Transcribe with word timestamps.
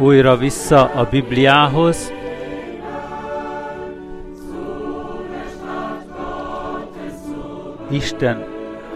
újra 0.00 0.36
vissza 0.36 0.84
a 0.84 1.08
Bibliához, 1.10 2.12
Isten 7.90 8.44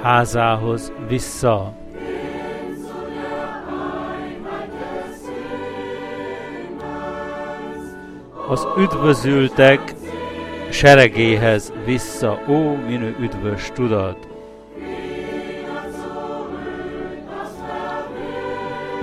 házához 0.02 0.93
vissza. 1.09 1.73
Az 8.48 8.66
üdvözültek 8.79 9.95
seregéhez 10.70 11.73
vissza, 11.84 12.41
ó, 12.48 12.77
minő 12.86 13.16
üdvös 13.20 13.70
tudat! 13.75 14.34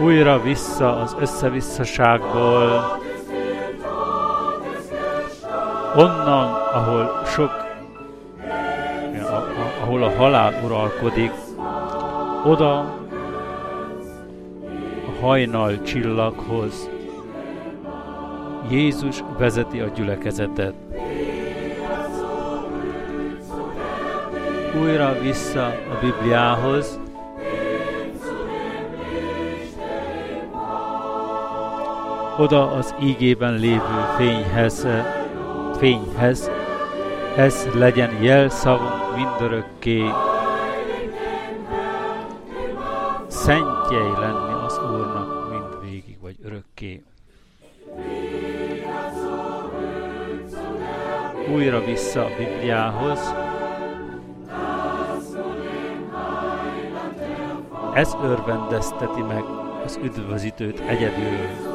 Újra 0.02 0.42
vissza 0.42 0.96
az 0.96 1.16
összevisszaságból, 1.20 3.00
onnan, 5.96 6.54
ahol 6.74 7.22
sok, 7.26 7.52
ahol 9.82 10.04
a 10.04 10.10
halál 10.10 10.54
uralkodik, 10.64 11.32
oda 12.46 12.80
a 15.08 15.22
hajnal 15.22 15.82
csillaghoz. 15.82 16.90
Jézus 18.70 19.24
vezeti 19.38 19.80
a 19.80 19.88
gyülekezetet. 19.88 20.74
újra 24.80 25.20
vissza 25.22 25.66
a 25.66 25.98
Bibliához, 26.02 27.00
oda 32.42 32.72
az 32.72 32.96
ígében 33.04 33.54
lévő 33.54 34.06
fényhez, 34.18 34.88
fényhez, 35.78 36.52
ez 37.36 37.68
legyen 37.74 38.24
jelszavunk 38.24 39.16
mindörökké, 39.16 40.04
szentjei 43.28 44.12
lenni 44.20 44.54
az 44.66 44.80
Úrnak 44.80 45.50
mind 45.50 45.92
végig 45.92 46.18
vagy 46.22 46.36
örökké. 46.44 47.04
Újra 51.54 51.84
vissza 51.84 52.26
a 52.26 52.30
Bibliához, 52.38 53.34
Ez 57.94 58.16
örvendezteti 58.24 59.22
meg 59.22 59.44
az 59.86 60.00
üdvözítőt 60.04 60.80
egyedül. 60.80 61.71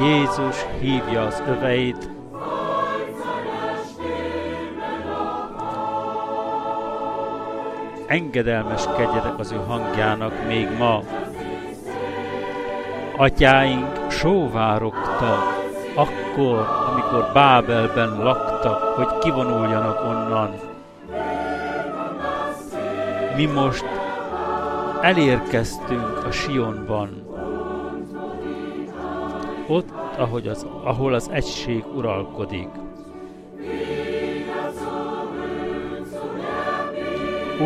Jézus 0.00 0.64
hívja 0.80 1.22
az 1.22 1.42
öveit, 1.46 2.10
engedelmeskedjetek 8.06 9.38
az 9.38 9.52
ő 9.52 9.56
hangjának 9.66 10.46
még 10.46 10.68
ma. 10.78 11.02
Atyáink 13.16 14.10
sóvárogtak 14.10 15.58
akkor, 15.94 16.68
amikor 16.92 17.30
Bábelben 17.32 18.22
laktak, 18.22 18.82
hogy 18.82 19.18
kivonuljanak 19.18 20.00
onnan. 20.04 20.54
Mi 23.36 23.46
most 23.46 23.84
elérkeztünk 25.00 26.24
a 26.24 26.30
Sionban, 26.30 27.27
ahogy 30.18 30.48
az, 30.48 30.66
ahol 30.82 31.14
az 31.14 31.28
egység 31.32 31.84
uralkodik. 31.94 32.68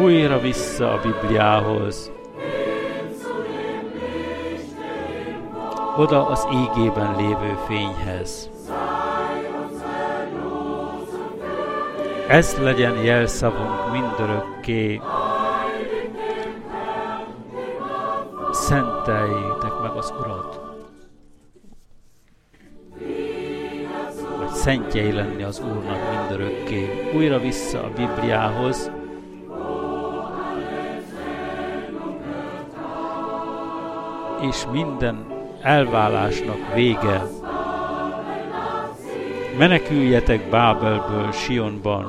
Újra 0.02 0.38
vissza 0.38 0.92
a 0.92 1.00
Bibliához, 1.00 2.12
oda 5.96 6.26
az 6.26 6.46
ígében 6.52 7.16
lévő 7.16 7.58
fényhez. 7.66 8.50
Ez 12.28 12.58
legyen 12.60 13.02
jelszavunk 13.02 13.92
mindörökké, 13.92 15.00
szenteljétek 18.50 19.80
meg 19.82 19.96
az 19.96 20.12
Urat. 20.20 20.71
Szentjei 24.62 25.12
lenni 25.12 25.42
az 25.42 25.60
Úrnak 25.60 25.98
mindörökké. 26.10 27.10
Újra 27.14 27.38
vissza 27.38 27.82
a 27.82 27.90
Bibliához, 27.96 28.90
és 34.40 34.64
minden 34.72 35.26
elválásnak 35.62 36.74
vége. 36.74 37.22
Meneküljetek 39.58 40.50
Bábelből, 40.50 41.32
Sionban. 41.32 42.04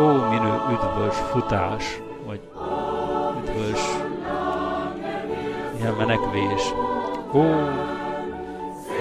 Ó, 0.00 0.06
minő 0.06 0.60
üdvös 0.72 1.16
futás! 1.16 2.00
üdvös, 3.40 3.80
ilyen 5.80 5.94
menekvés. 5.94 6.74
Ó, 7.32 7.42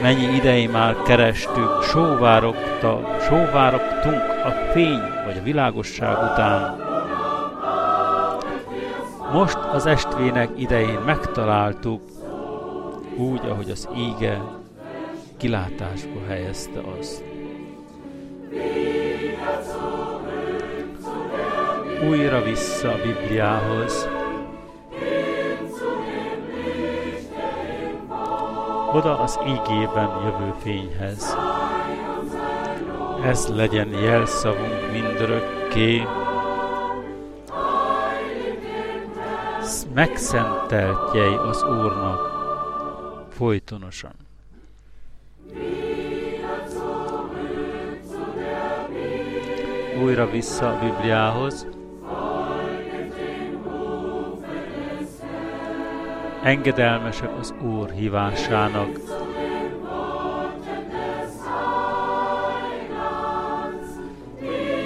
mennyi 0.04 0.36
idei 0.36 0.68
már 0.68 0.96
kerestük, 1.02 1.82
sóvárogta, 1.84 3.18
sóvárogtunk 3.22 4.22
a 4.46 4.72
fény 4.74 5.02
vagy 5.26 5.38
a 5.38 5.44
világosság 5.44 6.12
után. 6.12 6.78
Most 9.34 9.58
az 9.74 9.86
estvének 9.86 10.50
idején 10.56 11.00
megtaláltuk, 11.06 12.02
úgy, 13.18 13.42
ahogy 13.50 13.70
az 13.70 13.88
íge 13.98 14.42
kilátásba 15.38 16.20
helyezte 16.28 16.80
azt. 17.00 17.24
Újra 22.10 22.42
vissza 22.42 22.92
a 22.92 23.02
Bibliához, 23.04 24.08
oda 28.94 29.20
az 29.20 29.40
ígében 29.48 30.10
jövő 30.24 30.54
fényhez. 30.62 31.38
Ez 33.24 33.48
legyen 33.48 33.90
jelszavunk 33.90 34.92
mindörökké, 34.92 36.04
megszenteltjei 39.94 41.34
az 41.34 41.64
Úrnak 41.64 42.22
folytonosan. 43.30 44.14
Újra 50.04 50.30
vissza 50.30 50.70
a 50.70 50.80
Bibliához, 50.80 51.68
engedelmesek 56.44 57.30
az 57.40 57.54
Úr 57.62 57.90
hívásának. 57.90 59.00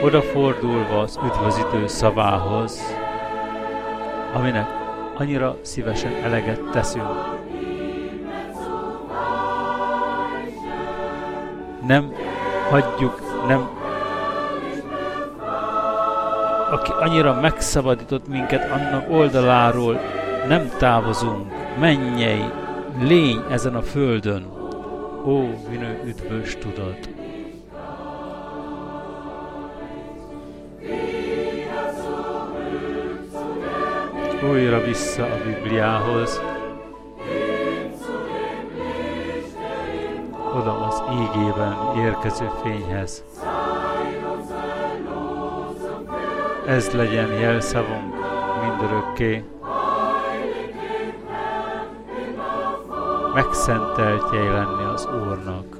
Odafordulva 0.03 0.99
az 0.99 1.19
üdvözítő 1.25 1.87
szavához, 1.87 2.81
aminek 4.33 4.67
annyira 5.17 5.57
szívesen 5.61 6.11
eleget 6.23 6.61
teszünk. 6.71 7.35
Nem 11.87 12.13
hagyjuk, 12.69 13.21
nem 13.47 13.69
aki 16.71 16.91
annyira 16.99 17.39
megszabadított 17.39 18.27
minket 18.27 18.71
annak 18.71 19.09
oldaláról, 19.09 19.99
nem 20.47 20.69
távozunk, 20.77 21.51
mennyei, 21.79 22.45
lény 22.99 23.43
ezen 23.49 23.75
a 23.75 23.81
földön. 23.81 24.45
Ó, 25.25 25.39
vinő 25.69 26.01
üdvös 26.05 26.55
tudat! 26.55 27.09
Újra 34.51 34.81
vissza 34.83 35.23
a 35.23 35.37
Bibliához, 35.45 36.41
oda 40.55 40.87
az 40.87 41.01
ígében 41.11 41.75
érkező 41.97 42.49
fényhez. 42.63 43.23
Ez 46.67 46.91
legyen 46.91 47.31
jelszavunk 47.31 48.15
mindörökké. 48.61 49.43
Megszenteltjei 53.37 54.47
lenni 54.47 54.83
az 54.83 55.05
Úrnak. 55.05 55.76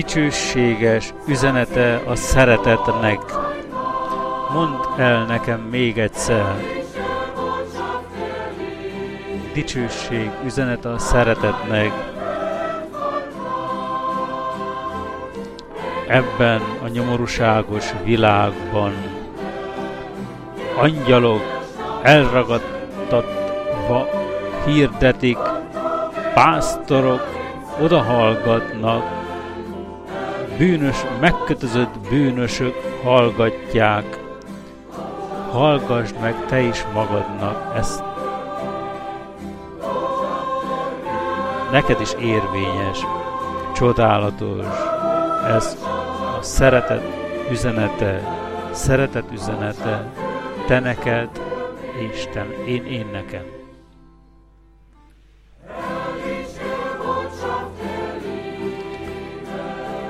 Dicsőséges 0.00 1.14
üzenete 1.26 2.02
a 2.06 2.14
szeretetnek. 2.14 3.20
Mondd 4.52 5.00
el 5.00 5.24
nekem 5.24 5.60
még 5.60 5.98
egyszer. 5.98 6.54
Dicsőség 9.52 10.30
üzenete 10.44 10.88
a 10.88 10.98
szeretetnek. 10.98 11.92
Ebben 16.08 16.60
a 16.84 16.88
nyomorúságos 16.88 17.84
világban 18.04 18.92
angyalok 20.76 21.42
elragadtatva 22.02 24.08
hirdetik, 24.66 25.38
pásztorok 26.34 27.26
odahallgatnak, 27.80 29.19
bűnös, 30.60 30.96
megkötözött 31.20 31.98
bűnösök 32.10 32.74
hallgatják. 33.02 34.18
Hallgassd 35.50 36.20
meg 36.20 36.46
te 36.46 36.60
is 36.60 36.84
magadnak 36.94 37.76
ezt. 37.76 38.02
Neked 41.72 42.00
is 42.00 42.12
érvényes, 42.12 42.98
csodálatos. 43.74 44.66
Ez 45.48 45.76
a 46.38 46.42
szeretet 46.42 47.04
üzenete, 47.50 48.20
szeretet 48.70 49.32
üzenete, 49.32 50.12
te 50.66 50.80
neked, 50.80 51.28
Isten, 52.12 52.46
én, 52.66 52.84
én 52.86 53.06
nekem. 53.12 53.59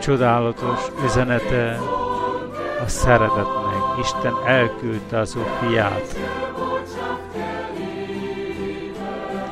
Csodálatos 0.01 0.81
üzenete 1.05 1.79
a 2.85 2.89
szeretetnek. 2.89 3.99
Isten 4.01 4.35
elküldte 4.47 5.19
az 5.19 5.37
ő 5.37 5.41
fiát. 5.61 6.17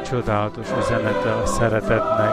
Csodálatos 0.08 0.66
üzenete 0.78 1.32
a 1.42 1.46
szeretetnek. 1.46 2.32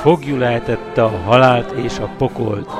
Fogjul 0.00 0.38
lehetette 0.38 1.04
a 1.04 1.20
halált 1.24 1.70
és 1.70 1.98
a 1.98 2.08
pokolt. 2.18 2.70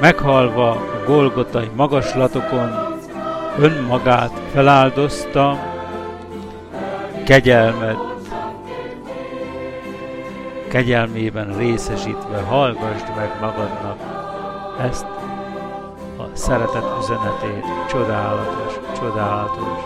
Meghalva 0.00 0.70
a 0.70 1.02
Golgotai 1.06 1.70
magaslatokon, 1.76 2.70
önmagát 3.58 4.32
feláldozta, 4.52 5.74
kegyelmet, 7.26 7.96
kegyelmében 10.68 11.56
részesítve 11.56 12.40
hallgassd 12.40 13.16
meg 13.16 13.30
magadnak 13.40 13.98
ezt 14.80 15.06
a 16.18 16.36
szeretet 16.36 16.84
üzenetét. 17.00 17.64
Csodálatos, 17.88 18.74
csodálatos. 18.98 19.78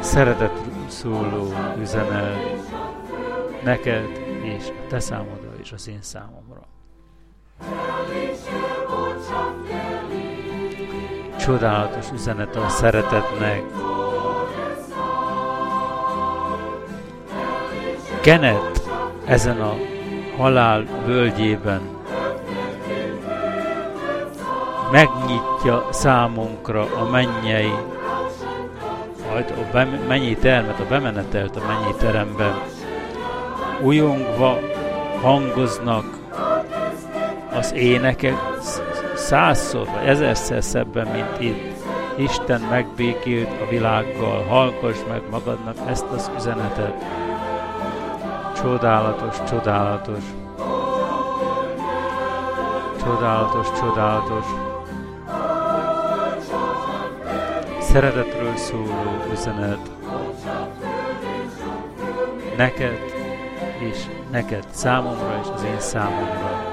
Szeretet 0.00 0.60
szóló 0.88 1.52
üzenet 1.80 2.56
neked 3.64 4.08
és 4.42 4.68
a 4.68 4.86
te 4.88 5.00
számodra 5.00 5.50
és 5.60 5.72
az 5.72 5.88
én 5.88 6.02
számomra. 6.02 6.71
Csodálatos 11.44 12.06
üzenet 12.14 12.56
a 12.56 12.68
szeretetnek. 12.68 13.62
Genet 18.22 18.82
ezen 19.24 19.60
a 19.60 19.74
halál 20.36 20.84
völgyében 21.04 21.80
megnyitja 24.90 25.88
számunkra 25.90 26.80
a 26.80 27.10
mennyei 27.10 27.72
a 29.34 29.86
mennyi 30.08 30.36
termet, 30.36 30.80
a 30.80 30.86
bemenetelt 30.88 31.56
a 31.56 31.62
mennyi 31.66 31.94
teremben. 31.98 32.54
Újongva 33.80 34.58
hangoznak 35.22 36.04
az 37.52 37.72
énekek, 37.72 38.51
százszor 39.32 39.86
vagy 39.86 40.06
ezerszer 40.06 40.62
szebben, 40.62 41.06
mint 41.06 41.40
itt. 41.40 41.84
Isten 42.16 42.60
megbékélt 42.60 43.60
a 43.60 43.68
világgal, 43.70 44.42
hallgass 44.42 44.96
meg 45.08 45.22
magadnak 45.30 45.76
ezt 45.88 46.04
az 46.14 46.30
üzenetet. 46.36 47.04
Csodálatos, 48.56 49.36
csodálatos. 49.48 50.22
Csodálatos, 53.02 53.66
csodálatos. 53.80 54.46
Szeretetről 57.80 58.56
szóló 58.56 59.24
üzenet. 59.32 59.90
Neked 62.56 62.98
és 63.78 63.98
neked, 64.30 64.64
számomra 64.70 65.38
és 65.42 65.48
az 65.54 65.62
én 65.62 65.80
számomra. 65.80 66.71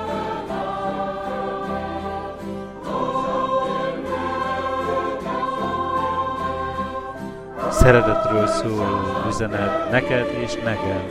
Szeretetről 7.79 8.47
szóló 8.47 9.27
üzenet 9.27 9.91
neked 9.91 10.41
és 10.41 10.53
nekem. 10.53 11.05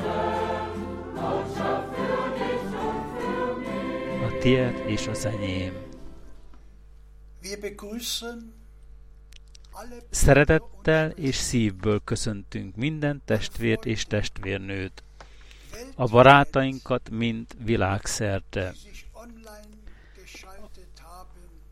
A 4.26 4.38
tiéd 4.40 4.82
és 4.86 5.06
az 5.06 5.24
enyém. 5.24 5.72
Szeretettel 10.10 11.10
és 11.10 11.36
szívből 11.36 12.00
köszöntünk 12.04 12.76
minden 12.76 13.22
testvért 13.24 13.86
és 13.86 14.04
testvérnőt, 14.04 15.02
a 15.94 16.04
barátainkat 16.04 17.10
mind 17.10 17.46
világszerte, 17.64 18.74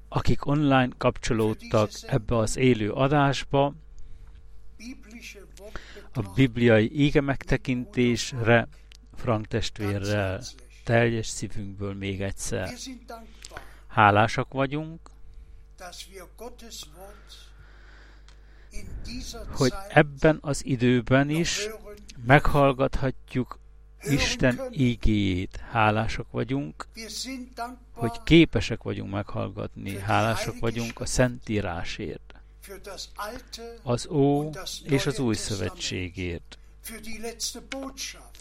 akik 0.08 0.46
online 0.46 0.88
kapcsolódtak 0.98 1.90
ebbe 2.06 2.36
az 2.36 2.56
élő 2.56 2.90
adásba, 2.90 3.74
a 6.12 6.20
bibliai 6.34 6.98
ége 7.00 7.20
megtekintésre 7.20 8.68
Frank 9.14 9.46
testvérrel 9.46 10.42
teljes 10.84 11.26
szívünkből 11.26 11.94
még 11.94 12.22
egyszer. 12.22 12.74
Hálásak 13.86 14.52
vagyunk, 14.52 15.10
hogy 19.48 19.72
ebben 19.88 20.38
az 20.40 20.64
időben 20.64 21.30
is 21.30 21.68
meghallgathatjuk 22.26 23.58
Isten 24.02 24.60
ígéjét. 24.70 25.56
Hálásak 25.56 26.30
vagyunk, 26.30 26.88
hogy 27.92 28.22
képesek 28.22 28.82
vagyunk 28.82 29.10
meghallgatni. 29.10 29.98
Hálásak 29.98 30.58
vagyunk 30.58 31.00
a 31.00 31.06
Szentírásért 31.06 32.25
az 33.82 34.06
Ó 34.06 34.50
és 34.84 35.06
az 35.06 35.18
Új 35.18 35.34
Szövetségért, 35.34 36.58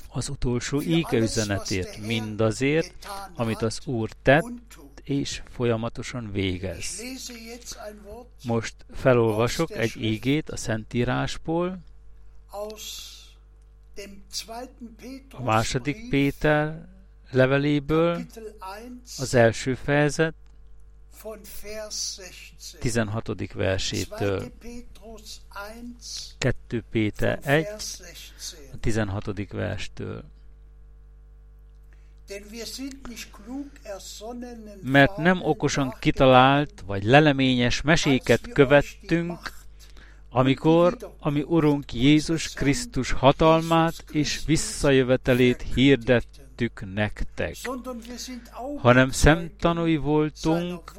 az 0.09 0.29
utolsó 0.29 0.81
ége 0.81 1.17
üzenetért, 1.17 1.97
mindazért, 1.97 2.93
amit 3.35 3.61
az 3.61 3.79
Úr 3.85 4.09
tett 4.21 4.77
és 5.03 5.41
folyamatosan 5.49 6.31
végez. 6.31 7.01
Most 8.43 8.75
felolvasok 8.93 9.71
egy 9.71 9.95
ígét 10.01 10.49
a 10.49 10.57
Szentírásból, 10.57 11.79
A 15.31 15.43
második 15.43 16.09
Péter 16.09 16.87
leveléből 17.31 18.25
az 19.17 19.33
első 19.33 19.75
fejezet 19.75 20.33
16. 22.79 23.53
versétől. 23.53 24.51
2 26.37 26.83
Péter 26.91 27.39
1, 27.43 27.65
a 28.73 28.77
16. 28.79 29.51
verstől. 29.51 30.23
Mert 34.81 35.17
nem 35.17 35.43
okosan 35.43 35.95
kitalált 35.99 36.83
vagy 36.85 37.03
leleményes 37.03 37.81
meséket 37.81 38.51
követtünk, 38.53 39.39
amikor 40.29 40.97
a 41.19 41.29
mi 41.29 41.41
Urunk 41.41 41.93
Jézus 41.93 42.53
Krisztus 42.53 43.11
hatalmát 43.11 44.03
és 44.11 44.41
visszajövetelét 44.45 45.65
hirdettük 46.57 46.93
nektek, 46.93 47.55
hanem 48.77 49.09
szemtanúi 49.09 49.97
voltunk 49.97 50.91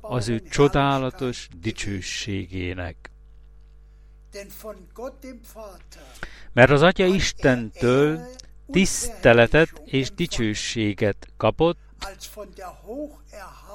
az 0.00 0.28
ő 0.28 0.42
csodálatos 0.42 1.48
dicsőségének. 1.60 3.10
Mert 6.52 6.70
az 6.70 6.82
Atya 6.82 7.06
Istentől 7.06 8.20
tiszteletet 8.70 9.82
és 9.84 10.10
dicsőséget 10.10 11.28
kapott, 11.36 11.78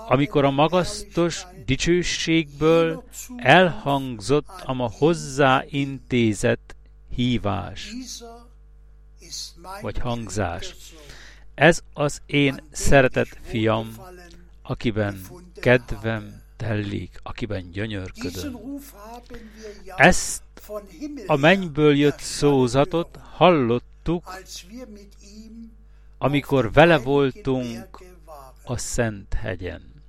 amikor 0.07 0.45
a 0.45 0.51
magasztos 0.51 1.45
dicsőségből 1.65 3.03
elhangzott 3.37 4.49
a 4.63 4.73
ma 4.73 4.89
hozzáintézett 4.97 6.75
hívás, 7.15 7.93
vagy 9.81 9.97
hangzás. 9.97 10.75
Ez 11.59 11.81
az 11.93 12.21
én 12.25 12.63
szeretett 12.71 13.37
fiam, 13.41 13.95
akiben 14.61 15.21
kedvem 15.53 16.41
tellik, 16.57 17.19
akiben 17.23 17.71
gyönyörködöm. 17.71 18.57
Ezt 19.95 20.43
a 21.27 21.35
mennyből 21.35 21.95
jött 21.95 22.19
szózatot 22.19 23.17
hallottuk, 23.17 24.41
amikor 26.17 26.71
vele 26.71 26.97
voltunk 26.97 28.03
a 28.63 28.77
Szent 28.77 29.33
hegyen. 29.33 30.03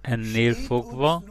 Ennél 0.00 0.54
fogva, 0.54 1.24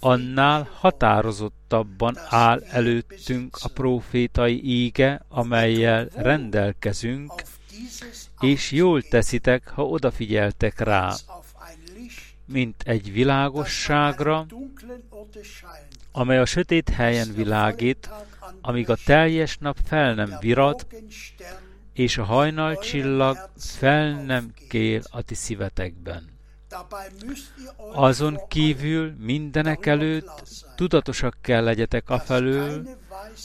annál 0.00 0.68
határozottabban 0.72 2.18
áll 2.28 2.62
előttünk 2.70 3.56
a 3.62 3.68
profétai 3.68 4.64
íge, 4.64 5.24
amelyel 5.28 6.08
rendelkezünk, 6.14 7.32
és 8.40 8.72
jól 8.72 9.02
teszitek, 9.02 9.68
ha 9.68 9.86
odafigyeltek 9.86 10.80
rá, 10.80 11.14
mint 12.46 12.82
egy 12.84 13.12
világosságra, 13.12 14.46
amely 16.12 16.38
a 16.38 16.44
sötét 16.44 16.88
helyen 16.88 17.34
világít, 17.34 18.10
amíg 18.60 18.90
a 18.90 18.96
teljes 19.04 19.58
nap 19.58 19.76
fel 19.84 20.14
nem 20.14 20.36
virad, 20.40 20.86
és 21.92 22.18
a 22.18 22.24
hajnalcsillag 22.24 23.50
fel 23.56 24.24
nem 24.24 24.52
kél 24.68 25.02
a 25.10 25.22
ti 25.22 25.34
szívetekben. 25.34 26.33
Azon 27.92 28.40
kívül 28.48 29.14
mindenek 29.18 29.86
előtt 29.86 30.42
tudatosak 30.76 31.36
kell 31.40 31.64
legyetek 31.64 32.10
afelől, 32.10 32.88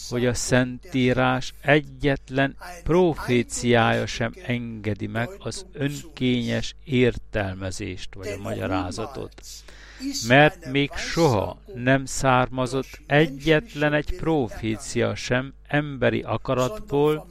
hogy 0.09 0.25
a 0.25 0.33
Szentírás 0.33 1.53
egyetlen 1.61 2.57
proféciája 2.83 4.05
sem 4.05 4.33
engedi 4.45 5.07
meg 5.07 5.29
az 5.39 5.65
önkényes 5.73 6.75
értelmezést 6.83 8.15
vagy 8.15 8.27
a 8.27 8.41
magyarázatot. 8.41 9.33
Mert 10.27 10.71
még 10.71 10.91
soha 10.91 11.61
nem 11.73 12.05
származott 12.05 12.99
egyetlen 13.05 13.93
egy 13.93 14.15
profécia 14.15 15.15
sem 15.15 15.53
emberi 15.67 16.21
akaratból, 16.21 17.27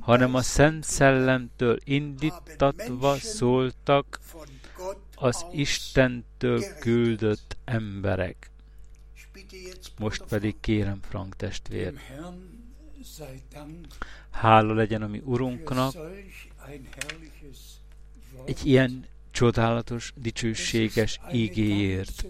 hanem 0.00 0.34
a 0.34 0.42
Szent 0.42 0.84
Szellemtől 0.84 1.78
indítatva 1.84 3.14
szóltak 3.14 4.20
az 5.16 5.44
Istentől 5.52 6.62
küldött 6.80 7.56
emberek. 7.64 8.50
Most 9.98 10.22
pedig 10.28 10.60
kérem, 10.60 11.00
Frank 11.02 11.36
testvér, 11.36 11.94
hála 14.30 14.74
legyen 14.74 15.02
a 15.02 15.06
mi 15.06 15.22
Urunknak 15.24 15.94
egy 18.44 18.66
ilyen 18.66 19.06
csodálatos, 19.30 20.12
dicsőséges 20.16 21.20
ígéért. 21.32 22.24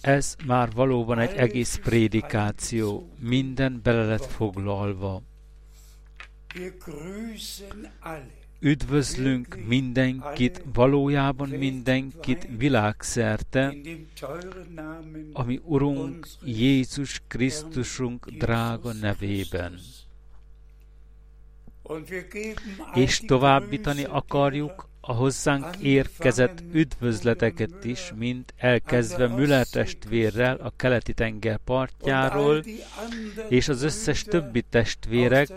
Ez 0.00 0.36
már 0.46 0.72
valóban 0.72 1.18
egy 1.18 1.36
egész 1.36 1.76
prédikáció, 1.76 3.08
minden 3.18 3.80
bele 3.82 4.04
lett 4.04 4.24
foglalva. 4.24 5.22
Üdvözlünk 8.60 9.58
mindenkit, 9.66 10.62
valójában 10.72 11.48
mindenkit 11.48 12.48
világszerte, 12.56 13.74
ami 15.32 15.60
Urunk 15.64 16.28
Jézus 16.44 17.22
Krisztusunk 17.26 18.30
drága 18.30 18.92
nevében. 18.92 19.78
És 22.94 23.18
továbbítani 23.18 24.04
akarjuk 24.04 24.87
a 25.08 25.12
hozzánk 25.12 25.76
érkezett 25.76 26.62
üdvözleteket 26.72 27.84
is, 27.84 28.12
mint 28.16 28.54
elkezdve 28.56 29.26
Müller 29.26 29.66
testvérrel 29.66 30.56
a 30.56 30.72
keleti 30.76 31.12
tenger 31.12 31.58
partjáról, 31.64 32.64
és 33.48 33.68
az 33.68 33.82
összes 33.82 34.22
többi 34.22 34.62
testvérek 34.62 35.50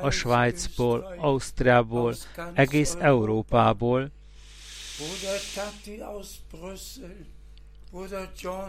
a 0.00 0.10
Svájcból, 0.10 1.14
Ausztriából, 1.18 2.14
egész 2.54 2.96
Európából, 3.00 4.10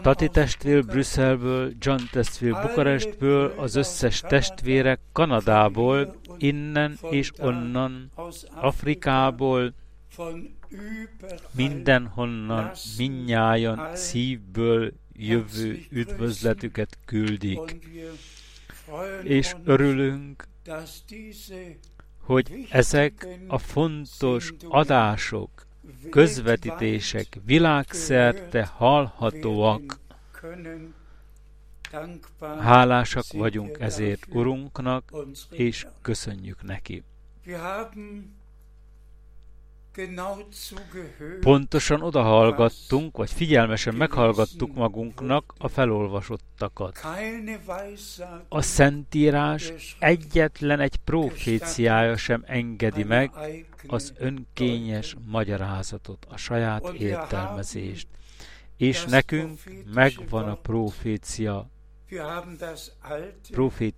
Tati 0.02 0.28
testvér 0.28 0.84
Brüsszelből, 0.84 1.72
John 1.78 2.00
testvér 2.10 2.52
Bukarestből, 2.52 3.54
az 3.56 3.74
összes 3.74 4.20
testvérek 4.20 5.00
Kanadából, 5.12 6.16
innen 6.36 6.98
és 7.10 7.32
onnan, 7.38 8.10
Afrikából, 8.54 9.72
mindenhonnan, 11.50 12.70
minnyájan 12.96 13.96
szívből 13.96 14.92
jövő 15.12 15.78
üdvözletüket 15.90 16.98
küldik. 17.04 17.88
És 19.22 19.54
örülünk, 19.64 20.48
hogy 22.20 22.66
ezek 22.70 23.26
a 23.46 23.58
fontos 23.58 24.52
adások, 24.68 25.66
közvetítések 26.10 27.26
világszerte 27.44 28.64
hallhatóak. 28.64 30.00
Hálásak 32.40 33.24
vagyunk 33.32 33.76
ezért 33.80 34.26
Urunknak, 34.30 35.12
és 35.50 35.86
köszönjük 36.02 36.62
neki. 36.62 37.02
Pontosan 41.40 42.02
odahallgattunk, 42.02 43.16
vagy 43.16 43.30
figyelmesen 43.30 43.94
meghallgattuk 43.94 44.74
magunknak 44.74 45.54
a 45.58 45.68
felolvasottakat. 45.68 47.00
A 48.48 48.62
Szentírás 48.62 49.96
egyetlen 49.98 50.80
egy 50.80 50.96
proféciája 50.96 52.16
sem 52.16 52.44
engedi 52.46 53.04
meg 53.04 53.30
az 53.86 54.12
önkényes 54.16 55.16
magyarázatot, 55.26 56.26
a 56.28 56.36
saját 56.36 56.92
értelmezést. 56.92 58.08
És 58.76 59.04
nekünk 59.04 59.60
megvan 59.94 60.48
a 60.48 60.54
profécia, 60.54 61.70
profét 63.50 63.94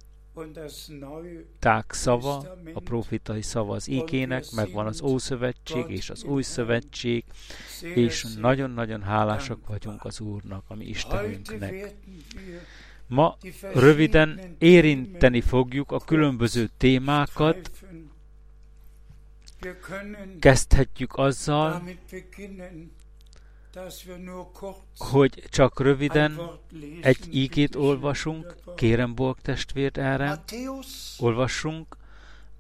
ták 1.59 1.93
szava, 1.93 2.57
a 2.73 2.81
profitai 2.81 3.43
szava 3.43 3.75
az 3.75 3.89
íkének, 3.89 4.45
megvan 4.55 4.87
az 4.87 5.03
Ószövetség 5.03 5.85
és 5.89 6.11
az 6.11 6.25
Új 6.25 6.43
Szövetség, 6.43 7.25
és 7.95 8.27
nagyon-nagyon 8.41 9.03
hálásak 9.03 9.67
vagyunk 9.67 10.05
az 10.05 10.21
Úrnak, 10.21 10.65
ami 10.69 10.85
Istenünknek. 10.85 11.95
Ma 13.07 13.37
röviden 13.75 14.41
érinteni 14.59 15.41
fogjuk 15.41 15.93
a 15.93 15.99
különböző 15.99 16.69
témákat, 16.77 17.71
kezdhetjük 20.39 21.17
azzal, 21.17 21.83
hogy 24.99 25.45
csak 25.49 25.81
röviden 25.81 26.41
egy 27.01 27.19
ígét 27.31 27.75
olvasunk, 27.77 28.57
kérem 28.77 29.15
Borg 29.15 29.39
testvért 29.43 29.99
erre, 29.99 30.43
olvassunk 31.19 31.97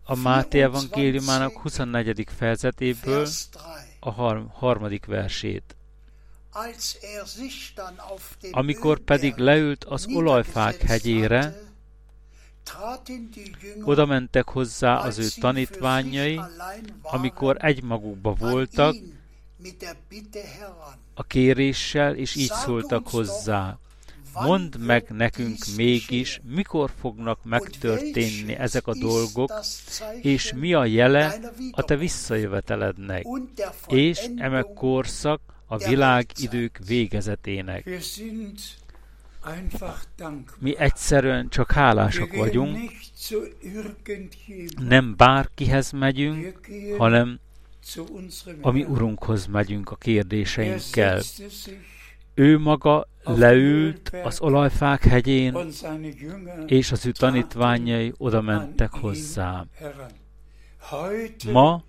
a 0.05 0.15
Máté 0.17 0.63
evangéliumának 0.63 1.59
24. 1.59 2.27
fejezetéből 2.37 3.27
a 4.01 4.11
harmadik 4.53 5.07
versét. 5.07 5.77
Amikor 8.51 8.99
pedig 8.99 9.37
leült 9.37 9.85
az 9.85 10.07
olajfák 10.15 10.77
hegyére, 10.77 11.71
oda 13.83 14.07
mentek 14.07 14.49
hozzá 14.49 14.97
az 14.97 15.19
ő 15.19 15.29
tanítványai, 15.41 16.41
amikor 17.03 17.57
egymagukba 17.61 18.35
voltak, 18.35 18.95
a 21.15 21.23
kéréssel, 21.23 22.15
és 22.15 22.35
így 22.35 22.53
szóltak 22.53 23.09
hozzá. 23.09 23.79
Mondd 24.35 24.79
meg 24.79 25.07
nekünk 25.09 25.57
mégis, 25.77 26.41
mikor 26.45 26.91
fognak 27.01 27.45
megtörténni 27.45 28.57
ezek 28.57 28.87
a 28.87 28.95
dolgok, 28.95 29.53
és 30.21 30.53
mi 30.53 30.75
a 30.75 30.85
jele 30.85 31.39
a 31.71 31.83
te 31.83 31.97
visszajövetelednek, 31.97 33.27
és 33.87 34.31
eme 34.37 34.63
korszak 34.63 35.41
a 35.67 35.77
világidők 35.77 36.81
végezetének. 36.87 37.89
Mi 40.59 40.77
egyszerűen 40.79 41.49
csak 41.49 41.73
hálásak 41.73 42.35
vagyunk, 42.37 42.79
nem 44.79 45.17
bárkihez 45.17 45.91
megyünk, 45.91 46.61
hanem 46.99 47.41
a 48.61 48.71
mi 48.71 48.85
Urunkhoz 48.85 49.47
megyünk 49.47 49.91
a 49.91 49.97
kérdéseinkkel. 49.97 51.21
Ő 52.35 52.59
maga 52.59 53.09
leült 53.25 54.11
az 54.25 54.41
olajfák 54.41 55.05
hegyén, 55.05 55.57
és 56.67 56.93
az 56.93 57.07
ő 57.07 57.13
tanítványai 57.13 58.13
oda 58.17 58.41
mentek 58.41 58.91
hozzá. 58.91 59.67
Ma 61.53 61.85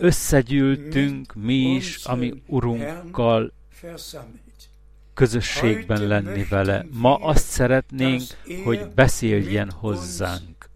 összegyűltünk 0.00 1.34
mi 1.34 1.74
is, 1.74 2.04
ami 2.04 2.42
Urunkkal 2.46 3.52
közösségben 5.14 6.06
lenni 6.06 6.44
vele. 6.44 6.86
Ma 6.90 7.14
azt 7.14 7.46
szeretnénk, 7.46 8.22
hogy 8.64 8.90
beszéljen 8.94 9.70
hozzánk 9.70 10.70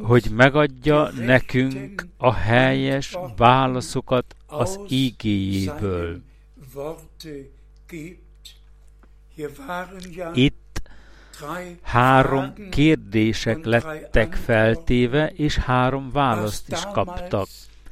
hogy 0.00 0.26
megadja 0.30 1.10
nekünk 1.10 2.06
a 2.16 2.32
helyes 2.32 3.16
válaszokat 3.36 4.34
az 4.46 4.78
ígéjéből. 4.88 6.20
Itt 10.34 10.82
három 11.82 12.54
kérdések 12.70 13.64
lettek 13.64 14.34
feltéve, 14.34 15.28
és 15.28 15.56
három 15.56 16.10
választ 16.10 16.68
is 16.68 16.82
kaptak 16.92 17.48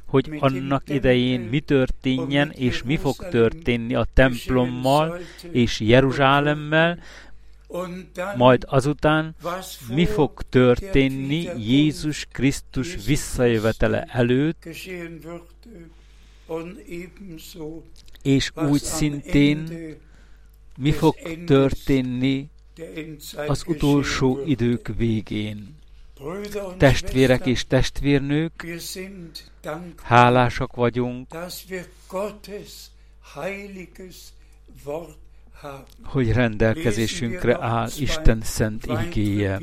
hogy 0.09 0.37
annak 0.39 0.89
idején 0.89 1.41
mi 1.41 1.59
történjen, 1.59 2.51
és 2.55 2.83
mi 2.83 2.97
fog 2.97 3.15
történni 3.15 3.95
a 3.95 4.05
templommal 4.13 5.17
és 5.51 5.79
Jeruzsálemmel, 5.79 6.99
majd 8.35 8.65
azután 8.67 9.35
mi 9.89 10.05
fog 10.05 10.41
történni 10.49 11.49
Jézus 11.57 12.27
Krisztus 12.31 13.05
visszajövetele 13.05 14.03
előtt, 14.03 14.65
és 18.21 18.51
úgy 18.55 18.81
szintén 18.81 19.69
mi 20.77 20.91
fog 20.91 21.15
történni 21.45 22.49
az 23.47 23.63
utolsó 23.67 24.43
idők 24.45 24.87
végén. 24.97 25.77
Testvérek 26.77 27.45
és 27.45 27.65
testvérnők, 27.67 28.65
hálásak 30.03 30.75
vagyunk, 30.75 31.27
hogy 36.03 36.31
rendelkezésünkre 36.31 37.63
áll 37.63 37.89
Isten 37.97 38.41
szent 38.41 38.87
ígéje. 39.01 39.59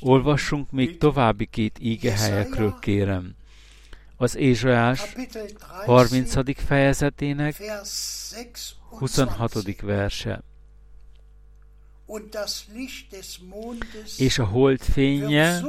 Olvassunk 0.00 0.70
még 0.70 0.98
további 0.98 1.46
két 1.46 1.78
ígehelyekről, 1.80 2.78
kérem. 2.80 3.34
Az 4.16 4.36
Ézsajás 4.36 5.14
30. 5.84 6.64
fejezetének 6.66 7.62
26. 8.88 9.80
verse. 9.80 10.42
És 14.18 14.38
a 14.38 14.44
hold 14.44 14.80
fénye 14.80 15.60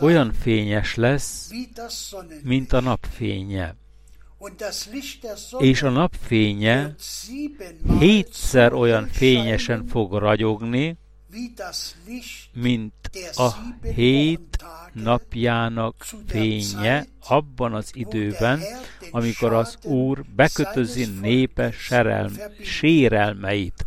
olyan 0.00 0.32
fényes 0.32 0.94
lesz, 0.94 1.50
mint 2.42 2.72
a 2.72 2.80
napfénye 2.80 3.76
és 5.58 5.82
a 5.82 5.90
napfénye 5.90 6.94
hétszer 7.98 8.72
olyan 8.72 9.06
fényesen 9.06 9.86
fog 9.86 10.12
ragyogni, 10.12 10.96
mint 12.52 12.92
a 13.34 13.50
hét 13.94 14.64
napjának 14.92 16.06
fénye 16.26 17.06
abban 17.28 17.74
az 17.74 17.90
időben, 17.94 18.60
amikor 19.10 19.52
az 19.52 19.78
Úr 19.82 20.24
bekötözi 20.36 21.06
népe 21.20 21.70
serelm, 21.70 22.32
sérelmeit, 22.62 23.84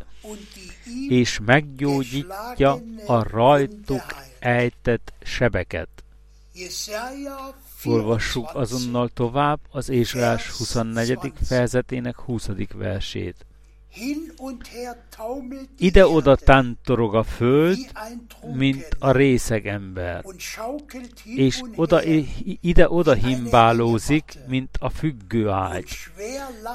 és 1.10 1.40
meggyógyítja 1.46 2.80
a 3.06 3.24
rajtuk 3.30 4.06
ejtett 4.40 5.14
sebeket. 5.24 6.05
Olvassuk 7.84 8.50
azonnal 8.54 9.10
tovább 9.10 9.60
az 9.70 9.90
Ézsás 9.90 10.50
24. 10.50 11.18
fejezetének 11.44 12.20
20. 12.20 12.50
versét. 12.74 13.46
Ide-oda 15.78 16.36
tántorog 16.36 17.16
a 17.16 17.24
föld, 17.24 17.78
mint 18.54 18.88
a 19.00 19.12
részeg 19.12 19.68
ember, 19.68 20.26
és 21.24 21.62
oda, 21.76 22.04
ide-oda 22.62 23.14
himbálózik, 23.14 24.34
mint 24.48 24.78
a 24.80 24.90
függő 24.90 25.50
ágy, 25.50 25.88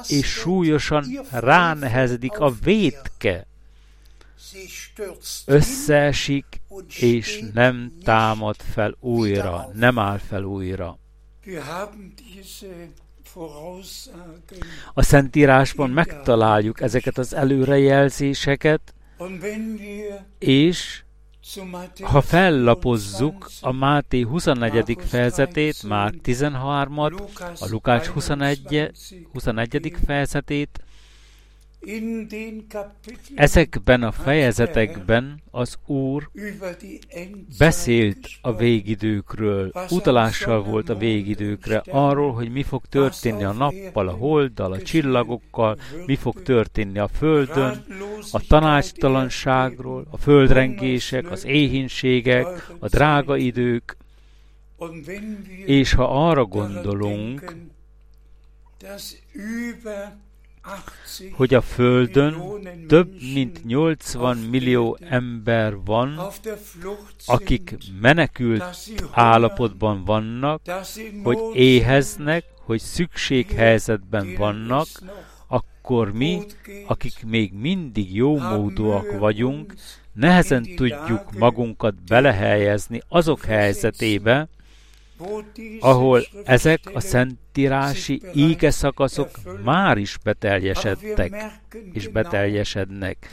és 0.07 0.27
súlyosan 0.27 1.05
ránehezedik 1.31 2.39
a 2.39 2.49
vétke, 2.63 3.47
összeesik, 5.45 6.61
és 6.99 7.43
nem 7.53 7.93
támad 8.03 8.55
fel 8.55 8.95
újra, 8.99 9.69
nem 9.73 9.99
áll 9.99 10.17
fel 10.17 10.43
újra. 10.43 10.99
A 14.93 15.03
Szentírásban 15.03 15.89
megtaláljuk 15.89 16.81
ezeket 16.81 17.17
az 17.17 17.33
előrejelzéseket, 17.33 18.93
és 20.39 21.03
ha 22.01 22.21
fellapozzuk 22.21 23.49
a 23.61 23.71
Máté 23.71 24.21
24. 24.21 24.97
fejezetét, 25.07 25.83
Márk 25.83 26.15
13-at, 26.23 27.59
a 27.59 27.67
Lukács 27.69 28.05
21. 28.05 28.91
21. 29.33 29.93
fejezetét, 30.05 30.79
Ezekben 33.35 34.03
a 34.03 34.11
fejezetekben 34.11 35.41
az 35.51 35.77
Úr 35.85 36.29
beszélt 37.57 38.27
a 38.41 38.55
végidőkről, 38.55 39.71
utalással 39.89 40.63
volt 40.63 40.89
a 40.89 40.97
végidőkre, 40.97 41.83
arról, 41.89 42.33
hogy 42.33 42.51
mi 42.51 42.63
fog 42.63 42.85
történni 42.85 43.43
a 43.43 43.51
nappal, 43.51 44.07
a 44.07 44.11
holddal, 44.11 44.71
a 44.71 44.81
csillagokkal, 44.81 45.79
mi 46.05 46.15
fog 46.15 46.41
történni 46.41 46.99
a 46.99 47.07
földön, 47.07 47.85
a 48.31 48.41
tanácstalanságról, 48.47 50.07
a 50.09 50.17
földrengések, 50.17 51.31
az 51.31 51.45
éhínségek, 51.45 52.71
a 52.79 52.87
drága 52.87 53.37
idők, 53.37 53.97
és 55.65 55.93
ha 55.93 56.29
arra 56.29 56.45
gondolunk, 56.45 57.55
hogy 61.31 61.53
a 61.53 61.61
Földön 61.61 62.35
több 62.87 63.21
mint 63.33 63.65
80 63.65 64.37
millió 64.37 64.97
ember 65.09 65.75
van, 65.85 66.19
akik 67.25 67.77
menekült 68.01 68.63
állapotban 69.11 70.05
vannak, 70.05 70.61
hogy 71.23 71.37
éheznek, 71.53 72.43
hogy 72.65 72.79
szükséghelyzetben 72.79 74.35
vannak, 74.37 74.87
akkor 75.47 76.11
mi, 76.11 76.41
akik 76.87 77.25
még 77.25 77.53
mindig 77.53 78.15
jó 78.15 78.37
módúak 78.37 79.19
vagyunk, 79.19 79.73
nehezen 80.13 80.63
tudjuk 80.75 81.31
magunkat 81.37 82.03
belehelyezni 82.03 83.01
azok 83.07 83.45
helyzetébe, 83.45 84.47
ahol 85.79 86.21
ezek 86.43 86.79
a 86.93 86.99
szentírási 86.99 88.21
íge 88.33 88.71
szakaszok 88.71 89.29
már 89.63 89.97
is 89.97 90.17
beteljesedtek 90.23 91.59
és 91.93 92.07
beteljesednek. 92.07 93.29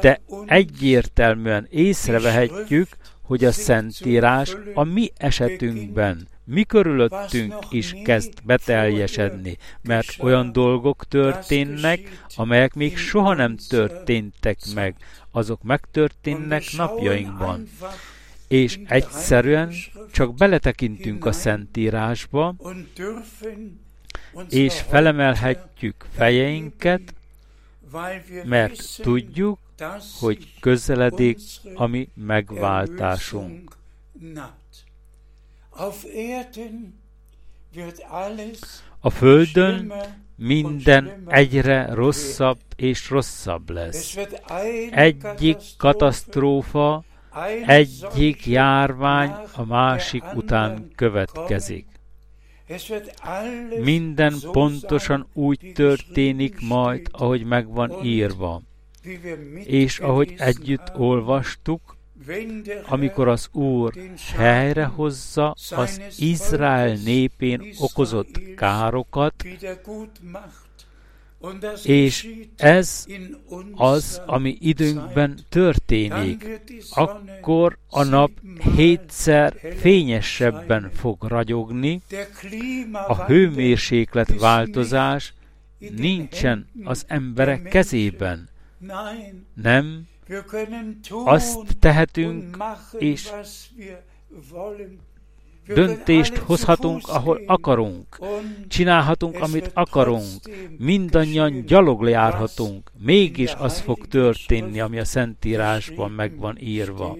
De 0.00 0.20
egyértelműen 0.46 1.66
észrevehetjük, 1.70 2.88
hogy 3.22 3.44
a 3.44 3.52
Szentírás 3.52 4.56
a 4.74 4.84
mi 4.84 5.10
esetünkben, 5.16 6.28
mi 6.44 6.64
körülöttünk 6.64 7.54
is 7.70 7.94
kezd 8.04 8.32
beteljesedni, 8.44 9.56
mert 9.82 10.16
olyan 10.18 10.52
dolgok 10.52 11.04
történnek, 11.08 12.00
amelyek 12.36 12.74
még 12.74 12.96
soha 12.96 13.34
nem 13.34 13.56
történtek 13.68 14.58
meg, 14.74 14.94
azok 15.30 15.62
megtörténnek 15.62 16.62
napjainkban. 16.76 17.68
És 18.50 18.80
egyszerűen 18.86 19.72
csak 20.12 20.34
beletekintünk 20.34 21.24
a 21.24 21.32
Szentírásba, 21.32 22.54
és 24.48 24.80
felemelhetjük 24.80 26.06
fejeinket, 26.14 27.14
mert 28.44 29.00
tudjuk, 29.02 29.58
hogy 30.20 30.54
közeledik 30.60 31.38
a 31.74 31.86
mi 31.86 32.08
megváltásunk. 32.14 33.76
A 39.00 39.10
Földön 39.10 39.92
minden 40.36 41.22
egyre 41.26 41.94
rosszabb 41.94 42.58
és 42.76 43.10
rosszabb 43.10 43.70
lesz. 43.70 44.18
Egyik 44.90 45.58
katasztrófa, 45.76 47.04
egyik 47.66 48.46
járvány 48.46 49.32
a 49.54 49.64
másik 49.64 50.22
után 50.34 50.90
következik. 50.94 51.86
Minden 53.82 54.34
pontosan 54.52 55.26
úgy 55.32 55.72
történik 55.74 56.60
majd, 56.60 57.08
ahogy 57.10 57.44
megvan 57.44 58.04
írva. 58.04 58.62
És 59.64 59.98
ahogy 59.98 60.34
együtt 60.38 60.92
olvastuk, 60.96 61.96
amikor 62.88 63.28
az 63.28 63.48
Úr 63.52 63.94
helyrehozza 64.36 65.54
az 65.70 66.00
Izrael 66.18 66.94
népén 67.04 67.74
okozott 67.78 68.54
károkat, 68.56 69.34
és 71.84 72.28
ez 72.56 73.06
az, 73.74 74.22
ami 74.26 74.56
időnkben 74.60 75.38
történik. 75.48 76.60
Akkor 76.90 77.78
a 77.88 78.04
nap 78.04 78.30
hétszer 78.76 79.54
fényesebben 79.76 80.90
fog 80.94 81.22
ragyogni, 81.22 82.02
a 82.92 83.24
hőmérséklet 83.24 84.38
változás 84.40 85.34
nincsen 85.96 86.68
az 86.84 87.04
emberek 87.08 87.62
kezében. 87.62 88.48
Nem, 89.54 90.08
azt 91.24 91.76
tehetünk, 91.78 92.56
és 92.98 93.30
döntést 95.66 96.36
hozhatunk, 96.36 97.08
ahol 97.08 97.42
akarunk, 97.46 98.18
csinálhatunk, 98.68 99.40
amit 99.40 99.70
akarunk, 99.74 100.40
mindannyian 100.78 101.64
gyalog 101.66 102.08
járhatunk, 102.08 102.90
mégis 102.98 103.54
az 103.58 103.80
fog 103.80 104.06
történni, 104.06 104.80
ami 104.80 104.98
a 104.98 105.04
Szentírásban 105.04 106.10
meg 106.10 106.38
van 106.38 106.56
írva. 106.60 107.16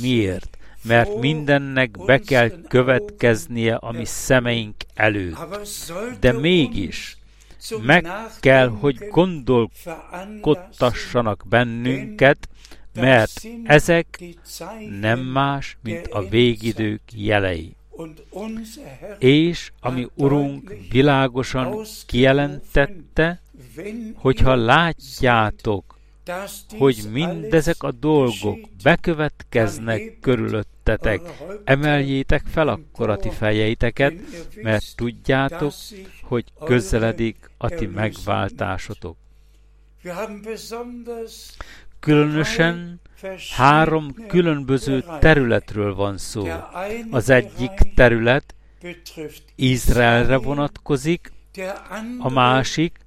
Miért? 0.00 0.58
Mert 0.82 1.20
mindennek 1.20 2.04
be 2.04 2.18
kell 2.18 2.50
következnie 2.68 3.74
a 3.74 3.92
mi 3.92 4.04
szemeink 4.04 4.74
előtt. 4.94 5.38
De 6.20 6.32
mégis 6.32 7.18
meg 7.82 8.08
kell, 8.40 8.68
hogy 8.68 8.98
gondolkodtassanak 9.10 11.44
bennünket, 11.48 12.48
mert 12.94 13.46
ezek 13.64 14.22
nem 15.00 15.20
más, 15.20 15.76
mint 15.82 16.06
a 16.06 16.28
végidők 16.28 17.02
jelei. 17.14 17.76
És 19.18 19.72
ami 19.80 20.08
Urunk 20.14 20.74
világosan 20.90 21.84
kijelentette, 22.06 23.40
hogyha 24.14 24.54
látjátok, 24.54 25.98
hogy 26.78 27.04
mindezek 27.12 27.82
a 27.82 27.92
dolgok 27.92 28.58
bekövetkeznek 28.82 30.18
körülöttetek, 30.20 31.20
emeljétek 31.64 32.42
fel 32.46 32.68
akkor 32.68 33.10
a 33.10 33.16
ti 33.16 33.30
fejeiteket, 33.30 34.14
mert 34.62 34.96
tudjátok, 34.96 35.72
hogy 36.22 36.44
közeledik 36.64 37.50
a 37.58 37.68
ti 37.68 37.86
megváltásotok. 37.86 39.16
Különösen 42.04 43.00
három 43.56 44.14
különböző 44.28 45.04
területről 45.20 45.94
van 45.94 46.18
szó. 46.18 46.46
Az 47.10 47.30
egyik 47.30 47.70
terület 47.94 48.54
Izraelre 49.54 50.36
vonatkozik, 50.36 51.32
a 52.18 52.30
másik 52.30 52.98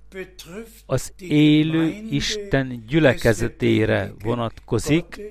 az 0.86 1.14
élő 1.18 1.96
Isten 2.10 2.84
gyülekezetére 2.88 4.14
vonatkozik, 4.24 5.22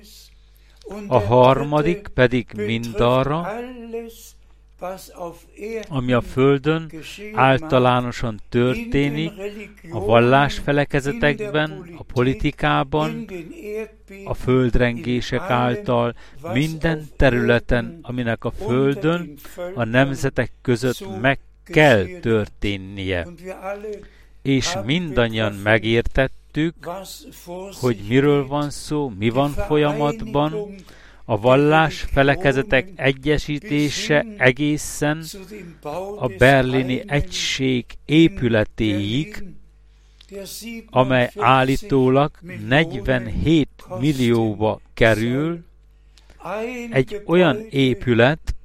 a 1.07 1.19
harmadik 1.19 2.07
pedig 2.07 2.47
mindarra, 2.55 3.47
ami 5.87 6.13
a 6.13 6.21
Földön 6.21 6.91
általánosan 7.33 8.39
történik, 8.49 9.31
a 9.91 10.05
vallásfelekezetekben, 10.05 11.93
a 11.97 12.03
politikában, 12.03 13.25
a 14.25 14.33
földrengések 14.33 15.39
által, 15.39 16.15
minden 16.53 17.07
területen, 17.15 17.99
aminek 18.01 18.43
a 18.43 18.51
Földön 18.51 19.33
a 19.75 19.83
nemzetek 19.83 20.51
között 20.61 21.19
meg 21.21 21.39
kell 21.63 22.05
történnie. 22.05 23.27
És 24.41 24.75
mindannyian 24.85 25.53
megértettük, 25.53 26.75
hogy 27.79 27.97
miről 28.07 28.47
van 28.47 28.69
szó, 28.69 29.13
mi 29.17 29.29
van 29.29 29.51
folyamatban, 29.51 30.53
a 31.29 31.37
vallás 31.39 32.05
felekezetek 32.11 32.89
egyesítése 32.95 34.25
egészen 34.37 35.23
a 36.19 36.27
berlini 36.27 37.03
egység 37.07 37.85
épületéig, 38.05 39.43
amely 40.89 41.29
állítólag 41.35 42.31
47 42.67 43.69
millióba 43.99 44.81
kerül, 44.93 45.59
egy 46.91 47.21
olyan 47.25 47.65
épület, 47.69 48.55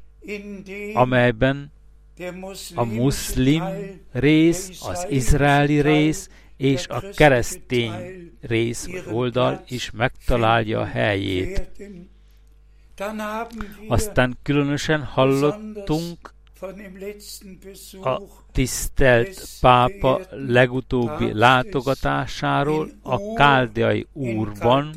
amelyben 0.94 1.72
a 2.75 2.85
muszlim 2.85 3.62
rész, 4.12 4.83
az 4.87 5.07
izraeli 5.11 5.81
rész 5.81 6.31
és 6.57 6.87
a 6.88 7.03
keresztény 7.14 8.31
rész 8.40 8.88
oldal 9.11 9.64
is 9.68 9.90
megtalálja 9.90 10.81
a 10.81 10.85
helyét. 10.85 11.70
Aztán 13.88 14.38
különösen 14.43 15.05
hallottunk 15.05 16.35
a 18.03 18.21
tisztelt 18.53 19.49
pápa 19.61 20.21
legutóbbi 20.31 21.33
látogatásáról 21.33 22.91
a 23.03 23.35
káldeai 23.35 24.07
úrban, 24.12 24.95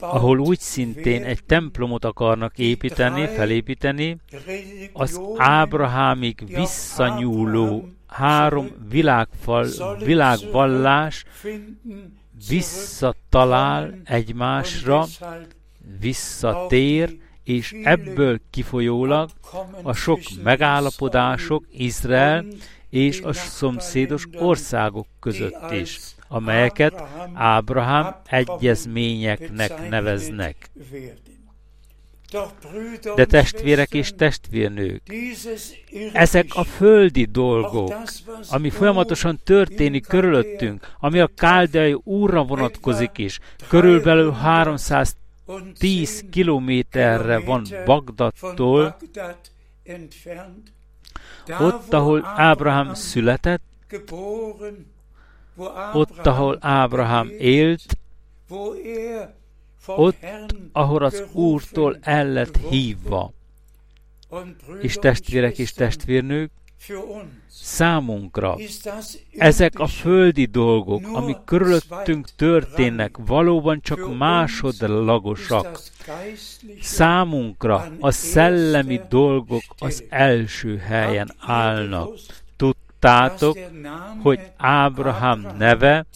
ahol 0.00 0.38
úgy 0.38 0.58
szintén 0.58 1.24
egy 1.24 1.44
templomot 1.44 2.04
akarnak 2.04 2.58
építeni, 2.58 3.26
felépíteni, 3.26 4.16
az 4.92 5.20
Ábrahámig 5.36 6.44
visszanyúló 6.46 7.88
három 8.06 8.70
világfal, 8.88 9.68
világvallás 10.04 11.24
visszatalál 12.48 14.00
egymásra, 14.04 15.04
visszatér, 16.00 17.16
és 17.44 17.74
ebből 17.82 18.40
kifolyólag 18.50 19.30
a 19.82 19.92
sok 19.92 20.20
megállapodások 20.42 21.64
Izrael 21.70 22.44
és 22.88 23.20
a 23.20 23.32
szomszédos 23.32 24.26
országok 24.32 25.06
között 25.20 25.70
is, 25.70 25.98
amelyeket 26.28 27.02
Ábrahám 27.34 28.16
egyezményeknek 28.26 29.88
neveznek. 29.88 30.70
De 33.14 33.24
testvérek 33.24 33.94
és 33.94 34.12
testvérnők, 34.16 35.02
ezek 36.12 36.46
a 36.54 36.64
földi 36.64 37.24
dolgok, 37.24 37.94
ami 38.50 38.70
folyamatosan 38.70 39.40
történik 39.44 40.06
körülöttünk, 40.06 40.94
ami 41.00 41.18
a 41.18 41.30
káldeai 41.36 41.96
úrra 42.04 42.44
vonatkozik 42.44 43.18
is, 43.18 43.38
körülbelül 43.68 44.30
310 44.30 46.24
kilométerre 46.30 47.38
van 47.38 47.66
Bagdadtól, 47.84 48.96
ott, 51.60 51.92
ahol 51.92 52.32
Ábrahám 52.36 52.94
született, 52.94 53.62
ott, 55.92 56.26
ahol 56.26 56.58
Ábrahám 56.60 57.30
élt, 57.38 57.96
ott, 59.86 60.24
ahol 60.72 61.02
az 61.02 61.24
Úrtól 61.32 61.98
el 62.00 62.28
lett 62.28 62.56
hívva. 62.56 63.32
És 64.80 64.94
testvérek 64.94 65.58
és 65.58 65.72
testvérnők, 65.72 66.50
számunkra 67.48 68.56
ezek 69.36 69.78
a 69.78 69.86
földi 69.86 70.44
dolgok, 70.44 71.02
amik 71.12 71.36
körülöttünk 71.44 72.28
történnek, 72.36 73.16
valóban 73.26 73.80
csak 73.80 74.16
másodlagosak. 74.18 75.80
Számunkra 76.80 77.92
a 78.00 78.10
szellemi 78.10 79.00
dolgok 79.08 79.62
az 79.78 80.04
első 80.08 80.76
helyen 80.76 81.34
állnak 81.38 82.08
tudtátok, 83.02 83.58
hogy 84.22 84.40
Ábrahám 84.56 85.46
neve 85.58 86.06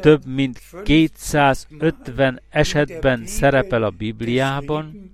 több 0.00 0.26
mint 0.26 0.60
250 0.84 2.40
esetben 2.50 3.26
szerepel 3.26 3.82
a 3.82 3.90
Bibliában? 3.90 5.12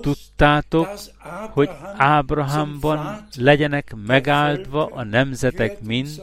Tudtátok, 0.00 0.88
hogy 1.50 1.70
Ábrahámban 1.96 3.26
legyenek 3.36 3.94
megáldva 4.06 4.86
a 4.86 5.04
nemzetek 5.04 5.80
mind? 5.80 6.22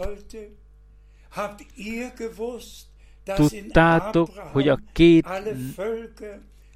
Tudtátok, 3.23 4.29
hogy 4.37 4.67
a 4.67 4.79
két 4.91 5.27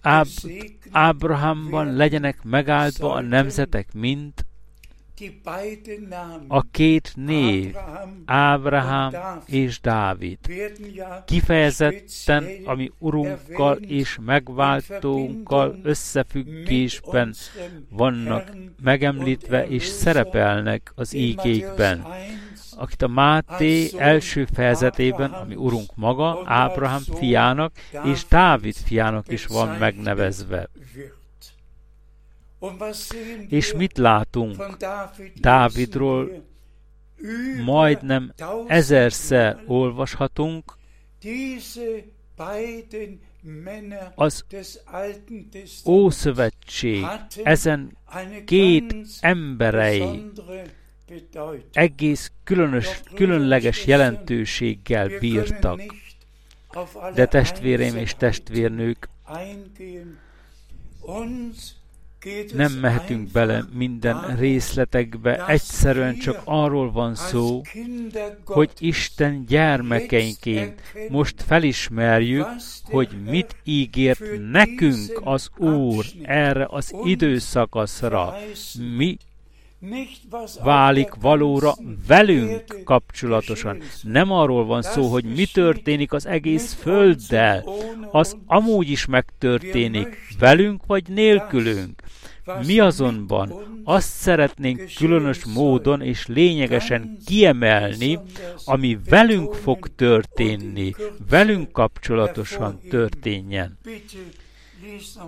Áb- 0.02 0.52
Ábrahámban 0.92 1.96
legyenek 1.96 2.44
megáldva 2.44 3.14
a 3.14 3.22
nemzetek 3.22 3.94
mind? 3.94 4.34
A 6.48 6.62
két 6.72 7.12
név, 7.16 7.76
Ábrahám 8.26 9.14
és 9.46 9.80
Dávid, 9.80 10.38
kifejezetten, 11.26 12.46
ami 12.66 12.92
Urunkkal 12.98 13.76
és 13.78 14.18
megváltónkkal 14.26 15.80
összefüggésben 15.84 17.34
vannak 17.90 18.52
megemlítve 18.84 19.68
és 19.68 19.86
szerepelnek 19.86 20.92
az 20.96 21.14
ígékben, 21.14 22.06
akit 22.76 23.02
a 23.02 23.08
Máté 23.08 23.90
első 23.98 24.46
fejezetében, 24.54 25.32
ami 25.32 25.56
Urunk 25.56 25.96
maga, 25.96 26.42
Ábrahám 26.46 27.02
fiának 27.16 27.72
és 28.04 28.26
Dávid 28.30 28.76
fiának 28.76 29.32
is 29.32 29.46
van 29.46 29.78
megnevezve. 29.78 30.70
És 33.48 33.74
mit 33.74 33.98
látunk 33.98 34.66
Dávidról? 35.36 36.46
Majdnem 37.66 38.34
ezerszer 38.68 39.64
olvashatunk, 39.66 40.78
az 44.16 44.46
Ószövetség 45.86 47.06
ezen 47.44 47.98
két 48.46 48.96
emberei 49.20 50.32
egész 51.72 52.32
különös, 52.44 53.02
különleges 53.14 53.86
jelentőséggel 53.86 55.20
bírtak. 55.20 55.82
De 57.14 57.26
testvérém 57.26 57.96
és 57.96 58.16
testvérnők, 58.16 59.10
nem 62.54 62.72
mehetünk 62.72 63.32
bele 63.32 63.64
minden 63.74 64.36
részletekbe, 64.38 65.46
egyszerűen 65.48 66.18
csak 66.18 66.42
arról 66.44 66.92
van 66.92 67.16
szó, 67.16 67.62
hogy 68.46 68.72
Isten 68.80 69.46
gyermekeinként 69.46 70.82
most 71.10 71.44
felismerjük, 71.44 72.48
hogy 72.84 73.10
mit 73.26 73.56
ígért 73.64 74.24
nekünk 74.52 75.22
az 75.24 75.50
Úr 75.58 76.06
erre 76.24 76.68
az 76.70 76.96
időszakaszra. 77.04 78.36
Mi 78.96 79.18
válik 80.64 81.14
valóra 81.22 81.76
velünk 82.08 82.64
kapcsolatosan. 82.84 83.82
Nem 84.02 84.32
arról 84.32 84.66
van 84.66 84.82
szó, 84.82 85.08
hogy 85.08 85.24
mi 85.24 85.46
történik 85.46 86.14
az 86.14 86.26
egész 86.26 86.74
Földdel. 86.74 87.66
Az 88.12 88.38
amúgy 88.46 88.90
is 88.90 89.06
megtörténik, 89.06 90.18
velünk 90.40 90.86
vagy 90.86 91.10
nélkülünk. 91.10 92.02
Mi 92.66 92.80
azonban 92.80 93.54
azt 93.84 94.10
szeretnénk 94.10 94.92
különös 94.96 95.46
módon 95.46 96.02
és 96.02 96.28
lényegesen 96.28 97.18
kiemelni, 97.26 98.20
ami 98.66 99.00
velünk 99.10 99.54
fog 99.54 99.96
történni, 99.96 100.94
velünk 101.30 101.72
kapcsolatosan 101.72 102.80
történjen. 102.90 103.78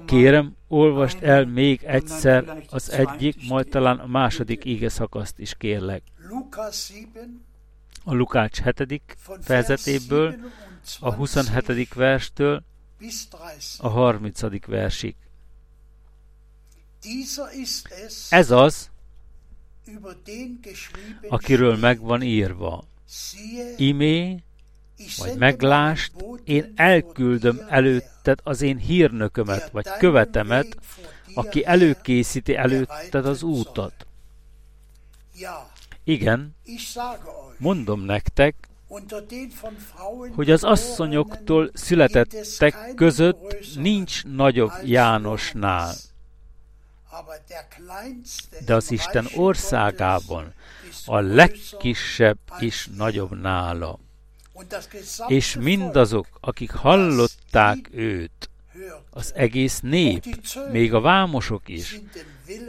Kérem, 0.06 0.56
olvast 0.68 1.22
el 1.22 1.46
még 1.46 1.84
egyszer 1.84 2.64
az 2.70 2.92
egyik, 2.92 3.48
majd 3.48 3.68
talán 3.70 3.98
a 3.98 4.08
második 4.08 4.66
íge 4.66 4.90
szakaszt 4.90 5.40
is 5.40 5.56
kérlek. 5.58 6.04
A 8.04 8.14
Lukács 8.14 8.62
7. 8.62 9.02
fejezetéből, 9.42 10.36
a 11.00 11.14
27. 11.14 11.94
verstől 11.94 12.64
a 13.78 13.88
30. 13.88 14.66
versig. 14.66 15.16
Ez 18.30 18.52
az, 18.52 18.90
akiről 21.28 21.78
meg 21.78 22.00
van 22.00 22.22
írva. 22.22 22.84
Imé, 23.78 24.44
vagy 25.18 25.38
meglást, 25.38 26.12
én 26.44 26.74
elküldöm 26.76 27.62
előtted 27.68 28.40
az 28.44 28.62
én 28.62 28.78
hírnökömet, 28.78 29.70
vagy 29.70 29.86
követemet, 29.98 30.78
aki 31.34 31.66
előkészíti 31.66 32.56
előtted 32.56 33.26
az 33.26 33.44
útat. 33.44 34.08
Igen, 36.04 36.56
mondom 37.58 38.02
nektek, 38.02 38.56
hogy 40.36 40.52
az 40.52 40.64
asszonyoktól 40.64 41.70
születettek 41.74 42.94
között 42.96 43.76
nincs 43.76 44.24
nagyobb 44.26 44.72
Jánosnál. 44.84 45.96
De 48.66 48.76
az 48.76 48.92
Isten 48.92 49.28
országában 49.36 50.54
a 51.06 51.20
legkisebb 51.20 52.40
is 52.60 52.90
nagyobb 52.96 53.42
nála. 53.42 54.00
És 55.28 55.56
mindazok, 55.56 56.28
akik 56.40 56.72
hallották 56.72 57.90
őt, 57.92 58.50
az 59.10 59.34
egész 59.36 59.80
nép, 59.80 60.26
még 60.72 60.94
a 60.94 61.00
vámosok 61.00 61.68
is, 61.68 62.00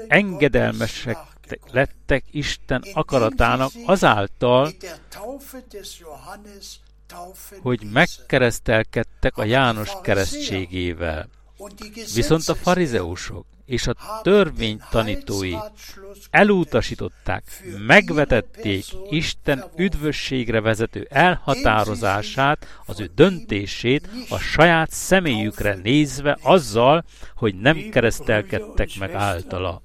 engedelmesek 0.09 1.19
lettek 1.73 2.25
Isten 2.31 2.85
akaratának 2.93 3.71
azáltal, 3.87 4.73
hogy 7.63 7.83
megkeresztelkedtek 7.93 9.37
a 9.37 9.45
János 9.45 9.91
keresztségével. 10.03 11.29
Viszont 12.15 12.49
a 12.49 12.55
farizeusok 12.55 13.47
és 13.71 13.87
a 13.87 14.21
törvény 14.23 14.81
tanítói 14.91 15.55
elutasították, 16.31 17.45
megvetették 17.87 18.85
Isten 19.11 19.65
üdvösségre 19.77 20.61
vezető 20.61 21.07
elhatározását, 21.11 22.81
az 22.87 23.01
ő 23.01 23.11
döntését 23.15 24.09
a 24.29 24.39
saját 24.39 24.91
személyükre 24.91 25.75
nézve 25.83 26.39
azzal, 26.43 27.05
hogy 27.35 27.55
nem 27.55 27.89
keresztelkedtek 27.91 28.89
meg 28.99 29.13
általa. 29.13 29.83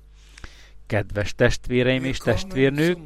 Kedves 0.87 1.35
testvéreim 1.35 2.03
és 2.03 2.17
testvérnők, 2.17 2.97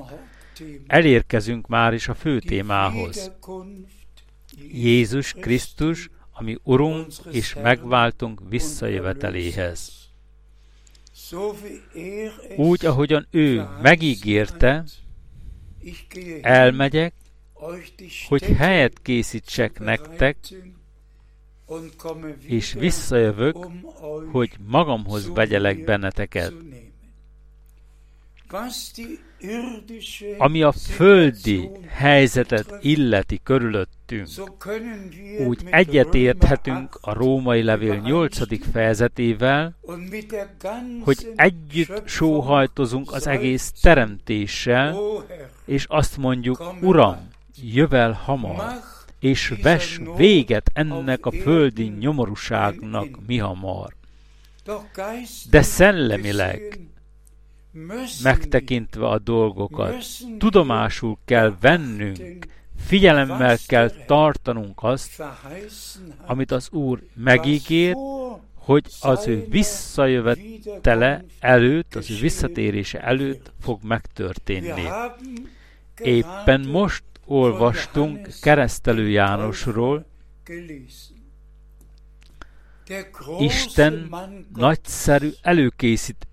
elérkezünk 0.87 1.67
már 1.67 1.93
is 1.93 2.07
a 2.07 2.13
fő 2.13 2.39
témához. 2.39 3.31
Jézus 4.71 5.33
Krisztus, 5.33 6.09
ami 6.31 6.57
Urunk 6.63 7.07
és 7.31 7.53
megváltunk 7.53 8.41
visszajöveteléhez. 8.49 9.98
Úgy, 12.57 12.85
ahogyan 12.85 13.27
ő 13.31 13.67
megígérte, 13.81 14.83
elmegyek, 16.41 17.13
hogy 18.27 18.43
helyet 18.43 19.01
készítsek 19.01 19.79
nektek, 19.79 20.37
és 22.41 22.73
visszajövök, 22.73 23.57
hogy 24.31 24.51
magamhoz 24.65 25.33
vegyelek 25.33 25.83
benneteket. 25.83 26.53
Ami 30.37 30.61
a 30.61 30.71
földi 30.71 31.69
helyzetet 31.87 32.73
illeti 32.81 33.39
körülöttünk, 33.43 34.27
úgy 35.47 35.61
egyetérthetünk 35.69 36.97
a 37.01 37.13
római 37.13 37.63
levél 37.63 37.95
8. 37.95 38.71
fejezetével, 38.71 39.77
hogy 41.01 41.33
együtt 41.35 42.07
sóhajtozunk 42.07 43.11
az 43.11 43.27
egész 43.27 43.71
teremtéssel, 43.81 44.97
és 45.65 45.85
azt 45.87 46.17
mondjuk, 46.17 46.73
Uram, 46.81 47.27
jövel 47.63 48.11
hamar, 48.11 48.63
és 49.19 49.53
ves 49.61 49.99
véget 50.15 50.69
ennek 50.73 51.25
a 51.25 51.31
földi 51.31 51.87
nyomorúságnak 51.99 53.07
mi 53.27 53.37
hamar. 53.37 53.97
De 55.49 55.61
szellemileg, 55.61 56.79
megtekintve 58.23 59.07
a 59.07 59.19
dolgokat, 59.19 60.05
tudomásul 60.37 61.17
kell 61.25 61.55
vennünk, 61.61 62.45
figyelemmel 62.77 63.57
kell 63.67 63.89
tartanunk 63.89 64.83
azt, 64.83 65.23
amit 66.25 66.51
az 66.51 66.69
Úr 66.71 67.03
megígér, 67.13 67.95
hogy 68.55 68.85
az 69.01 69.27
ő 69.27 69.45
visszajövetele 69.49 71.25
előtt, 71.39 71.95
az 71.95 72.11
ő 72.11 72.15
visszatérése 72.19 73.01
előtt 73.01 73.51
fog 73.61 73.83
megtörténni. 73.83 74.83
Éppen 76.01 76.67
most 76.67 77.03
olvastunk 77.25 78.27
keresztelő 78.41 79.09
Jánosról, 79.09 80.05
Isten 83.39 84.15
nagyszerű 84.55 85.29
előkészít, 85.41 86.27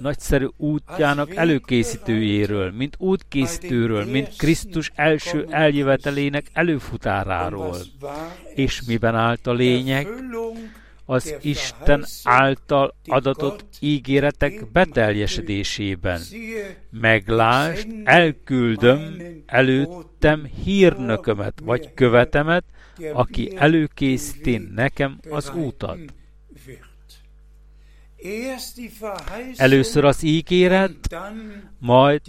nagyszerű 0.00 0.46
útjának 0.56 1.34
előkészítőjéről, 1.34 2.70
mint 2.72 2.94
útkészítőről, 2.98 4.04
mint 4.04 4.36
Krisztus 4.36 4.90
első 4.94 5.46
eljövetelének 5.50 6.46
előfutáráról. 6.52 7.76
És 8.54 8.82
miben 8.86 9.14
állt 9.14 9.46
a 9.46 9.52
lényeg? 9.52 10.08
Az 11.04 11.34
Isten 11.40 12.04
által 12.22 12.94
adatott 13.04 13.64
ígéretek 13.80 14.70
beteljesedésében. 14.72 16.20
Meglást, 16.90 17.86
elküldöm 18.04 19.16
előttem 19.46 20.44
hírnökömet 20.64 21.60
vagy 21.64 21.94
követemet, 21.94 22.64
aki 23.12 23.52
előkészíti 23.56 24.56
nekem 24.74 25.18
az 25.30 25.50
útat. 25.54 25.98
Először 29.56 30.04
az 30.04 30.22
ígéret, 30.22 31.16
majd 31.78 32.20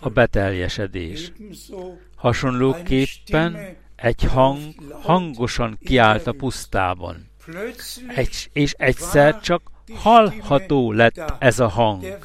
a 0.00 0.08
beteljesedés. 0.08 1.32
Hasonlóképpen 2.16 3.76
egy 3.96 4.22
hang 4.22 4.60
hangosan 5.02 5.78
kiállt 5.84 6.26
a 6.26 6.32
pusztában, 6.32 7.30
egy, 8.14 8.50
és 8.52 8.74
egyszer 8.78 9.40
csak 9.40 9.62
hallható 9.94 10.92
lett 10.92 11.34
ez 11.38 11.60
a 11.60 11.68
hang. 11.68 12.18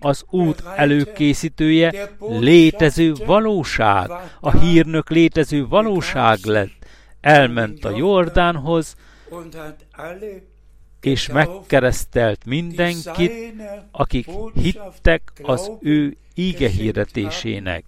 Az 0.00 0.24
út 0.30 0.62
előkészítője 0.76 2.10
létező 2.18 3.12
valóság, 3.12 4.10
a 4.40 4.58
hírnök 4.58 5.10
létező 5.10 5.66
valóság 5.66 6.38
lett. 6.44 6.86
Elment 7.20 7.84
a 7.84 7.96
Jordánhoz, 7.96 8.94
és 11.00 11.28
megkeresztelt 11.28 12.44
mindenkit, 12.44 13.32
akik 13.90 14.28
hittek 14.54 15.32
az 15.42 15.70
ő 15.80 16.16
íge 16.34 16.68
hirdetésének. 16.68 17.84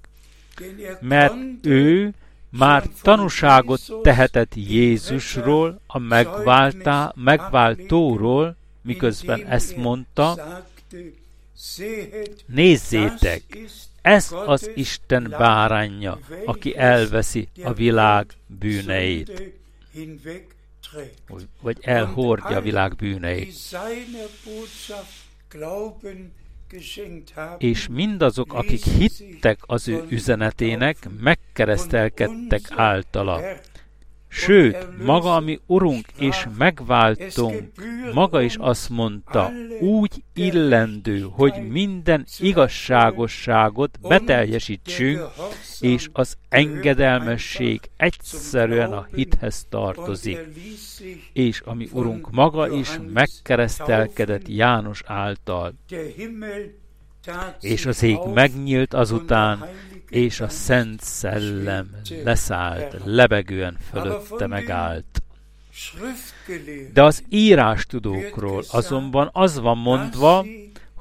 Mert 1.00 1.34
ő 1.62 2.14
már 2.48 2.84
tanúságot 3.02 3.80
tehetett 4.02 4.52
Jézusról, 4.54 5.80
a 5.86 5.98
megváltá, 5.98 7.12
megváltóról, 7.16 8.56
miközben 8.82 9.46
ezt 9.46 9.76
mondta, 9.76 10.36
nézzétek, 12.46 13.42
ez 14.02 14.28
az 14.46 14.70
Isten 14.74 15.34
bárányja, 15.38 16.18
aki 16.44 16.76
elveszi 16.76 17.48
a 17.62 17.72
világ 17.72 18.26
bűneit 18.46 19.52
vagy 21.60 21.78
elhordja 21.80 22.56
a 22.56 22.60
világ 22.60 22.96
bűneit. 22.96 23.54
És 27.58 27.88
mindazok, 27.88 28.52
akik 28.52 28.84
hittek 28.84 29.58
az 29.66 29.88
ő 29.88 30.04
üzenetének, 30.08 30.96
megkeresztelkedtek 31.20 32.60
általa. 32.70 33.40
Sőt, 34.34 35.04
maga, 35.04 35.34
ami 35.34 35.60
Urunk 35.66 36.06
és 36.18 36.46
megváltunk, 36.58 37.72
maga 38.12 38.42
is 38.42 38.56
azt 38.56 38.88
mondta, 38.88 39.50
úgy 39.80 40.22
illendő, 40.34 41.26
hogy 41.30 41.52
minden 41.68 42.26
igazságosságot 42.38 43.98
beteljesítsünk, 44.08 45.20
és 45.80 46.08
az 46.12 46.36
engedelmesség 46.48 47.80
egyszerűen 47.96 48.92
a 48.92 49.06
hithez 49.14 49.66
tartozik. 49.68 50.38
És 51.32 51.60
ami 51.60 51.88
Urunk 51.92 52.30
maga 52.30 52.68
is 52.68 52.90
megkeresztelkedett 53.12 54.48
János 54.48 55.02
által. 55.06 55.74
És 57.60 57.86
az 57.86 58.02
ég 58.02 58.18
megnyílt 58.34 58.94
azután, 58.94 59.68
és 60.12 60.40
a 60.40 60.48
Szent 60.48 61.00
Szellem 61.00 61.90
leszállt, 62.24 62.96
lebegően 63.04 63.76
fölötte 63.90 64.46
megállt. 64.46 65.22
De 66.92 67.02
az 67.02 67.22
írástudókról 67.28 68.64
azonban 68.70 69.30
az 69.32 69.60
van 69.60 69.78
mondva, 69.78 70.44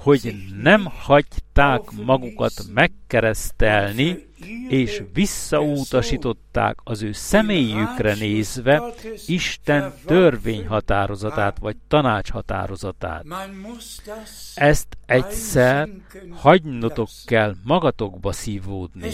hogy 0.01 0.35
nem 0.61 0.85
hagyták 0.85 1.91
magukat 1.91 2.53
megkeresztelni, 2.73 4.29
és 4.69 5.03
visszautasították 5.13 6.77
az 6.83 7.01
ő 7.01 7.11
személyükre 7.11 8.13
nézve 8.13 8.83
Isten 9.25 9.93
törvényhatározatát 10.05 11.57
vagy 11.57 11.75
tanácshatározatát. 11.87 13.25
Ezt 14.55 14.97
egyszer 15.05 15.89
hagynotok 16.31 17.09
kell 17.25 17.55
magatokba 17.63 18.31
szívódni. 18.31 19.09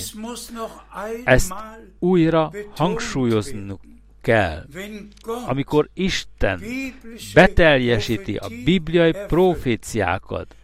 Ezt 1.23 1.53
újra 1.99 2.51
hangsúlyoznunk 2.75 3.79
kell, 4.21 4.65
amikor 5.47 5.89
Isten 5.93 6.61
beteljesíti 7.33 8.35
a 8.35 8.47
bibliai 8.65 9.13
proféciákat, 9.27 10.55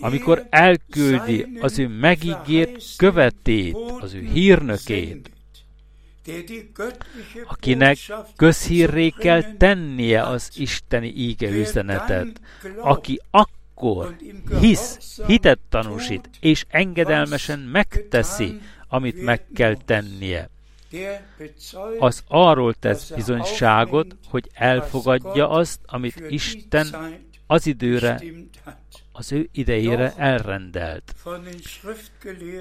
amikor 0.00 0.46
elküldi 0.50 1.58
az 1.60 1.78
ő 1.78 1.88
megígért 1.88 2.96
követét, 2.96 3.76
az 4.00 4.14
ő 4.14 4.20
hírnökét, 4.32 5.30
akinek 7.44 7.96
közhírré 8.36 9.08
kell 9.08 9.56
tennie 9.56 10.22
az 10.22 10.50
isteni 10.54 11.12
íge 11.16 11.50
üzenetet, 11.50 12.40
aki 12.80 13.20
akkor 13.30 14.16
hisz, 14.60 15.20
hitet 15.26 15.58
tanúsít, 15.68 16.30
és 16.40 16.64
engedelmesen 16.68 17.58
megteszi, 17.58 18.60
amit 18.88 19.22
meg 19.22 19.46
kell 19.54 19.76
tennie. 19.84 20.50
Az 21.98 22.22
arról 22.28 22.74
tesz 22.74 23.10
bizonyságot, 23.10 24.16
hogy 24.28 24.50
elfogadja 24.54 25.50
azt, 25.50 25.80
amit 25.86 26.22
Isten 26.28 26.86
az 27.46 27.66
időre 27.66 28.20
az 29.12 29.32
ő 29.32 29.48
idejére 29.52 30.14
elrendelt. 30.16 31.14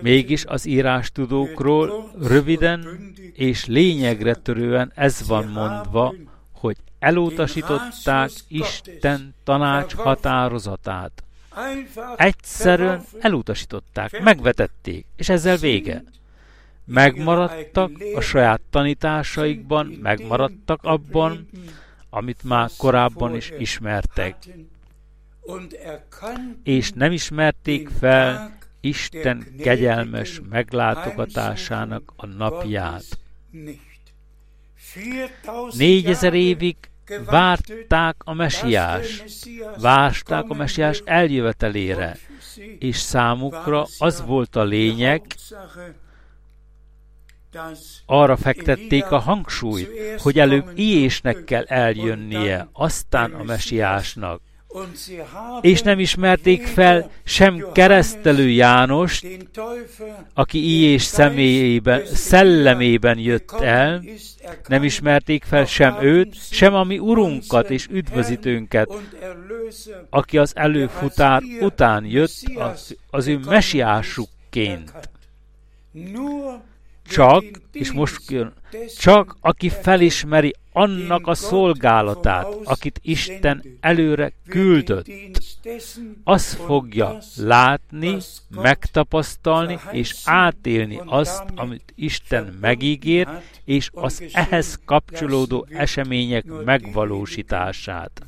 Mégis 0.02 0.46
az 0.46 0.66
írástudókról 0.66 2.12
röviden 2.22 3.12
és 3.34 3.66
lényegre 3.66 4.36
törően 4.36 4.92
ez 4.96 5.28
van 5.28 5.48
mondva, 5.48 6.14
hogy 6.52 6.78
elutasították 7.00 8.30
Isten 8.48 9.36
tanács 9.44 9.94
határozatát. 9.94 11.24
Egyszerűen 12.16 13.04
elutasították, 13.20 14.22
megvetették, 14.22 15.06
és 15.16 15.30
ezzel 15.30 15.58
vége. 15.58 16.04
Megmaradtak 16.86 17.92
a 18.16 18.22
saját 18.22 18.62
tanításaikban, 18.70 19.86
megmaradtak 20.02 20.80
abban, 20.84 21.50
amit 22.10 22.44
már 22.44 22.70
korábban 22.78 23.36
is 23.36 23.52
ismertek 23.58 24.36
és 26.64 26.92
nem 26.92 27.12
ismerték 27.12 27.90
fel 27.90 28.58
Isten 28.80 29.48
kegyelmes 29.60 30.42
meglátogatásának 30.50 32.14
a 32.16 32.26
napját. 32.26 33.04
Négyezer 35.78 36.34
évig 36.34 36.76
várták 37.26 38.16
a 38.24 38.34
mesiás, 38.34 39.24
várták 39.80 40.50
a 40.50 40.54
mesiás 40.54 41.02
eljövetelére, 41.06 42.18
és 42.80 42.98
számukra 42.98 43.86
az 43.98 44.22
volt 44.26 44.56
a 44.56 44.64
lényeg, 44.64 45.22
arra 48.06 48.38
fektették 48.38 49.12
a 49.12 49.20
hangsúlyt, 49.20 49.90
hogy 50.22 50.40
előbb 50.40 50.72
Iésnek 50.76 51.44
kell 51.44 51.64
eljönnie, 51.64 52.70
aztán 52.74 53.34
a 53.34 53.44
mesiásnak. 53.44 54.42
És 55.62 55.82
nem 55.82 56.00
ismerték 56.00 56.66
fel 56.66 57.12
sem 57.24 57.72
keresztelő 57.74 58.50
Jánost, 58.50 59.28
aki 60.34 60.64
Iés 60.64 61.04
személyében, 61.04 62.06
szellemében 62.06 63.18
jött 63.18 63.52
el, 63.52 64.04
nem 64.68 64.84
ismerték 64.84 65.44
fel 65.44 65.66
sem 65.66 65.98
őt, 66.02 66.36
sem 66.52 66.74
a 66.74 66.84
mi 66.84 67.00
urunkat 67.00 67.70
és 67.70 67.88
üdvözítőnket, 67.92 68.90
aki 70.10 70.38
az 70.38 70.56
előfutár 70.56 71.42
után 71.60 72.06
jött 72.06 72.52
az, 72.56 72.98
az 73.10 73.28
ő 73.28 73.38
mesiásukként. 73.38 74.94
Csak, 77.08 77.44
és 77.72 77.92
most 77.92 78.32
jön, 78.32 78.54
csak 78.98 79.38
aki 79.42 79.70
felismeri 79.70 80.54
annak 80.72 81.28
a 81.28 81.34
szolgálatát, 81.34 82.48
akit 82.64 83.00
Isten 83.04 83.64
előre 83.80 84.34
küldött, 84.48 85.08
az 86.24 86.54
fogja 86.54 87.18
látni, 87.36 88.18
megtapasztalni 88.50 89.80
és 89.92 90.16
átélni 90.26 91.02
azt, 91.06 91.44
amit 91.56 91.94
Isten 91.96 92.58
megígért, 92.62 93.30
és 93.66 93.90
az 93.94 94.24
ehhez 94.34 94.80
kapcsolódó 94.86 95.68
események 95.70 96.46
megvalósítását. 96.66 98.22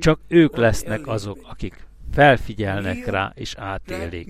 Csak 0.00 0.20
ők 0.28 0.56
lesznek 0.56 1.06
azok, 1.06 1.38
akik 1.42 1.86
felfigyelnek 2.14 3.06
rá 3.06 3.32
és 3.34 3.54
átélik. 3.58 4.28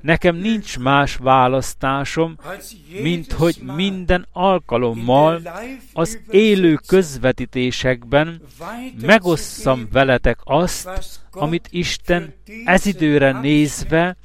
Nekem 0.00 0.36
nincs 0.36 0.78
más 0.78 1.16
választásom, 1.16 2.36
mint 3.02 3.32
hogy 3.32 3.56
minden 3.76 4.26
alkalommal 4.32 5.42
az 5.92 6.20
élő 6.30 6.78
közvetítésekben 6.86 8.40
megosszam 9.00 9.88
veletek 9.92 10.38
azt, 10.44 10.88
amit 11.30 11.68
Isten 11.70 12.34
ez 12.64 12.86
időre 12.86 13.40
nézve 13.40 14.16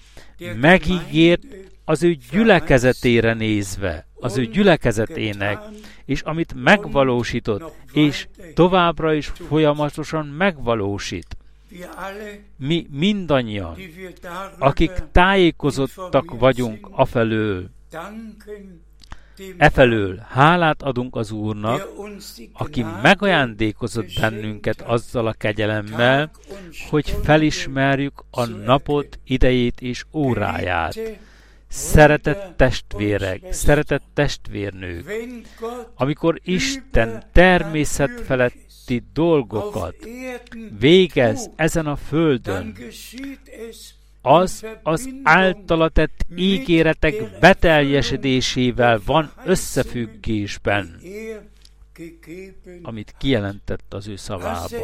megígért 0.59 1.43
az 1.85 2.03
ő 2.03 2.17
gyülekezetére 2.31 3.33
nézve, 3.33 4.07
az 4.15 4.37
ő 4.37 4.45
gyülekezetének, 4.45 5.59
és 6.05 6.21
amit 6.21 6.53
megvalósított, 6.55 7.73
és 7.93 8.27
továbbra 8.53 9.13
is 9.13 9.31
folyamatosan 9.47 10.25
megvalósít 10.25 11.35
mi 12.57 12.87
mindannyian, 12.89 13.75
akik 14.59 14.91
tájékozottak 15.11 16.39
vagyunk 16.39 16.87
afelől, 16.91 17.69
Efelől 19.57 20.25
hálát 20.29 20.81
adunk 20.81 21.15
az 21.15 21.31
Úrnak, 21.31 21.89
aki 22.53 22.85
megajándékozott 23.01 24.13
bennünket 24.19 24.81
azzal 24.81 25.27
a 25.27 25.33
kegyelemmel, 25.33 26.31
hogy 26.89 27.15
felismerjük 27.23 28.23
a 28.31 28.45
napot, 28.45 29.19
idejét 29.23 29.81
és 29.81 30.05
óráját. 30.13 30.99
Szeretett 31.67 32.57
testvérek, 32.57 33.41
szeretett 33.49 34.03
testvérnők, 34.13 35.11
amikor 35.95 36.39
Isten 36.43 37.23
természet 37.31 38.21
felett 38.25 38.55
közötti 38.85 39.03
dolgokat 39.13 39.95
végez 40.79 41.49
ezen 41.55 41.85
a 41.85 41.95
földön, 41.95 42.75
az 44.21 44.65
az 44.83 45.09
általa 45.23 45.89
tett 45.89 46.25
ígéretek 46.35 47.39
beteljesedésével 47.39 49.01
van 49.05 49.31
összefüggésben, 49.45 50.99
amit 52.81 53.13
kijelentett 53.17 53.93
az 53.93 54.07
ő 54.07 54.15
szavában. 54.15 54.81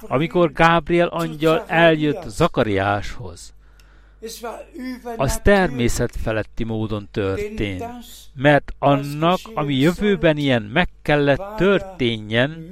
Amikor 0.00 0.52
Gábriel 0.52 1.08
angyal 1.08 1.64
eljött 1.66 2.22
Zakariáshoz, 2.28 3.52
az 5.16 5.40
természetfeletti 5.42 6.64
módon 6.64 7.08
történt, 7.10 7.84
mert 8.34 8.72
annak, 8.78 9.38
ami 9.54 9.74
jövőben 9.74 10.36
ilyen 10.36 10.62
meg 10.62 10.88
kellett 11.02 11.56
történjen, 11.56 12.68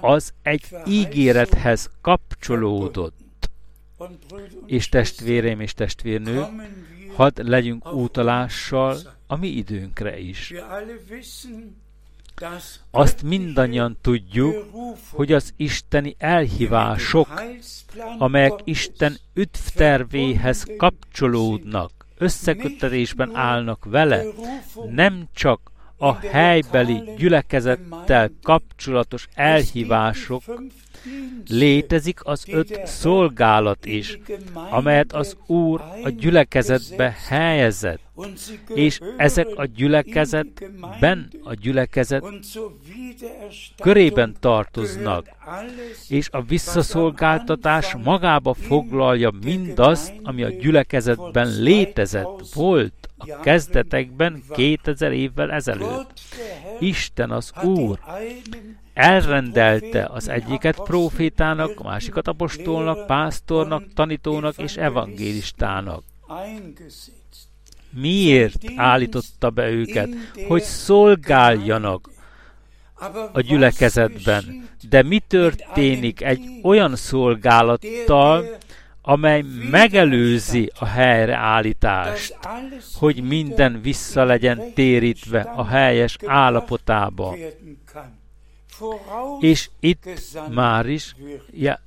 az 0.00 0.32
egy 0.42 0.64
ígérethez 0.86 1.90
kapcsolódott. 2.00 3.50
És 4.66 4.88
testvérem 4.88 5.60
és 5.60 5.74
testvérnő, 5.74 6.44
hadd 7.14 7.48
legyünk 7.48 7.92
útalással 7.92 8.96
a 9.26 9.36
mi 9.36 9.48
időnkre 9.48 10.18
is. 10.18 10.52
Azt 12.90 13.22
mindannyian 13.22 13.96
tudjuk, 14.00 14.54
hogy 15.10 15.32
az 15.32 15.52
isteni 15.56 16.14
elhívások, 16.18 17.42
amelyek 18.18 18.52
Isten 18.64 19.16
üdvtervéhez 19.34 20.64
kapcsolódnak, 20.76 22.06
összekötetésben 22.18 23.34
állnak 23.34 23.84
vele, 23.84 24.22
nem 24.90 25.28
csak 25.34 25.70
a 25.96 26.14
helybeli 26.14 27.02
gyülekezettel 27.16 28.30
kapcsolatos 28.42 29.28
elhívások, 29.34 30.42
létezik 31.48 32.24
az 32.24 32.44
öt 32.48 32.86
szolgálat 32.86 33.86
is, 33.86 34.18
amelyet 34.70 35.12
az 35.12 35.36
Úr 35.46 35.80
a 36.04 36.08
gyülekezetbe 36.08 37.16
helyezett, 37.28 38.05
és 38.74 39.00
ezek 39.16 39.46
a 39.54 39.64
gyülekezetben, 39.64 41.30
a 41.42 41.54
gyülekezet 41.54 42.24
körében 43.82 44.36
tartoznak, 44.40 45.26
és 46.08 46.28
a 46.30 46.42
visszaszolgáltatás 46.42 47.94
magába 48.04 48.54
foglalja 48.54 49.30
mindazt, 49.44 50.12
ami 50.22 50.42
a 50.42 50.48
gyülekezetben 50.48 51.62
létezett, 51.62 52.52
volt 52.54 52.92
a 53.18 53.40
kezdetekben 53.40 54.42
2000 54.54 55.12
évvel 55.12 55.52
ezelőtt. 55.52 56.20
Isten 56.80 57.30
az 57.30 57.52
Úr 57.62 57.98
elrendelte 58.94 60.04
az 60.04 60.28
egyiket 60.28 60.76
profétának, 60.76 61.80
a 61.80 61.82
másikat 61.82 62.28
apostolnak, 62.28 63.06
pásztornak, 63.06 63.92
tanítónak 63.94 64.58
és 64.58 64.76
evangélistának. 64.76 66.02
Miért 67.90 68.64
állította 68.76 69.50
be 69.50 69.68
őket? 69.68 70.08
Hogy 70.48 70.62
szolgáljanak 70.62 72.10
a 73.32 73.40
gyülekezetben. 73.40 74.68
De 74.88 75.02
mi 75.02 75.18
történik 75.18 76.22
egy 76.22 76.40
olyan 76.62 76.96
szolgálattal, 76.96 78.44
amely 79.02 79.44
megelőzi 79.70 80.72
a 80.78 80.84
helyreállítást, 80.84 82.38
hogy 82.94 83.22
minden 83.22 83.80
vissza 83.80 84.24
legyen 84.24 84.72
térítve 84.74 85.40
a 85.40 85.66
helyes 85.66 86.16
állapotába. 86.26 87.36
És 89.40 89.70
itt 89.80 90.38
már 90.50 90.86
is, 90.86 91.16
ja, 91.50 91.80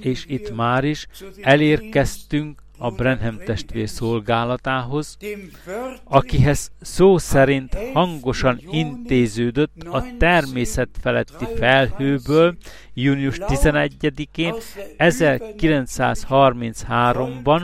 és 0.00 0.24
itt 0.28 0.54
már 0.54 0.84
is 0.84 1.06
elérkeztünk 1.42 2.62
a 2.84 2.90
Brenham 2.90 3.38
testvér 3.44 3.88
szolgálatához, 3.88 5.16
akihez 6.04 6.70
szó 6.80 7.18
szerint 7.18 7.76
hangosan 7.92 8.60
intéződött 8.70 9.82
a 9.82 10.04
természet 10.18 10.88
feletti 11.00 11.46
felhőből 11.56 12.56
június 12.94 13.36
11-én 13.38 14.54
1933-ban 14.98 17.62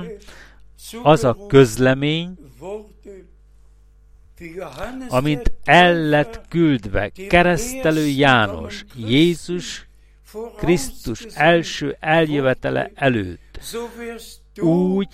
az 1.03 1.25
a 1.25 1.37
közlemény, 1.49 2.39
amint 5.09 5.53
el 5.65 5.95
lett 5.95 6.41
küldve 6.49 7.11
keresztelő 7.29 8.07
János, 8.07 8.85
Jézus 8.97 9.89
Krisztus 10.57 11.27
első 11.35 11.97
eljövetele 12.01 12.91
előtt, 12.95 13.61
úgy 14.61 15.09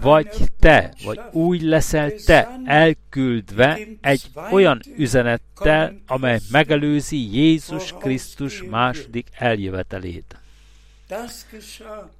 vagy 0.00 0.28
te, 0.58 0.94
vagy 1.04 1.20
úgy 1.32 1.62
leszel 1.62 2.12
te 2.26 2.58
elküldve 2.64 3.78
egy 4.00 4.30
olyan 4.50 4.80
üzenettel, 4.96 5.94
amely 6.06 6.38
megelőzi 6.50 7.36
Jézus 7.36 7.92
Krisztus 7.92 8.62
második 8.62 9.26
eljövetelét. 9.32 10.36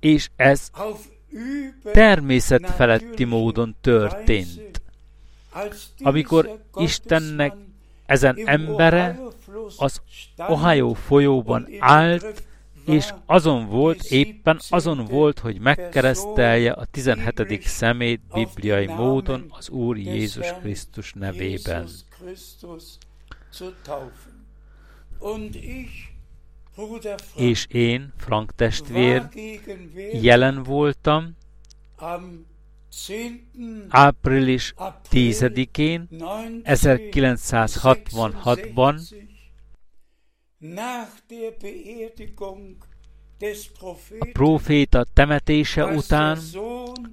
És 0.00 0.28
ez 0.36 0.70
természet 1.92 2.70
feletti 2.70 3.24
módon 3.24 3.76
történt. 3.80 4.80
amikor 6.02 6.58
Istennek 6.74 7.52
ezen 8.06 8.36
embere 8.44 9.18
az 9.76 10.00
Ohio 10.36 10.92
folyóban 10.92 11.68
állt, 11.78 12.42
és 12.86 13.14
azon 13.26 13.66
volt, 13.66 14.02
éppen 14.02 14.60
azon 14.68 15.04
volt, 15.04 15.38
hogy 15.38 15.60
megkeresztelje 15.60 16.72
a 16.72 16.84
17. 16.84 17.62
szemét 17.62 18.20
bibliai 18.32 18.86
módon 18.86 19.46
az 19.48 19.68
Úr 19.68 19.96
Jézus 19.96 20.46
Krisztus 20.60 21.12
nevében. 21.12 21.88
És 27.36 27.66
én, 27.68 28.12
Frank 28.16 28.54
testvér, 28.54 29.28
jelen 30.12 30.62
voltam 30.62 31.36
április 33.88 34.74
10-én 35.10 36.08
1966-ban 36.64 39.00
a 44.18 44.26
próféta 44.32 45.06
temetése 45.12 45.84
után, 45.84 46.38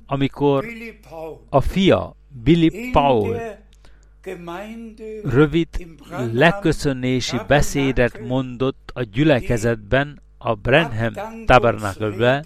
amikor 0.05 0.65
a 1.49 1.61
fia 1.61 2.15
Billy 2.43 2.89
Paul 2.91 3.37
rövid 5.23 5.67
leköszönési 6.31 7.37
beszédet 7.47 8.19
mondott 8.19 8.91
a 8.93 9.03
gyülekezetben 9.03 10.21
a 10.37 10.55
Brenham 10.55 11.13
Tabernacle-be, 11.45 12.45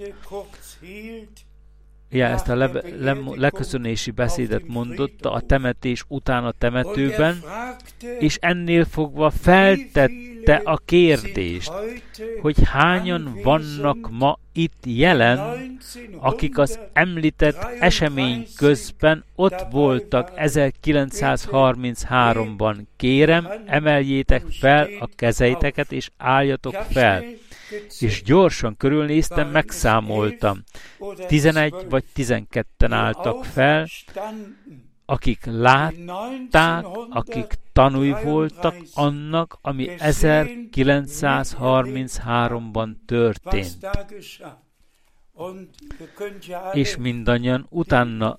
ja, 2.10 2.26
ezt 2.26 2.50
a 2.50 2.56
le, 2.56 2.70
le, 3.00 3.18
leköszönési 3.36 4.12
beszédet 4.12 4.68
mondotta 4.68 5.32
a 5.32 5.42
temetés 5.42 6.04
után 6.08 6.46
a 6.46 6.52
temetőben, 6.52 7.44
és 8.20 8.38
ennél 8.42 8.86
fogva 8.86 9.32
feltette 10.46 10.72
a 10.72 10.80
kérdést, 10.86 11.72
hogy 12.42 12.56
hányan 12.64 13.40
vannak 13.44 14.10
ma 14.12 14.40
itt 14.52 14.84
jelen, 14.86 15.78
akik 16.20 16.58
az 16.58 16.80
említett 16.94 17.68
esemény 17.80 18.48
közben 18.58 19.24
ott 19.36 19.66
voltak 19.72 20.32
1933-ban. 20.36 22.76
Kérem, 22.96 23.48
emeljétek 23.66 24.44
fel 24.60 24.90
a 25.00 25.10
kezeiteket, 25.16 25.92
és 25.92 26.10
álljatok 26.18 26.74
fel 26.74 27.24
és 28.00 28.24
gyorsan 28.24 28.78
körülnéztem, 28.78 29.50
megszámoltam. 29.50 30.64
Tizenegy 31.28 31.76
vagy 31.90 32.04
tizenketten 32.14 32.92
álltak 32.92 33.46
fel, 33.46 33.88
akik 35.06 35.46
látták, 35.46 36.86
akik 37.10 37.54
tanúi 37.74 38.14
voltak 38.24 38.76
annak, 38.94 39.58
ami 39.62 39.90
1933-ban 39.98 42.96
történt. 43.06 43.88
És 46.74 46.98
mindannyian 46.98 47.66
utána 47.70 48.38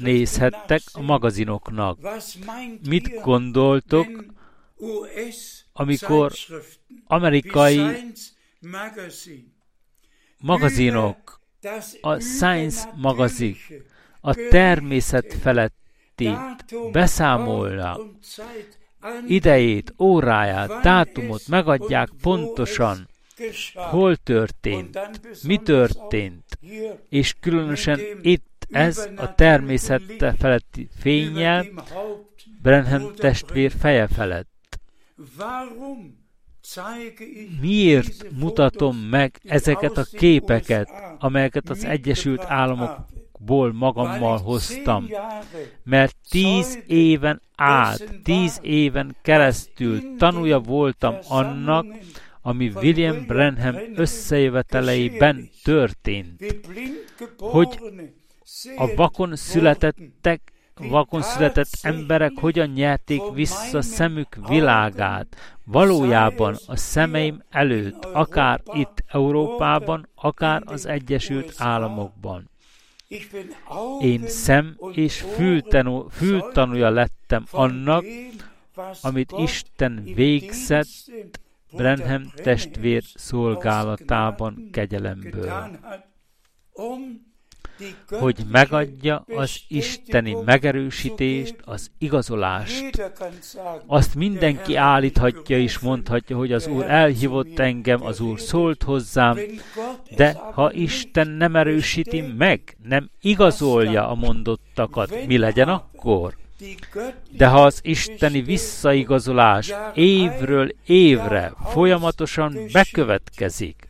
nézhettek 0.00 0.80
a 0.92 1.02
magazinoknak. 1.02 1.98
Mit 2.88 3.20
gondoltok, 3.20 4.24
amikor 5.72 6.32
amerikai 7.06 7.80
magazinok, 10.38 11.40
a 12.00 12.18
Science 12.18 12.92
magazin, 12.96 13.56
a 14.20 14.34
természet 14.34 15.34
feletti 16.16 16.90
beszámolnak, 16.92 18.00
idejét, 19.26 19.94
óráját, 19.98 20.82
dátumot 20.82 21.48
megadják 21.48 22.08
pontosan, 22.22 23.08
hol 23.74 24.16
történt, 24.16 24.98
mi 25.46 25.56
történt, 25.56 26.58
és 27.08 27.34
különösen 27.40 28.00
itt 28.22 28.66
ez 28.70 29.08
a 29.16 29.34
természet 29.34 30.02
feletti 30.38 30.88
fényjel 30.98 31.66
Brenham 32.62 33.14
testvér 33.14 33.72
feje 33.78 34.06
felett. 34.06 34.78
Miért 37.60 38.30
mutatom 38.38 38.96
meg 38.96 39.40
ezeket 39.44 39.96
a 39.96 40.06
képeket, 40.12 40.90
amelyeket 41.18 41.70
az 41.70 41.84
Egyesült 41.84 42.44
Államokból 43.36 43.72
magammal 43.72 44.38
hoztam? 44.38 45.08
Mert 45.82 46.16
tíz 46.30 46.78
éven 46.86 47.42
át, 47.56 48.04
tíz 48.22 48.58
éven 48.62 49.16
keresztül 49.22 50.16
tanulja 50.18 50.58
voltam 50.58 51.14
annak, 51.28 51.86
ami 52.42 52.72
William 52.74 53.26
Branham 53.26 53.74
összejöveteleiben 53.94 55.48
történt, 55.62 56.44
hogy 57.38 57.80
a 58.76 58.94
vakon 58.94 59.36
születettek 59.36 60.54
vakon 60.78 61.22
született 61.22 61.70
emberek 61.82 62.32
hogyan 62.40 62.68
nyerték 62.68 63.22
vissza 63.34 63.82
szemük 63.82 64.36
világát, 64.48 65.26
valójában 65.64 66.56
a 66.66 66.76
szemeim 66.76 67.42
előtt, 67.50 68.04
akár 68.04 68.62
itt 68.72 69.04
Európában, 69.06 70.08
akár 70.14 70.62
az 70.64 70.86
Egyesült 70.86 71.54
Államokban. 71.56 72.50
Én 74.00 74.28
szem 74.28 74.76
és 74.92 75.20
fültanú, 75.20 76.08
fültanúja 76.08 76.90
lettem 76.90 77.44
annak, 77.50 78.04
amit 79.02 79.32
Isten 79.36 80.02
végzett 80.14 80.86
Brenham 81.72 82.32
testvér 82.34 83.02
szolgálatában 83.14 84.68
kegyelemből 84.72 85.78
hogy 88.08 88.36
megadja 88.50 89.24
az 89.34 89.60
isteni 89.68 90.36
megerősítést, 90.44 91.56
az 91.64 91.90
igazolást. 91.98 93.12
Azt 93.86 94.14
mindenki 94.14 94.74
állíthatja 94.74 95.58
és 95.58 95.78
mondhatja, 95.78 96.36
hogy 96.36 96.52
az 96.52 96.66
Úr 96.66 96.84
elhívott 96.84 97.58
engem, 97.58 98.02
az 98.04 98.20
Úr 98.20 98.40
szólt 98.40 98.82
hozzám, 98.82 99.38
de 100.16 100.32
ha 100.52 100.72
Isten 100.72 101.28
nem 101.28 101.56
erősíti 101.56 102.20
meg, 102.20 102.76
nem 102.82 103.10
igazolja 103.20 104.08
a 104.08 104.14
mondottakat, 104.14 105.26
mi 105.26 105.38
legyen 105.38 105.68
akkor? 105.68 106.36
De 107.30 107.46
ha 107.46 107.62
az 107.62 107.80
isteni 107.82 108.42
visszaigazolás 108.42 109.72
évről 109.94 110.68
évre 110.86 111.52
folyamatosan 111.64 112.58
bekövetkezik, 112.72 113.85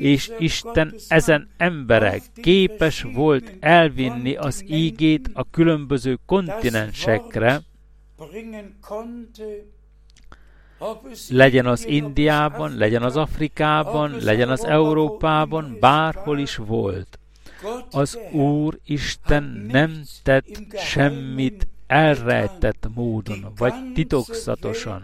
és 0.00 0.30
Isten 0.38 0.94
ezen 1.08 1.48
emberek 1.56 2.22
képes 2.34 3.02
volt 3.02 3.52
elvinni 3.60 4.36
az 4.36 4.64
ígét 4.68 5.30
a 5.32 5.50
különböző 5.50 6.18
kontinensekre, 6.26 7.60
legyen 11.28 11.66
az 11.66 11.86
Indiában, 11.86 12.76
legyen 12.76 13.02
az 13.02 13.16
Afrikában, 13.16 14.16
legyen 14.20 14.48
az 14.48 14.64
Európában, 14.64 15.76
bárhol 15.80 16.38
is 16.38 16.56
volt. 16.56 17.18
Az 17.90 18.18
Úr 18.32 18.78
Isten 18.84 19.66
nem 19.70 20.02
tett 20.22 20.76
semmit 20.76 21.66
elrejtett 21.86 22.88
módon, 22.94 23.52
vagy 23.56 23.74
titokzatosan. 23.94 25.02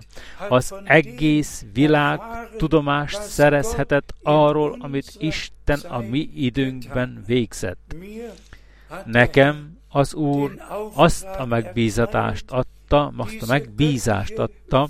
Az 0.48 0.74
egész 0.84 1.64
világ 1.72 2.20
tudomást 2.56 3.22
szerezhetett 3.22 4.14
arról, 4.22 4.76
amit 4.80 5.16
Isten 5.18 5.80
a 5.88 5.98
mi 5.98 6.30
időnkben 6.34 7.22
végzett. 7.26 7.94
Nekem 9.06 9.78
az 9.88 10.14
Úr 10.14 10.54
azt 10.94 11.24
a 11.24 11.44
megbízatást 11.44 12.50
adta, 12.50 13.12
azt 13.16 13.42
a 13.42 13.46
megbízást 13.46 14.38
adta, 14.38 14.88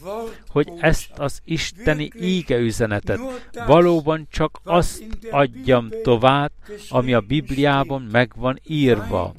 hogy 0.49 0.73
ezt 0.81 1.11
az 1.17 1.41
isteni 1.45 2.11
íge 2.21 2.57
üzenetet 2.57 3.21
valóban 3.67 4.27
csak 4.31 4.61
azt 4.65 5.05
adjam 5.31 5.89
tovább, 6.03 6.53
ami 6.89 7.15
a 7.15 7.21
Bibliában 7.21 8.03
meg 8.03 8.33
van 8.37 8.61
írva 8.67 9.35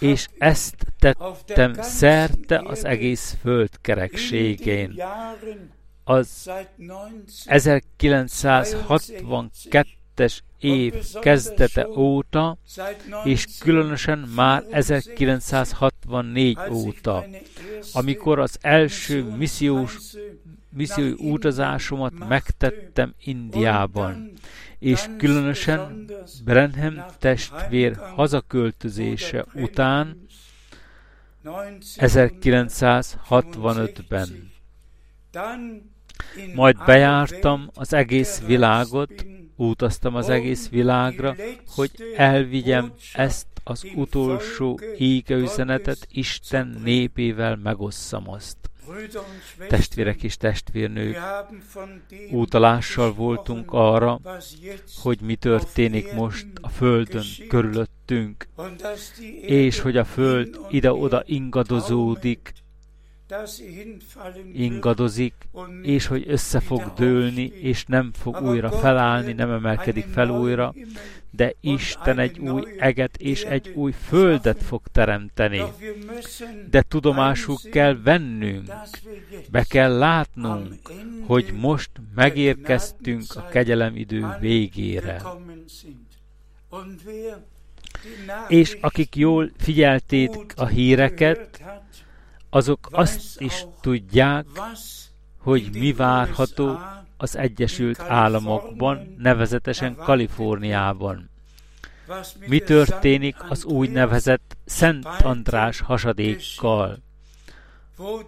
és 0.00 0.28
ezt 0.38 0.74
tettem 0.98 1.72
szerte 1.80 2.62
az 2.64 2.84
egész 2.84 3.36
föld 3.40 3.70
kerekségén. 3.80 5.02
Az 6.04 6.50
1962-es 7.46 10.38
év 10.58 10.94
kezdete 11.20 11.88
óta, 11.88 12.58
és 13.24 13.46
különösen 13.58 14.18
már 14.18 14.64
1964 14.70 16.58
óta, 16.70 17.24
amikor 17.92 18.38
az 18.38 18.58
első 18.60 19.22
missziós, 19.22 19.98
missziói 20.68 21.14
utazásomat 21.18 22.28
megtettem 22.28 23.14
Indiában, 23.24 24.32
és 24.84 25.08
különösen 25.18 26.10
Brenham 26.44 27.04
testvér 27.18 27.96
hazaköltözése 27.96 29.44
után 29.54 30.26
1965-ben. 31.96 34.52
Majd 36.54 36.76
bejártam 36.86 37.70
az 37.74 37.92
egész 37.92 38.42
világot, 38.46 39.26
utaztam 39.56 40.14
az 40.14 40.28
egész 40.28 40.68
világra, 40.68 41.36
hogy 41.66 41.90
elvigyem 42.16 42.92
ezt 43.12 43.46
az 43.64 43.84
utolsó 43.94 44.78
égeüzenetet 44.98 46.06
Isten 46.10 46.80
népével 46.82 47.56
megosszam 47.56 48.28
azt. 48.28 48.63
Testvérek 49.68 50.22
és 50.22 50.36
testvérnők, 50.36 51.16
utalással 52.30 53.12
voltunk 53.12 53.72
arra, 53.72 54.20
hogy 55.02 55.18
mi 55.20 55.36
történik 55.36 56.12
most 56.12 56.46
a 56.60 56.68
Földön 56.68 57.24
körülöttünk, 57.48 58.48
és 59.40 59.80
hogy 59.80 59.96
a 59.96 60.04
Föld 60.04 60.58
ide-oda 60.70 61.22
ingadozódik, 61.26 62.52
ingadozik, 64.52 65.34
és 65.82 66.06
hogy 66.06 66.24
össze 66.26 66.60
fog 66.60 66.92
dőlni, 66.96 67.42
és 67.42 67.84
nem 67.84 68.12
fog 68.12 68.42
újra 68.42 68.70
felállni, 68.70 69.32
nem 69.32 69.50
emelkedik 69.50 70.06
fel 70.06 70.28
újra, 70.28 70.74
de 71.36 71.54
Isten 71.60 72.18
egy 72.18 72.38
új 72.38 72.62
eget 72.78 73.16
és 73.16 73.42
egy 73.42 73.68
új 73.68 73.92
földet 73.92 74.62
fog 74.62 74.82
teremteni. 74.92 75.62
De 76.70 76.82
tudomásul 76.82 77.56
kell 77.70 78.00
vennünk, 78.02 78.72
be 79.50 79.64
kell 79.64 79.98
látnunk, 79.98 80.74
hogy 81.26 81.52
most 81.52 81.90
megérkeztünk 82.14 83.24
a 83.34 83.48
kegyelem 83.48 83.96
idő 83.96 84.36
végére. 84.40 85.22
És 88.48 88.78
akik 88.80 89.16
jól 89.16 89.50
figyelték 89.56 90.52
a 90.56 90.66
híreket, 90.66 91.62
azok 92.50 92.88
azt 92.90 93.40
is 93.40 93.64
tudják, 93.80 94.46
hogy 95.38 95.68
mi 95.72 95.92
várható 95.92 96.78
az 97.16 97.36
Egyesült 97.36 98.00
Államokban, 98.00 99.14
nevezetesen 99.18 99.94
Kaliforniában. 99.94 101.30
Mi 102.46 102.58
történik 102.58 103.36
az 103.50 103.64
úgynevezett 103.64 104.56
Szent 104.64 105.04
András 105.22 105.80
hasadékkal, 105.80 106.98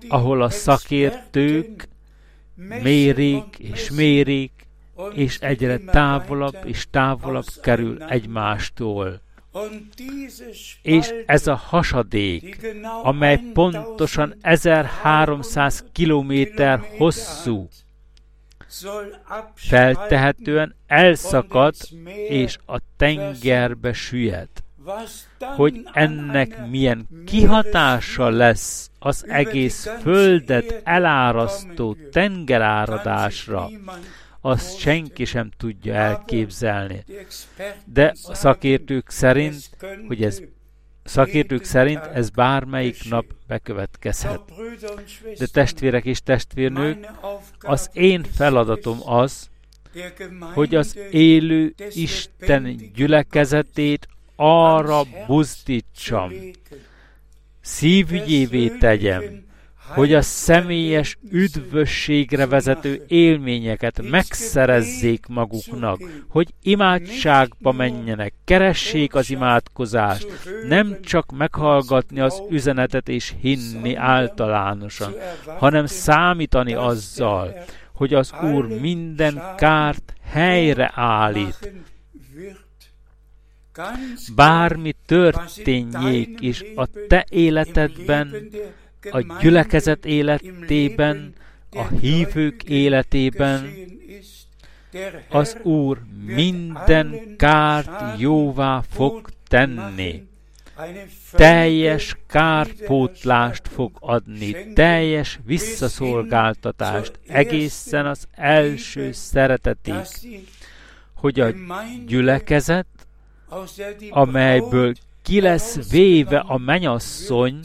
ahol 0.09 0.43
a 0.43 0.51
szakértők 0.51 1.89
mérik 2.55 3.59
és 3.59 3.91
mérik, 3.91 4.67
és 5.13 5.39
egyre 5.39 5.79
távolabb 5.79 6.59
és 6.65 6.87
távolabb 6.91 7.47
kerül 7.63 8.03
egymástól. 8.03 9.21
És 10.83 11.15
ez 11.27 11.47
a 11.47 11.55
hasadék, 11.55 12.67
amely 13.03 13.41
pontosan 13.53 14.35
1300 14.41 15.85
kilométer 15.93 16.81
hosszú, 16.97 17.69
feltehetően 19.55 20.75
elszakad 20.87 21.75
és 22.29 22.59
a 22.67 22.79
tengerbe 22.97 23.93
süllyed. 23.93 24.49
Hogy 25.39 25.89
ennek 25.93 26.67
milyen 26.69 27.09
kihatása 27.27 28.29
lesz 28.29 28.91
az 28.99 29.25
egész 29.29 29.89
földet 30.01 30.81
elárasztó 30.85 31.97
tengeráradásra, 32.13 33.69
azt 34.41 34.79
senki 34.79 35.25
sem 35.25 35.51
tudja 35.57 35.95
elképzelni. 35.95 37.05
De 37.85 38.13
a 38.23 38.35
szakértők 38.35 39.11
szerint, 39.11 39.71
hogy 40.07 40.23
ez 40.23 40.41
szakértők 41.07 41.65
szerint 41.65 42.05
ez 42.15 42.31
bármelyik 42.31 43.09
nap 43.09 43.25
bekövetkezhet. 43.47 44.41
De 45.39 45.47
testvérek 45.47 46.05
és 46.05 46.21
testvérnők, 46.21 47.07
az 47.61 47.91
én 47.93 48.23
feladatom 48.23 48.99
az, 49.05 49.51
hogy 50.55 50.75
az 50.75 50.99
élő 51.11 51.75
Isten 51.91 52.77
gyülekezetét 52.95 54.09
arra 54.37 55.03
buzdítsam, 55.27 56.33
szívügyévé 57.61 58.69
tegyem, 58.69 59.46
hogy 59.87 60.15
a 60.15 60.23
személyes 60.23 61.19
üdvösségre 61.31 62.47
vezető 62.47 63.05
élményeket 63.09 64.11
megszerezzék 64.11 65.27
maguknak, 65.27 66.01
hogy 66.29 66.49
imádságba 66.63 67.73
menjenek, 67.73 68.33
keressék 68.45 69.15
az 69.15 69.31
imádkozást, 69.31 70.27
nem 70.69 70.97
csak 71.03 71.37
meghallgatni 71.37 72.21
az 72.21 72.43
üzenetet 72.51 73.09
és 73.09 73.35
hinni 73.41 73.95
általánosan, 73.95 75.15
hanem 75.59 75.87
számítani 75.87 76.75
azzal, 76.75 77.55
hogy 77.93 78.15
az 78.15 78.33
Úr 78.43 78.81
minden 78.81 79.43
kárt 79.57 80.13
helyre 80.25 80.93
bármi 84.35 84.95
történjék 85.07 86.41
is 86.41 86.65
a 86.75 86.87
te 87.09 87.27
életedben, 87.31 88.49
a 89.11 89.41
gyülekezet 89.41 90.05
életében, 90.05 91.33
a 91.71 91.87
hívők 92.01 92.63
életében, 92.63 93.71
az 95.29 95.57
Úr 95.63 95.99
minden 96.25 97.35
kárt 97.37 98.21
jóvá 98.21 98.83
fog 98.91 99.29
tenni. 99.49 100.27
Teljes 101.33 102.17
kárpótlást 102.27 103.69
fog 103.69 103.91
adni, 104.01 104.73
teljes 104.73 105.39
visszaszolgáltatást 105.45 107.19
egészen 107.27 108.07
az 108.07 108.27
első 108.33 109.13
szeretetig, 109.13 109.95
hogy 111.15 111.41
a 111.41 111.51
gyülekezet, 112.07 112.87
amelyből 114.11 114.95
ki 115.23 115.41
lesz 115.41 115.91
véve 115.91 116.39
a 116.39 116.59
menyasszony, 116.59 117.61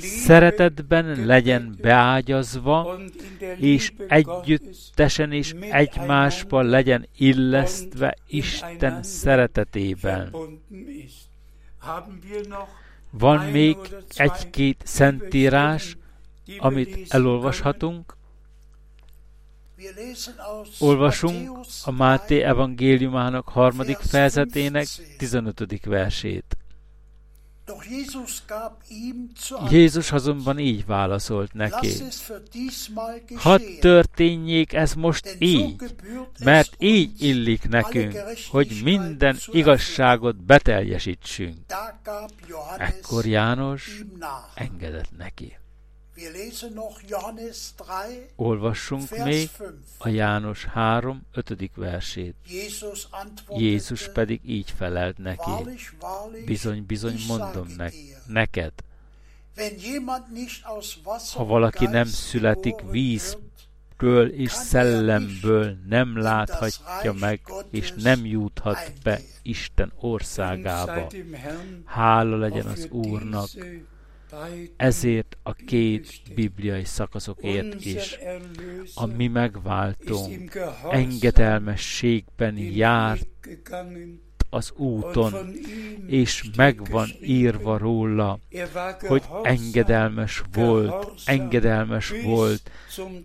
szeretetben 0.00 1.26
legyen 1.26 1.76
beágyazva, 1.80 2.98
és 3.56 3.92
együttesen 4.08 5.32
is 5.32 5.52
egymásba 5.52 6.62
legyen 6.62 7.08
illesztve 7.16 8.16
Isten 8.26 9.02
szeretetében. 9.02 10.34
Van 13.10 13.44
még 13.50 13.76
egy-két 14.14 14.82
szentírás, 14.84 15.96
amit 16.58 17.06
elolvashatunk. 17.08 18.16
Olvasunk 20.78 21.58
a 21.84 21.90
Máté 21.90 22.40
evangéliumának 22.40 23.48
harmadik 23.48 23.96
fejezetének 23.96 24.86
15. 25.18 25.84
versét. 25.84 26.56
Jézus 29.70 30.12
azonban 30.12 30.58
így 30.58 30.86
válaszolt 30.86 31.52
neki. 31.52 31.90
Hadd 33.34 33.60
történjék 33.80 34.72
ez 34.72 34.94
most 34.94 35.36
így, 35.38 35.82
mert 36.44 36.74
így 36.78 37.22
illik 37.22 37.68
nekünk, 37.68 38.14
hogy 38.50 38.80
minden 38.84 39.36
igazságot 39.46 40.44
beteljesítsünk. 40.44 41.56
Ekkor 42.76 43.26
János 43.26 44.02
engedett 44.54 45.16
neki. 45.16 45.56
Olvassunk 48.36 49.24
még 49.24 49.50
a 49.98 50.08
János 50.08 50.64
3. 50.64 51.22
5. 51.32 51.70
versét. 51.74 52.34
Jézus 53.48 54.12
pedig 54.12 54.40
így 54.46 54.70
felelt 54.76 55.18
neki. 55.18 55.50
Bizony, 56.46 56.86
bizony 56.86 57.18
mondom 57.26 57.66
neked. 58.26 58.72
Ha 61.32 61.44
valaki 61.44 61.86
nem 61.86 62.04
születik 62.06 62.74
vízből 62.90 64.28
és 64.28 64.50
szellemből, 64.50 65.76
nem 65.88 66.18
láthatja 66.18 67.12
meg, 67.12 67.40
és 67.70 67.92
nem 67.92 68.26
juthat 68.26 68.92
be 69.02 69.20
Isten 69.42 69.92
országába. 70.00 71.10
Hála 71.84 72.36
legyen 72.36 72.66
az 72.66 72.88
Úrnak, 72.90 73.48
ezért 74.76 75.36
a 75.42 75.52
két 75.52 76.22
bibliai 76.34 76.84
szakaszokért 76.84 77.84
is. 77.84 78.18
A 78.94 79.06
mi 79.06 79.26
megváltónk 79.26 80.58
engedelmességben 80.90 82.56
járt 82.56 83.26
az 84.50 84.72
úton, 84.76 85.34
és 86.06 86.50
meg 86.56 86.90
van 86.90 87.08
írva 87.22 87.78
róla, 87.78 88.38
hogy 89.08 89.22
engedelmes 89.42 90.42
volt, 90.52 91.12
engedelmes 91.24 92.12
volt 92.24 92.70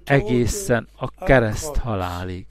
egészen 0.04 0.88
a 0.96 1.10
kereszt 1.26 1.76
halálig. 1.76 2.46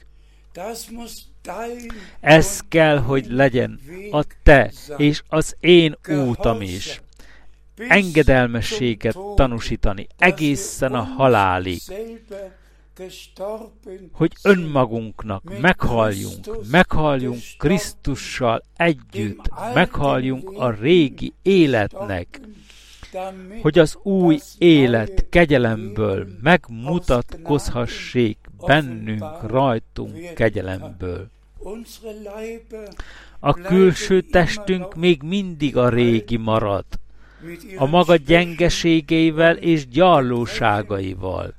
Ez 2.21 2.61
kell, 2.69 2.99
hogy 2.99 3.27
legyen 3.27 3.81
a 4.11 4.25
te 4.43 4.73
és 4.97 5.23
az 5.29 5.57
én 5.61 5.99
útam 6.09 6.61
is. 6.61 7.01
Engedelmességet 7.77 9.17
tanúsítani 9.35 10.07
egészen 10.19 10.95
a 10.95 11.03
halálig 11.03 11.81
hogy 14.13 14.33
önmagunknak 14.43 15.61
meghalljunk, 15.61 16.71
meghalljunk 16.71 17.41
Krisztussal 17.59 18.63
együtt, 18.77 19.51
meghalljunk 19.75 20.51
a 20.51 20.71
régi 20.71 21.33
életnek, 21.43 22.41
hogy 23.63 23.79
az 23.79 23.99
új 24.03 24.39
élet 24.59 25.29
kegyelemből 25.29 26.27
megmutatkozhassék 26.43 28.39
bennünk, 28.67 29.43
rajtunk 29.43 30.35
kegyelemből. 30.35 31.29
A 33.39 33.53
külső 33.53 34.21
testünk 34.21 34.95
még 34.95 35.23
mindig 35.23 35.77
a 35.77 35.89
régi 35.89 36.37
marad, 36.37 36.85
a 37.77 37.87
maga 37.87 38.17
gyengeségeivel 38.17 39.57
és 39.57 39.89
gyarlóságaival. 39.89 41.55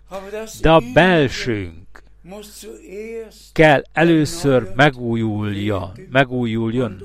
De 0.62 0.72
a 0.72 0.82
belsőnk 0.94 2.04
kell 3.52 3.84
először 3.94 4.72
megújulja, 4.76 5.92
megújuljon, 6.10 7.04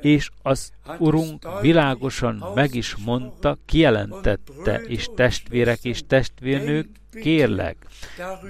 és 0.00 0.30
az 0.42 0.72
Urunk 0.98 1.60
világosan 1.60 2.44
meg 2.54 2.74
is 2.74 2.96
mondta, 3.04 3.56
kijelentette, 3.66 4.80
és 4.86 5.08
testvérek 5.14 5.84
és 5.84 6.02
testvérnők, 6.06 6.88
kérlek, 7.10 7.76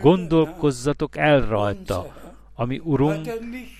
gondolkozzatok 0.00 1.16
el 1.16 1.46
rajta, 1.46 2.14
ami 2.54 2.80
Urunk 2.84 3.28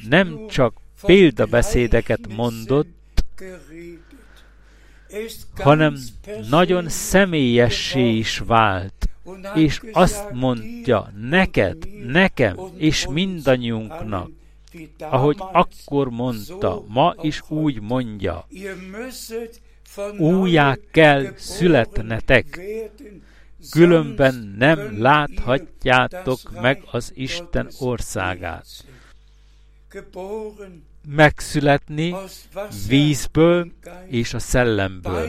nem 0.08 0.46
csak 0.48 0.74
példabeszédeket 1.02 2.20
mondott, 2.36 2.98
hanem 5.54 5.96
nagyon 6.50 6.88
személyessé 6.88 8.16
is 8.16 8.38
vált, 8.38 9.08
és 9.54 9.80
azt 9.92 10.30
mondja 10.32 11.12
neked, 11.20 11.76
nekem 12.06 12.56
és 12.76 13.06
mindannyiunknak, 13.06 14.30
ahogy 14.98 15.36
akkor 15.38 16.10
mondta, 16.10 16.84
ma 16.86 17.14
is 17.20 17.42
úgy 17.48 17.80
mondja, 17.80 18.46
újjá 20.18 20.76
kell 20.90 21.32
születnetek, 21.36 22.60
különben 23.70 24.54
nem 24.58 25.02
láthatjátok 25.02 26.60
meg 26.60 26.82
az 26.90 27.12
Isten 27.14 27.68
országát 27.78 28.66
megszületni 31.08 32.14
vízből 32.88 33.72
és 34.06 34.34
a 34.34 34.38
szellemből. 34.38 35.28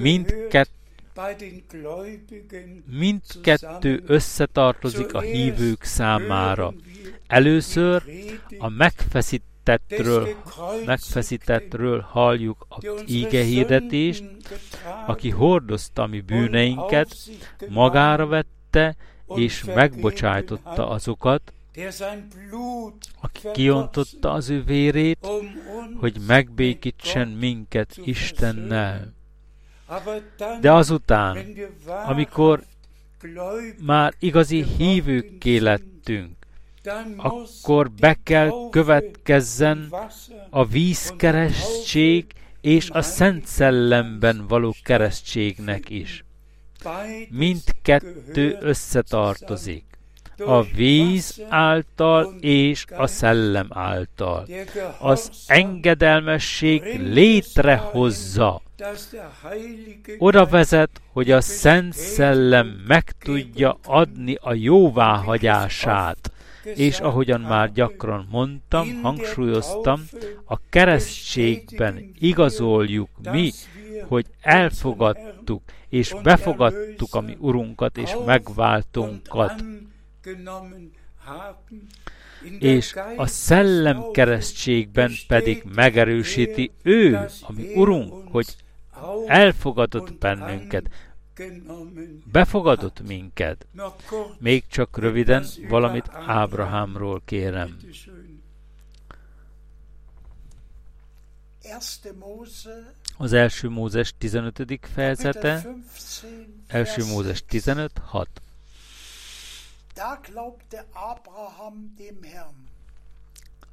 Mindkett, 0.00 0.70
mindkettő 2.86 4.02
összetartozik 4.06 5.14
a 5.14 5.20
hívők 5.20 5.82
számára. 5.82 6.74
Először 7.26 8.02
a 8.58 8.68
megfeszítettről, 8.68 10.28
megfeszítettről 10.84 12.00
halljuk 12.00 12.66
az 12.68 12.84
íge 13.06 13.42
hirdetést, 13.42 14.24
aki 15.06 15.30
hordozta 15.30 16.02
a 16.02 16.06
mi 16.06 16.20
bűneinket, 16.20 17.16
magára 17.68 18.26
vette 18.26 18.96
és 19.34 19.64
megbocsájtotta 19.64 20.88
azokat, 20.88 21.52
aki 23.20 23.48
kiontotta 23.52 24.32
az 24.32 24.48
ő 24.48 24.64
vérét, 24.64 25.26
hogy 25.96 26.16
megbékítsen 26.26 27.28
minket 27.28 27.96
Istennel. 28.04 29.14
De 30.60 30.72
azután, 30.72 31.38
amikor 32.06 32.64
már 33.80 34.14
igazi 34.18 34.64
hívőkké 34.76 35.56
lettünk, 35.56 36.36
akkor 37.16 37.90
be 37.90 38.16
kell 38.22 38.50
következzen 38.70 39.94
a 40.50 40.64
vízkeresztség 40.64 42.26
és 42.60 42.90
a 42.90 43.02
Szent 43.02 43.46
Szellemben 43.46 44.46
való 44.46 44.74
keresztségnek 44.82 45.90
is. 45.90 46.24
Mindkettő 47.30 48.56
összetartozik 48.60 49.85
a 50.44 50.62
víz 50.62 51.42
által 51.48 52.34
és 52.40 52.84
a 52.96 53.06
szellem 53.06 53.68
által. 53.70 54.46
Az 54.98 55.30
engedelmesség 55.46 56.82
létrehozza. 57.00 58.62
Oda 60.18 60.46
vezet, 60.46 61.00
hogy 61.12 61.30
a 61.30 61.40
Szent 61.40 61.92
Szellem 61.92 62.84
meg 62.86 63.12
tudja 63.18 63.78
adni 63.84 64.36
a 64.40 64.54
jóváhagyását. 64.54 66.30
És 66.74 66.98
ahogyan 66.98 67.40
már 67.40 67.72
gyakran 67.72 68.26
mondtam, 68.30 69.00
hangsúlyoztam, 69.02 70.04
a 70.44 70.56
keresztségben 70.70 72.10
igazoljuk 72.18 73.08
mi, 73.30 73.52
hogy 74.08 74.26
elfogadtuk 74.40 75.62
és 75.88 76.14
befogadtuk 76.22 77.14
a 77.14 77.20
mi 77.20 77.36
Urunkat 77.40 77.96
és 77.96 78.10
megváltunkat 78.26 79.64
és 82.58 82.96
a 83.16 83.26
szellem 83.26 84.10
keresztségben 84.12 85.12
pedig 85.26 85.62
megerősíti 85.74 86.72
ő, 86.82 87.26
ami 87.40 87.74
Urunk, 87.74 88.28
hogy 88.30 88.56
elfogadott 89.26 90.14
bennünket, 90.14 90.90
befogadott 92.32 93.06
minket. 93.06 93.66
Még 94.38 94.64
csak 94.66 94.98
röviden 94.98 95.46
valamit 95.68 96.08
Ábrahámról 96.12 97.22
kérem. 97.24 97.76
Az 103.16 103.32
első 103.32 103.68
Mózes 103.68 104.14
15. 104.18 104.78
fejezete, 104.94 105.66
első 106.66 107.04
Mózes 107.04 107.44
15, 107.46 107.98
6. 108.04 108.28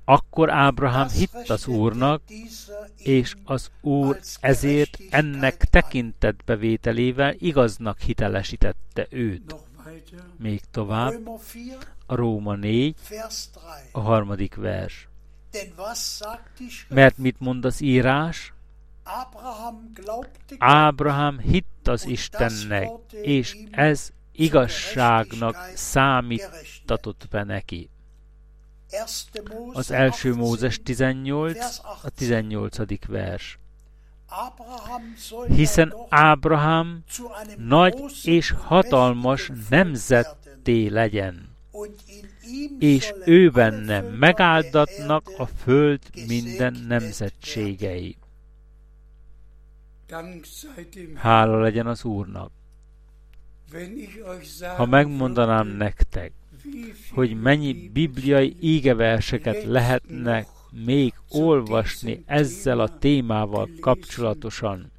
Akkor 0.05 0.49
Ábrahám 0.49 1.09
hitt 1.09 1.49
az 1.49 1.67
Úrnak, 1.67 2.21
és 2.97 3.35
az 3.43 3.71
Úr 3.81 4.19
ezért 4.39 4.97
ennek 5.09 5.55
tekintetbevételével 5.55 7.33
igaznak 7.37 7.99
hitelesítette 7.99 9.07
őt. 9.09 9.55
Még 10.37 10.61
tovább, 10.71 11.27
a 12.05 12.15
Róma 12.15 12.55
4, 12.55 12.95
a 13.91 13.99
harmadik 13.99 14.55
vers. 14.55 15.07
Mert 16.87 17.17
mit 17.17 17.39
mond 17.39 17.65
az 17.65 17.81
írás? 17.81 18.53
Ábrahám 20.57 21.39
hitt 21.39 21.87
az 21.87 22.05
Istennek, 22.05 22.89
és 23.11 23.57
ez 23.71 24.11
igazságnak 24.35 25.55
számítatott 25.73 27.27
be 27.29 27.43
neki. 27.43 27.89
Az 29.73 29.91
első 29.91 30.35
Mózes 30.35 30.79
18, 30.83 31.79
a 32.03 32.09
18. 32.09 33.05
vers. 33.07 33.59
Hiszen 35.47 35.93
Ábrahám 36.09 37.03
nagy 37.57 38.03
és 38.23 38.51
hatalmas 38.51 39.51
nemzetté 39.69 40.87
legyen, 40.87 41.55
és 42.79 43.13
ő 43.25 43.49
benne 43.49 44.01
megáldatnak 44.01 45.31
a 45.37 45.45
föld 45.45 46.01
minden 46.27 46.73
nemzetségei. 46.87 48.17
Hála 51.15 51.59
legyen 51.59 51.87
az 51.87 52.03
Úrnak! 52.03 52.51
Ha 54.75 54.85
megmondanám 54.85 55.67
nektek, 55.67 56.31
hogy 57.11 57.41
mennyi 57.41 57.89
bibliai 57.93 58.55
ígeverseket 58.59 59.63
lehetnek 59.63 60.47
még 60.85 61.13
olvasni 61.29 62.23
ezzel 62.25 62.79
a 62.79 62.97
témával 62.97 63.69
kapcsolatosan, 63.79 64.91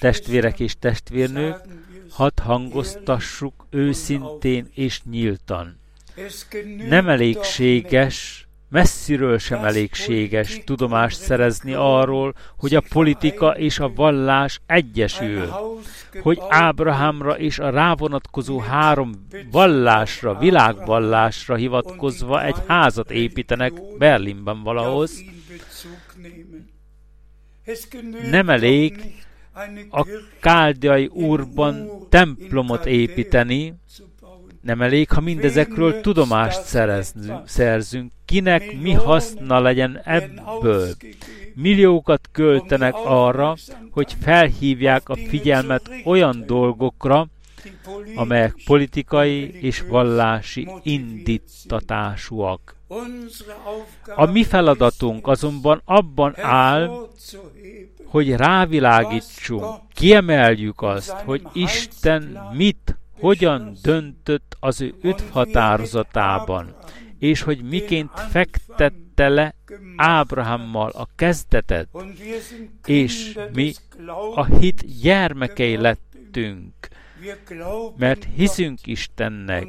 Testvérek 0.00 0.60
és 0.60 0.76
testvérnők, 0.78 1.56
hadd 2.10 2.40
hangoztassuk 2.40 3.66
őszintén 3.70 4.68
és 4.74 5.02
nyíltan. 5.02 5.78
Nem 6.88 7.08
elégséges 7.08 8.45
messziről 8.68 9.38
sem 9.38 9.64
elégséges 9.64 10.60
tudomást 10.64 11.20
szerezni 11.20 11.72
arról, 11.72 12.34
hogy 12.56 12.74
a 12.74 12.82
politika 12.88 13.58
és 13.58 13.78
a 13.78 13.92
vallás 13.94 14.60
egyesül, 14.66 15.48
hogy 16.22 16.38
Ábrahámra 16.48 17.38
és 17.38 17.58
a 17.58 17.70
rávonatkozó 17.70 18.58
három 18.58 19.26
vallásra, 19.50 20.38
világvallásra 20.38 21.54
hivatkozva 21.54 22.44
egy 22.44 22.56
házat 22.66 23.10
építenek 23.10 23.72
Berlinben 23.98 24.62
valahoz. 24.62 25.22
Nem 28.30 28.48
elég 28.48 29.00
a 29.90 30.06
káldiai 30.40 31.06
úrban 31.06 31.90
templomot 32.08 32.86
építeni, 32.86 33.74
nem 34.66 34.82
elég, 34.82 35.10
ha 35.10 35.20
mindezekről 35.20 36.00
tudomást 36.00 36.62
szerzünk. 37.44 38.12
Kinek 38.24 38.80
mi 38.80 38.92
haszna 38.92 39.60
legyen 39.60 40.00
ebből? 40.04 40.88
Milliókat 41.54 42.28
költenek 42.32 42.94
arra, 43.04 43.54
hogy 43.90 44.16
felhívják 44.20 45.08
a 45.08 45.16
figyelmet 45.16 45.90
olyan 46.04 46.44
dolgokra, 46.46 47.26
amelyek 48.14 48.54
politikai 48.64 49.60
és 49.60 49.84
vallási 49.88 50.68
indítatásúak. 50.82 52.76
A 54.14 54.26
mi 54.26 54.44
feladatunk 54.44 55.26
azonban 55.26 55.82
abban 55.84 56.34
áll, 56.36 57.08
hogy 58.04 58.30
rávilágítsunk, 58.30 59.64
kiemeljük 59.94 60.82
azt, 60.82 61.10
hogy 61.10 61.42
Isten 61.52 62.50
mit 62.52 62.96
hogyan 63.26 63.76
döntött 63.82 64.56
az 64.60 64.80
ő 64.80 64.94
öt 65.02 65.20
határozatában, 65.30 66.76
és 67.18 67.42
hogy 67.42 67.62
miként 67.62 68.10
fektette 68.30 69.28
le 69.28 69.54
Ábrahámmal 69.96 70.90
a 70.90 71.08
kezdetet, 71.16 71.88
és 72.84 73.38
mi 73.52 73.72
a 74.34 74.44
hit 74.44 75.00
gyermekei 75.02 75.76
lettünk, 75.76 76.74
mert 77.96 78.26
hiszünk 78.34 78.86
Istennek, 78.86 79.66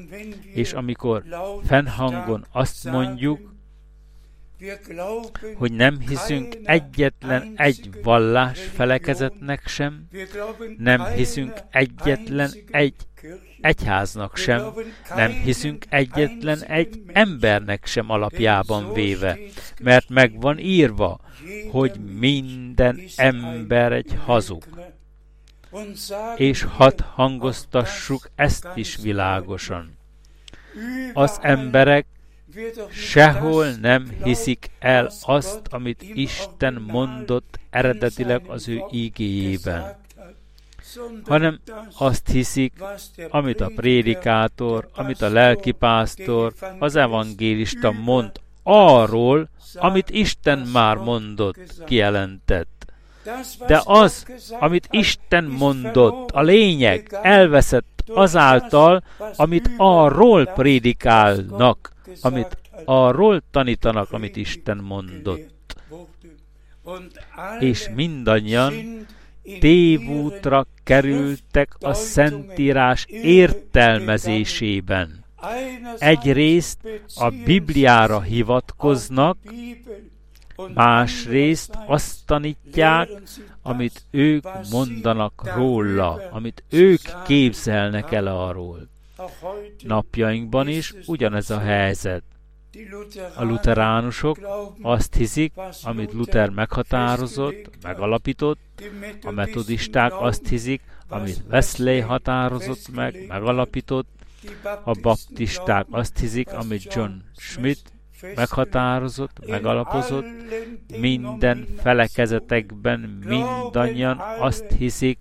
és 0.53 0.73
amikor 0.73 1.23
fennhangon 1.65 2.45
azt 2.51 2.83
mondjuk, 2.83 3.55
hogy 5.55 5.71
nem 5.71 5.99
hiszünk 5.99 6.57
egyetlen 6.63 7.53
egy 7.55 7.89
vallás 8.03 8.59
felekezetnek 8.59 9.67
sem, 9.67 10.07
nem 10.77 11.03
hiszünk 11.05 11.53
egyetlen 11.69 12.51
egy 12.71 13.06
egyháznak 13.61 14.37
sem, 14.37 14.61
nem 15.15 15.31
hiszünk 15.31 15.85
egyetlen 15.89 16.63
egy 16.63 17.01
embernek 17.13 17.85
sem 17.85 18.09
alapjában 18.09 18.93
véve, 18.93 19.37
mert 19.81 20.09
meg 20.09 20.41
van 20.41 20.59
írva, 20.59 21.19
hogy 21.71 21.99
minden 22.19 22.99
ember 23.15 23.91
egy 23.91 24.17
hazug. 24.25 24.63
És 26.35 26.61
hat 26.63 27.01
hangoztassuk 27.01 28.29
ezt 28.35 28.67
is 28.75 28.95
világosan. 28.95 29.97
Az 31.13 31.39
emberek 31.41 32.05
sehol 32.91 33.71
nem 33.71 34.09
hiszik 34.23 34.69
el 34.79 35.11
azt, 35.21 35.61
amit 35.69 36.03
Isten 36.13 36.85
mondott 36.87 37.59
eredetileg 37.69 38.41
az 38.47 38.67
ő 38.67 38.83
ígéjében, 38.91 39.95
hanem 41.25 41.59
azt 41.97 42.27
hiszik, 42.27 42.73
amit 43.29 43.61
a 43.61 43.71
prédikátor, 43.75 44.87
amit 44.95 45.21
a 45.21 45.29
lelkipásztor, 45.29 46.53
az 46.79 46.95
evangélista 46.95 47.91
mond 47.91 48.31
arról, 48.63 49.49
amit 49.75 50.09
Isten 50.09 50.59
már 50.59 50.97
mondott, 50.97 51.83
kijelentett. 51.85 52.85
De 53.67 53.81
az, 53.85 54.25
amit 54.59 54.87
Isten 54.91 55.43
mondott, 55.43 56.31
a 56.31 56.41
lényeg, 56.41 57.17
elveszett 57.21 58.03
azáltal, 58.07 59.03
amit 59.35 59.69
arról 59.77 60.45
prédikálnak, 60.45 61.91
amit 62.21 62.57
arról 62.85 63.41
tanítanak, 63.51 64.11
amit 64.11 64.35
Isten 64.35 64.77
mondott. 64.77 65.75
És 67.59 67.89
mindannyian 67.95 68.73
tévútra 69.59 70.67
kerültek 70.83 71.75
a 71.79 71.93
Szentírás 71.93 73.05
értelmezésében. 73.09 75.25
Egyrészt 75.97 76.79
a 77.15 77.29
Bibliára 77.29 78.21
hivatkoznak, 78.21 79.37
másrészt 80.73 81.77
azt 81.85 82.25
tanítják, 82.25 83.09
amit 83.61 84.03
ők 84.11 84.47
mondanak 84.71 85.55
róla, 85.55 86.21
amit 86.31 86.63
ők 86.69 87.01
képzelnek 87.25 88.11
el 88.11 88.27
arról. 88.27 88.87
Napjainkban 89.83 90.67
is 90.67 90.93
ugyanez 91.05 91.49
a 91.49 91.59
helyzet. 91.59 92.23
A 93.35 93.43
luteránusok 93.43 94.37
azt 94.81 95.15
hiszik, 95.15 95.53
amit 95.83 96.13
Luther 96.13 96.49
meghatározott, 96.49 97.69
megalapított, 97.83 98.59
a 99.23 99.31
metodisták 99.31 100.21
azt 100.21 100.47
hiszik, 100.47 100.81
amit 101.09 101.43
Wesley 101.51 102.01
határozott 102.01 102.95
meg, 102.95 103.25
megalapított, 103.27 104.07
a 104.83 104.91
baptisták 105.01 105.85
azt 105.89 106.19
hiszik, 106.19 106.53
amit 106.53 106.93
John 106.93 107.11
Schmidt 107.35 107.91
meghatározott, 108.35 109.47
megalapozott, 109.47 110.25
minden 110.99 111.67
felekezetekben 111.81 112.99
mindannyian 113.25 114.21
azt 114.39 114.65
hiszik, 114.77 115.19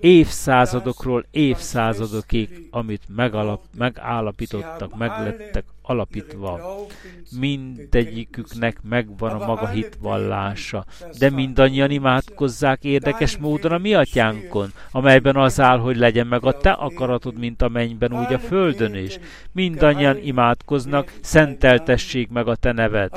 évszázadokról 0.00 1.26
évszázadokig, 1.30 2.68
amit 2.70 3.02
megalap, 3.08 3.62
megállapítottak, 3.76 4.96
meglettek 4.96 5.64
alapítva. 5.92 6.60
Mindegyiküknek 7.38 8.78
megvan 8.82 9.30
a 9.30 9.46
maga 9.46 9.68
hitvallása, 9.68 10.84
de 11.18 11.30
mindannyian 11.30 11.90
imádkozzák 11.90 12.84
érdekes 12.84 13.36
módon 13.36 13.72
a 13.72 13.78
mi 13.78 13.94
atyánkon, 13.94 14.72
amelyben 14.90 15.36
az 15.36 15.60
áll, 15.60 15.78
hogy 15.78 15.96
legyen 15.96 16.26
meg 16.26 16.44
a 16.44 16.56
te 16.58 16.70
akaratod, 16.70 17.38
mint 17.38 17.62
a 17.62 17.68
mennyben, 17.68 18.12
úgy 18.12 18.32
a 18.32 18.38
földön 18.38 18.94
is. 18.94 19.18
Mindannyian 19.52 20.18
imádkoznak, 20.22 21.12
szenteltessék 21.20 22.28
meg 22.28 22.48
a 22.48 22.56
te 22.56 22.72
neved. 22.72 23.10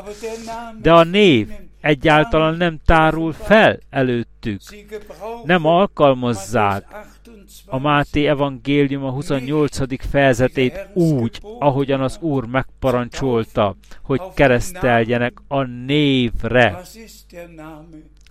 De 0.81 0.93
a 0.93 1.03
név 1.03 1.49
egyáltalán 1.81 2.55
nem 2.55 2.79
tárul 2.85 3.33
fel 3.33 3.79
előttük. 3.89 4.61
Nem 5.43 5.65
alkalmazzák 5.65 7.13
a 7.65 7.79
Máté 7.79 8.27
evangélium 8.27 9.03
a 9.03 9.09
28. 9.09 10.07
fejezetét 10.09 10.87
úgy, 10.93 11.39
ahogyan 11.59 12.01
az 12.01 12.17
Úr 12.21 12.45
megparancsolta, 12.45 13.75
hogy 14.01 14.21
kereszteljenek 14.33 15.33
a 15.47 15.63
névre. 15.63 16.81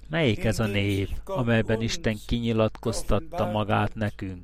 Melyik 0.09 0.45
ez 0.45 0.61
a 0.61 0.67
név, 0.67 1.09
amelyben 1.25 1.83
Isten 1.83 2.17
kinyilatkoztatta 2.27 3.51
magát 3.51 3.95
nekünk? 3.95 4.43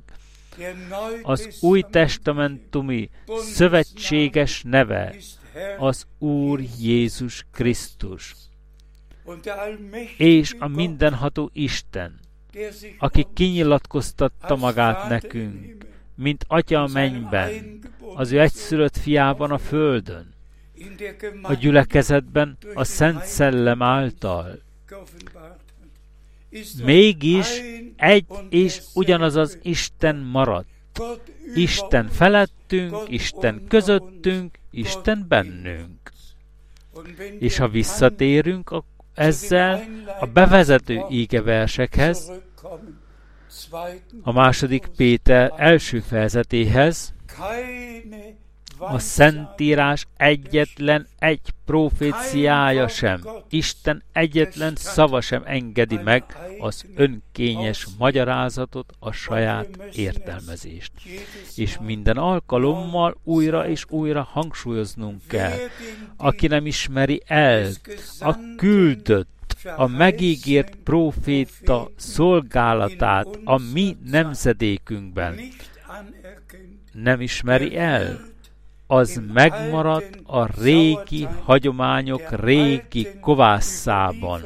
Az 1.21 1.57
új 1.61 1.81
testamentumi 1.81 3.09
szövetséges 3.27 4.63
neve 4.65 5.15
az 5.77 6.05
Úr 6.19 6.61
Jézus 6.79 7.45
Krisztus 7.51 8.35
és 10.17 10.55
a 10.59 10.67
mindenható 10.67 11.49
Isten, 11.53 12.19
aki 12.97 13.27
kinyilatkoztatta 13.33 14.55
magát 14.55 15.09
nekünk, 15.09 15.85
mint 16.15 16.45
Atya 16.47 16.83
a 16.83 16.87
mennyben, 16.93 17.79
az 18.15 18.31
ő 18.31 18.41
egyszülött 18.41 18.97
fiában 18.97 19.51
a 19.51 19.57
földön, 19.57 20.33
a 21.41 21.53
gyülekezetben 21.53 22.57
a 22.73 22.83
Szent 22.83 23.23
Szellem 23.23 23.81
által. 23.81 24.61
Mégis 26.83 27.61
egy 27.95 28.25
és 28.49 28.81
ugyanaz 28.93 29.35
az 29.35 29.59
Isten 29.61 30.15
maradt. 30.15 30.69
Isten 31.55 32.07
felettünk, 32.07 32.95
Isten 33.07 33.67
közöttünk, 33.67 34.59
Isten 34.71 35.25
bennünk. 35.27 36.11
És 37.39 37.57
ha 37.57 37.67
visszatérünk 37.67 38.69
a 38.69 38.85
ezzel 39.13 39.83
a 40.19 40.25
bevezető 40.25 41.01
ígeversekhez, 41.09 42.31
a 44.21 44.31
második 44.31 44.87
Péter 44.97 45.53
első 45.57 45.99
fejezetéhez, 45.99 47.13
A 48.83 48.99
Szentírás 48.99 50.07
egyetlen 50.17 51.07
egy 51.19 51.41
proféciája 51.65 52.87
sem, 52.87 53.21
Isten 53.49 54.03
egyetlen 54.11 54.75
szava 54.75 55.21
sem 55.21 55.41
engedi 55.45 55.97
meg 56.03 56.23
az 56.59 56.85
önkényes 56.95 57.87
magyarázatot, 57.97 58.93
a 58.99 59.11
saját 59.11 59.67
értelmezést. 59.95 60.91
És 61.55 61.77
minden 61.81 62.17
alkalommal 62.17 63.17
újra 63.23 63.67
és 63.67 63.85
újra 63.89 64.27
hangsúlyoznunk 64.31 65.21
kell, 65.27 65.57
aki 66.17 66.47
nem 66.47 66.65
ismeri 66.65 67.21
el 67.25 67.71
a 68.19 68.35
küldött, 68.57 69.55
a 69.75 69.87
megígért 69.87 70.75
proféta 70.75 71.91
szolgálatát 71.95 73.27
a 73.43 73.57
mi 73.73 73.97
nemzedékünkben, 74.05 75.39
nem 76.91 77.21
ismeri 77.21 77.77
el, 77.77 78.30
az 78.91 79.21
megmarad 79.33 80.03
a 80.23 80.61
régi 80.61 81.27
hagyományok 81.43 82.43
régi 82.43 83.07
kovászában, 83.21 84.41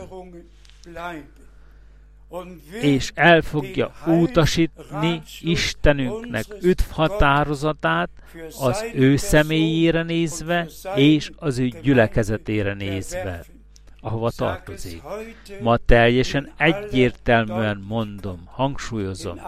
és 2.82 3.12
el 3.16 3.42
fogja 3.42 3.92
utasítni 4.06 5.22
Istenünknek 5.42 6.46
üdvhatározatát 6.62 8.10
az 8.60 8.84
ő 8.94 9.16
személyére 9.16 10.04
nézve, 10.04 10.68
és 10.96 11.32
az 11.36 11.60
ő 11.60 11.68
gyülekezetére 11.68 12.74
nézve 12.74 13.46
ahova 14.06 14.32
tartozik. 14.32 15.02
Ma 15.62 15.78
teljesen 15.78 16.52
egyértelműen 16.58 17.84
mondom, 17.88 18.42
hangsúlyozom, 18.46 19.40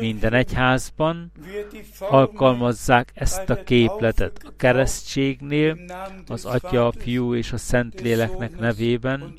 minden 0.00 0.32
egyházban 0.32 1.32
alkalmazzák 1.98 3.10
ezt 3.14 3.50
a 3.50 3.62
képletet 3.62 4.40
a 4.44 4.52
keresztségnél, 4.56 5.78
az 6.26 6.44
Atya, 6.44 6.86
a 6.86 6.92
Fiú 6.92 7.34
és 7.34 7.52
a 7.52 7.56
Szentléleknek 7.56 8.58
nevében, 8.58 9.34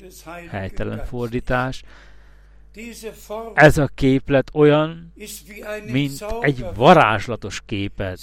helytelen 0.50 1.04
fordítás, 1.04 1.82
ez 3.54 3.78
a 3.78 3.88
képlet 3.94 4.50
olyan, 4.52 5.12
mint 5.92 6.24
egy 6.40 6.64
varázslatos 6.74 7.62
képet. 7.66 8.18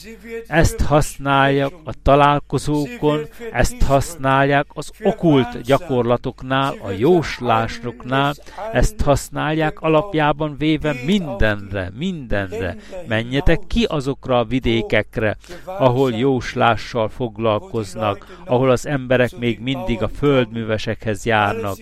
Ezt 0.48 0.82
használják 0.82 1.74
a 1.84 1.94
találkozókon, 2.04 3.28
ezt 3.52 3.82
használják 3.82 4.66
az 4.74 4.92
okult 5.04 5.62
gyakorlatoknál, 5.62 6.76
a 6.82 6.92
jóslásoknál, 6.92 8.34
ezt 8.72 9.02
használják 9.02 9.82
alapjában 9.82 10.56
véve 10.58 10.96
mindenre, 11.06 11.92
mindenre. 11.98 12.78
Menjetek 13.08 13.60
ki 13.68 13.84
azokra 13.84 14.40
a 14.40 14.46
vidékekre, 14.46 15.38
ahol 15.66 16.12
jóslással 16.12 17.10
foglalkoznak, 17.10 18.42
ahol 18.46 18.70
az 18.70 18.86
emberek 18.86 19.38
még 19.38 19.60
mindig 19.60 20.02
a 20.02 20.08
földművesekhez 20.08 21.26
járnak. 21.26 21.78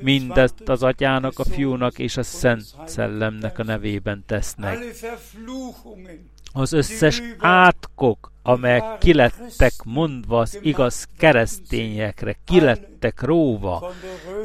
Mindezt 0.00 0.68
az 0.68 0.82
atyának, 0.82 1.38
a 1.38 1.44
fiúnak 1.44 1.93
Atyának 1.94 1.98
és 1.98 2.16
a 2.16 2.22
Szent 2.22 2.64
Szellemnek 2.86 3.58
a 3.58 3.64
nevében 3.64 4.24
tesznek. 4.26 4.78
Az 6.52 6.72
összes 6.72 7.22
átkok, 7.38 8.32
amelyek 8.42 8.98
kilettek 8.98 9.72
mondva 9.84 10.38
az 10.38 10.58
igaz 10.62 11.06
keresztényekre, 11.18 12.36
kilettek 12.44 13.22
róva, 13.22 13.92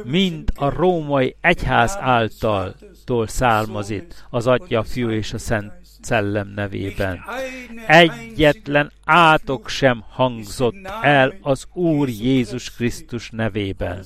mind 0.04 0.50
a 0.54 0.68
római 0.68 1.36
egyház 1.40 1.96
által 2.00 2.74
származik 3.26 4.14
az 4.30 4.46
Atya, 4.46 4.82
Fiú 4.82 5.10
és 5.10 5.32
a 5.32 5.38
Szent 5.38 5.72
Szellem 6.00 6.48
nevében. 6.54 7.20
Egyetlen 7.86 8.92
átok 9.04 9.68
sem 9.68 10.04
hangzott 10.08 10.86
el 11.02 11.34
az 11.42 11.66
Úr 11.72 12.08
Jézus 12.08 12.74
Krisztus 12.74 13.30
nevében 13.30 14.04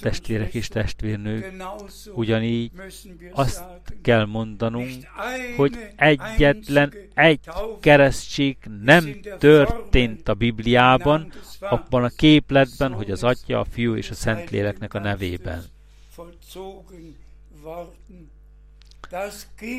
testvérek 0.00 0.54
és 0.54 0.68
testvérnők, 0.68 1.52
ugyanígy 2.14 2.70
azt 3.32 3.62
kell 4.02 4.24
mondanunk, 4.24 4.90
hogy 5.56 5.76
egyetlen 5.96 6.92
egy 7.14 7.40
keresztség 7.80 8.56
nem 8.82 9.20
történt 9.38 10.28
a 10.28 10.34
Bibliában, 10.34 11.32
abban 11.60 12.04
a 12.04 12.08
képletben, 12.08 12.92
hogy 12.92 13.10
az 13.10 13.24
Atya, 13.24 13.60
a 13.60 13.64
Fiú 13.64 13.94
és 13.94 14.10
a 14.10 14.14
Szentléleknek 14.14 14.94
a 14.94 14.98
nevében. 14.98 15.62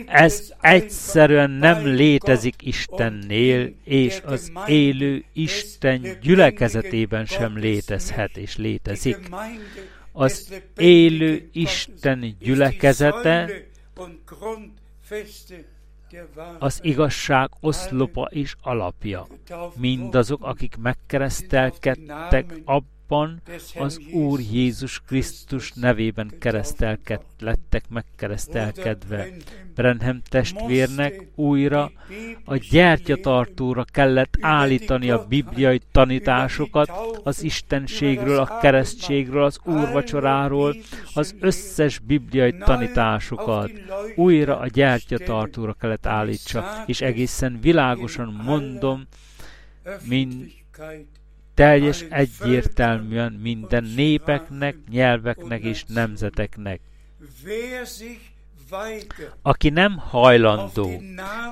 Ez 0.06 0.54
egyszerűen 0.62 1.50
nem 1.50 1.86
létezik 1.86 2.56
Istennél, 2.66 3.74
és 3.84 4.22
az 4.26 4.52
élő 4.68 5.26
Isten 5.34 6.18
gyülekezetében 6.22 7.26
sem 7.26 7.58
létezhet 7.58 8.38
és 8.38 8.58
létezik. 8.58 9.30
Az 10.12 10.62
élő 10.78 11.50
Isten 11.52 12.36
gyülekezete 12.40 13.50
az 16.60 16.80
igazság 16.82 17.50
oszlopa 17.60 18.30
és 18.32 18.56
alapja. 18.62 19.28
Mindazok, 19.76 20.44
akik 20.44 20.78
megkeresztelkedtek 20.78 22.54
abban, 22.66 22.92
napban 23.14 23.42
az 23.76 24.00
Úr 24.12 24.40
Jézus 24.52 25.02
Krisztus 25.08 25.72
nevében 25.72 26.32
keresztelked, 26.40 27.22
lettek 27.40 27.90
megkeresztelkedve. 27.90 29.28
Brenhem 29.76 30.22
testvérnek 30.30 31.28
újra 31.36 31.92
a 32.46 32.56
gyertyatartóra 32.56 33.84
kellett 33.84 34.38
állítani 34.42 35.10
a 35.10 35.26
bibliai 35.30 35.82
tanításokat, 35.92 36.92
az 37.24 37.44
istenségről, 37.44 38.40
a 38.40 38.58
keresztségről, 38.58 39.44
az 39.44 39.60
úrvacsoráról, 39.64 40.76
az 41.14 41.36
összes 41.40 42.00
bibliai 42.00 42.58
tanításokat 42.58 43.72
újra 44.16 44.60
a 44.60 44.68
gyertyatartóra 44.68 45.74
kellett 45.74 46.06
állítsa, 46.06 46.84
és 46.86 47.02
egészen 47.02 47.60
világosan 47.62 48.42
mondom, 48.46 49.08
mint 50.04 50.52
teljes 51.54 52.06
egyértelműen 52.10 53.32
minden 53.34 53.84
népeknek, 53.84 54.76
nyelveknek 54.90 55.62
és 55.62 55.84
nemzeteknek. 55.88 56.80
Aki 59.42 59.70
nem 59.70 59.98
hajlandó 59.98 61.02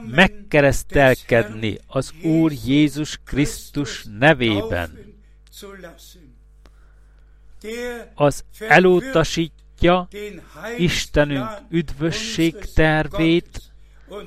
megkeresztelkedni 0.05 1.77
az 1.87 2.13
Úr 2.23 2.51
Jézus 2.65 3.19
Krisztus 3.25 4.05
nevében, 4.19 4.99
az 8.13 8.43
elutasítja 8.59 10.07
Istenünk 10.77 11.49
üdvösség 11.69 12.55
tervét, 12.73 13.61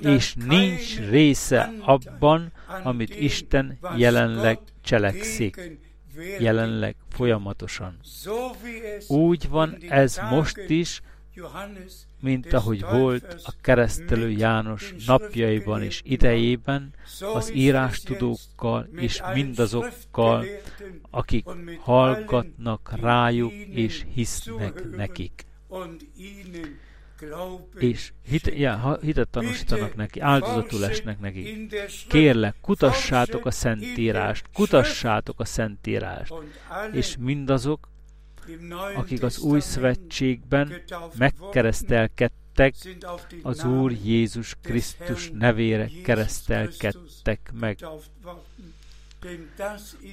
és 0.01 0.35
nincs 0.35 0.99
része 0.99 1.72
abban, 1.81 2.53
amit 2.83 3.14
Isten 3.14 3.79
jelenleg 3.97 4.59
cselekszik, 4.83 5.79
jelenleg 6.39 6.97
folyamatosan. 7.11 7.99
Úgy 9.09 9.49
van 9.49 9.77
ez 9.89 10.20
most 10.31 10.59
is, 10.68 11.01
mint 12.20 12.53
ahogy 12.53 12.81
volt 12.81 13.43
a 13.45 13.53
keresztelő 13.61 14.31
János 14.31 14.95
napjaiban 15.07 15.83
és 15.83 16.01
idejében, 16.05 16.95
az 17.35 17.55
írástudókkal 17.55 18.89
és 18.97 19.22
mindazokkal, 19.35 20.45
akik 21.11 21.47
hallgatnak 21.79 22.93
rájuk 23.01 23.53
és 23.53 24.05
hisznek 24.14 24.91
nekik 24.97 25.47
és 27.79 28.12
hit, 28.22 28.47
ja, 28.57 28.99
hitet 29.03 29.29
tanúsítanak 29.29 29.95
neki, 29.95 30.20
áldozatul 30.20 30.85
esnek 30.85 31.20
neki. 31.20 31.68
Kérlek, 32.09 32.55
kutassátok 32.61 33.47
a 33.47 33.51
Szentírást, 33.51 34.47
kutassátok 34.53 35.41
a 35.41 35.45
Szentírást, 35.45 36.35
és 36.93 37.16
mindazok, 37.16 37.89
akik 38.95 39.22
az 39.22 39.39
új 39.39 39.61
szövetségben 39.61 40.72
megkeresztelkedtek, 41.18 42.75
az 43.43 43.64
Úr 43.64 43.93
Jézus 44.05 44.57
Krisztus 44.62 45.31
nevére 45.31 45.91
keresztelkedtek 46.03 47.53
meg 47.53 47.79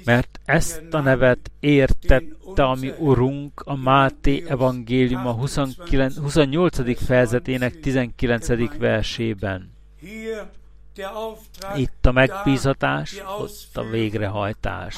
mert 0.06 0.40
ezt 0.46 0.84
a 0.92 1.00
nevet 1.00 1.52
értette 1.60 2.64
a 2.64 2.76
mi 2.76 2.94
Urunk 2.98 3.62
a 3.66 3.76
Máté 3.76 4.44
evangélium 4.48 5.28
a 5.28 5.32
29, 5.32 6.18
28. 6.18 7.06
fejezetének 7.06 7.80
19. 7.80 8.78
versében. 8.78 9.72
Itt 11.76 12.06
a 12.06 12.12
megbízatás, 12.12 13.22
ott 13.40 13.70
a 13.74 13.84
végrehajtás. 13.84 14.98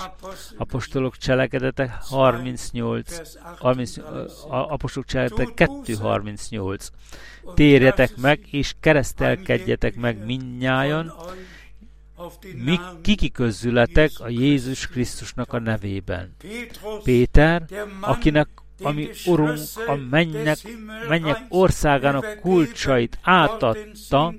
Apostolok 0.57 1.18
cselekedetek 1.18 1.91
38, 2.01 3.22
30, 3.57 3.97
apostolok 4.49 5.07
cselekedetek 5.07 5.70
2.38. 5.70 6.88
Térjetek 7.55 8.16
meg, 8.16 8.39
és 8.51 8.74
keresztelkedjetek 8.80 9.95
meg 9.95 10.26
minnyájan, 12.16 12.64
mi 12.64 12.80
kikiközületek 13.01 14.11
a 14.18 14.30
Jézus 14.30 14.88
Krisztusnak 14.88 15.53
a 15.53 15.59
nevében. 15.59 16.36
Péter, 17.03 17.66
akinek 18.01 18.47
ami 18.82 19.09
Urunk 19.26 19.59
a 19.88 19.95
mennyek, 20.09 20.57
mennyek 21.07 21.45
országának 21.49 22.39
kulcsait 22.41 23.18
átadta, 23.22 24.34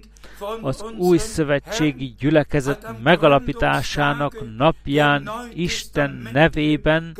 az 0.62 0.84
új 0.98 1.18
szövetségi 1.18 2.14
gyülekezet 2.18 3.02
megalapításának 3.02 4.56
napján 4.56 5.30
Isten 5.54 6.28
nevében 6.32 7.16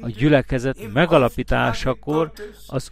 a 0.00 0.08
gyülekezet 0.08 0.92
megalapításakor 0.92 2.32
az 2.66 2.90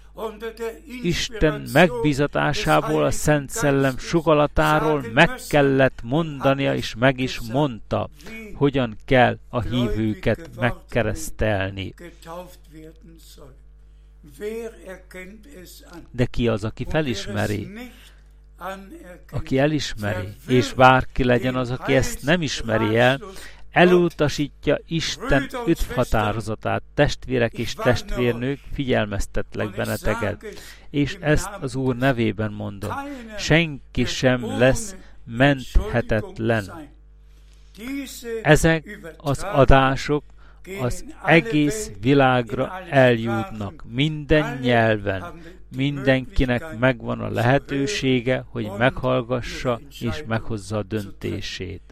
Isten 1.03 1.65
megbízatásából, 1.73 3.05
a 3.05 3.11
Szent 3.11 3.51
Szellem 3.51 3.99
sugalatáról 3.99 5.05
meg 5.13 5.31
kellett 5.49 6.01
mondania, 6.03 6.75
és 6.75 6.95
meg 6.99 7.21
is 7.21 7.41
mondta, 7.53 8.09
hogyan 8.55 8.97
kell 9.05 9.39
a 9.49 9.61
hívőket 9.61 10.51
megkeresztelni. 10.57 11.95
De 16.11 16.25
ki 16.25 16.49
az, 16.49 16.65
aki 16.65 16.87
felismeri? 16.89 17.69
Aki 19.31 19.59
elismeri, 19.59 20.29
és 20.47 20.73
bárki 20.73 21.25
legyen 21.25 21.55
az, 21.55 21.71
aki 21.71 21.95
ezt 21.95 22.23
nem 22.23 22.43
ismeri 22.43 22.97
el, 22.97 23.21
elutasítja 23.71 24.79
Isten 24.87 25.49
öt 25.67 25.83
határozatát, 25.83 26.83
testvérek 26.95 27.53
és 27.53 27.75
testvérnők, 27.75 28.59
figyelmeztetlek 28.73 29.71
benneteket, 29.71 30.45
és 30.91 31.17
ezt 31.21 31.51
az 31.61 31.75
Úr 31.75 31.97
nevében 31.97 32.53
mondom. 32.53 32.91
Senki 33.39 34.05
sem 34.05 34.59
lesz 34.59 34.97
menthetetlen. 35.25 36.91
Ezek 38.43 38.99
az 39.17 39.43
adások 39.43 40.25
az 40.81 41.05
egész 41.25 41.91
világra 42.01 42.81
eljutnak, 42.91 43.85
minden 43.89 44.59
nyelven, 44.61 45.25
mindenkinek 45.77 46.79
megvan 46.79 47.21
a 47.21 47.29
lehetősége, 47.29 48.45
hogy 48.49 48.71
meghallgassa 48.79 49.81
és 50.01 50.23
meghozza 50.27 50.77
a 50.77 50.83
döntését. 50.83 51.83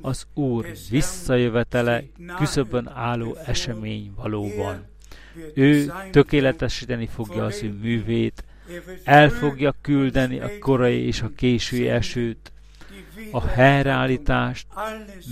Az 0.00 0.26
Úr 0.34 0.66
visszajövetele 0.90 2.04
küszöbön 2.36 2.88
álló 2.88 3.36
esemény 3.46 4.12
valóban. 4.16 4.88
Ő 5.54 5.92
tökéletesíteni 6.10 7.06
fogja 7.06 7.44
az 7.44 7.62
ő 7.62 7.72
művét, 7.72 8.44
el 9.04 9.28
fogja 9.28 9.74
küldeni 9.80 10.40
a 10.40 10.50
korai 10.60 11.06
és 11.06 11.22
a 11.22 11.30
késői 11.36 11.88
esőt, 11.88 12.52
a 13.30 13.46
helyreállítást, 13.46 14.66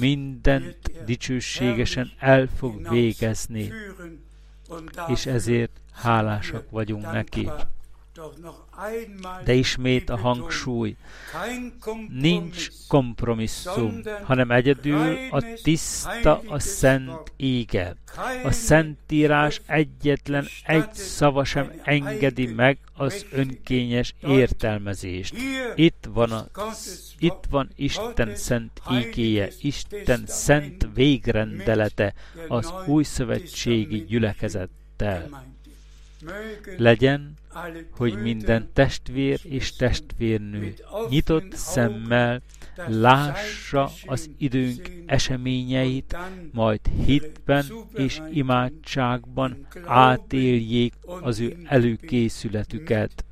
mindent 0.01 0.77
dicsőségesen 1.05 2.11
el 2.19 2.49
fog 2.57 2.89
végezni, 2.91 3.73
és 5.07 5.27
ezért 5.27 5.81
hálásak 5.93 6.71
vagyunk 6.71 7.13
neki. 7.13 7.51
De 9.45 9.53
ismét 9.53 10.11
a 10.11 10.17
hangsúly. 10.17 10.97
Nincs 12.09 12.69
kompromisszum, 12.89 14.01
hanem 14.23 14.51
egyedül 14.51 15.17
a 15.31 15.43
tiszta, 15.63 16.43
a 16.47 16.59
szent 16.59 17.33
ége. 17.37 17.97
A 18.45 18.51
szentírás 18.51 19.61
egyetlen 19.67 20.47
egy 20.65 20.93
szava 20.93 21.45
sem 21.45 21.73
engedi 21.83 22.47
meg 22.47 22.79
az 22.97 23.27
önkényes 23.33 24.15
értelmezést. 24.21 25.35
Itt 25.75 26.09
van, 26.13 26.33
a, 26.33 26.47
itt 27.19 27.45
van 27.51 27.71
Isten 27.77 28.37
szent 28.37 28.81
ígéje, 28.93 29.49
Isten 29.61 30.23
szent 30.27 30.89
végrendelete 30.95 32.15
az 32.49 32.73
új 32.87 33.03
szövetségi 33.03 34.05
gyülekezettel. 34.05 35.45
Legyen, 36.77 37.38
hogy 37.91 38.23
minden 38.23 38.71
testvér 38.73 39.41
és 39.43 39.77
testvérnő 39.77 40.75
nyitott 41.09 41.53
szemmel 41.55 42.43
lássa 42.87 43.91
az 44.07 44.31
időnk 44.39 44.91
eseményeit, 45.07 46.17
majd 46.53 46.81
hitben 47.05 47.65
és 47.95 48.21
imádságban 48.31 49.67
átéljék 49.85 50.95
az 51.21 51.41
ő 51.41 51.57
előkészületüket. 51.65 53.25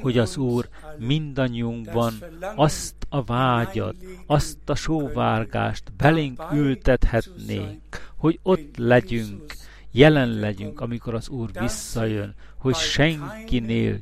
hogy 0.00 0.18
az 0.18 0.36
Úr 0.36 0.68
mindannyiunkban 0.98 2.14
azt 2.54 2.94
a 3.08 3.22
vágyat, 3.22 3.94
azt 4.26 4.58
a 4.66 4.74
sóvárgást 4.74 5.92
belénk 5.92 6.42
ültethetnénk, 6.52 8.12
hogy 8.16 8.38
ott 8.42 8.76
legyünk, 8.76 9.54
jelen 9.92 10.28
legyünk, 10.28 10.80
amikor 10.80 11.14
az 11.14 11.28
Úr 11.28 11.50
visszajön, 11.60 12.34
hogy 12.56 12.74
senkinél 12.74 13.98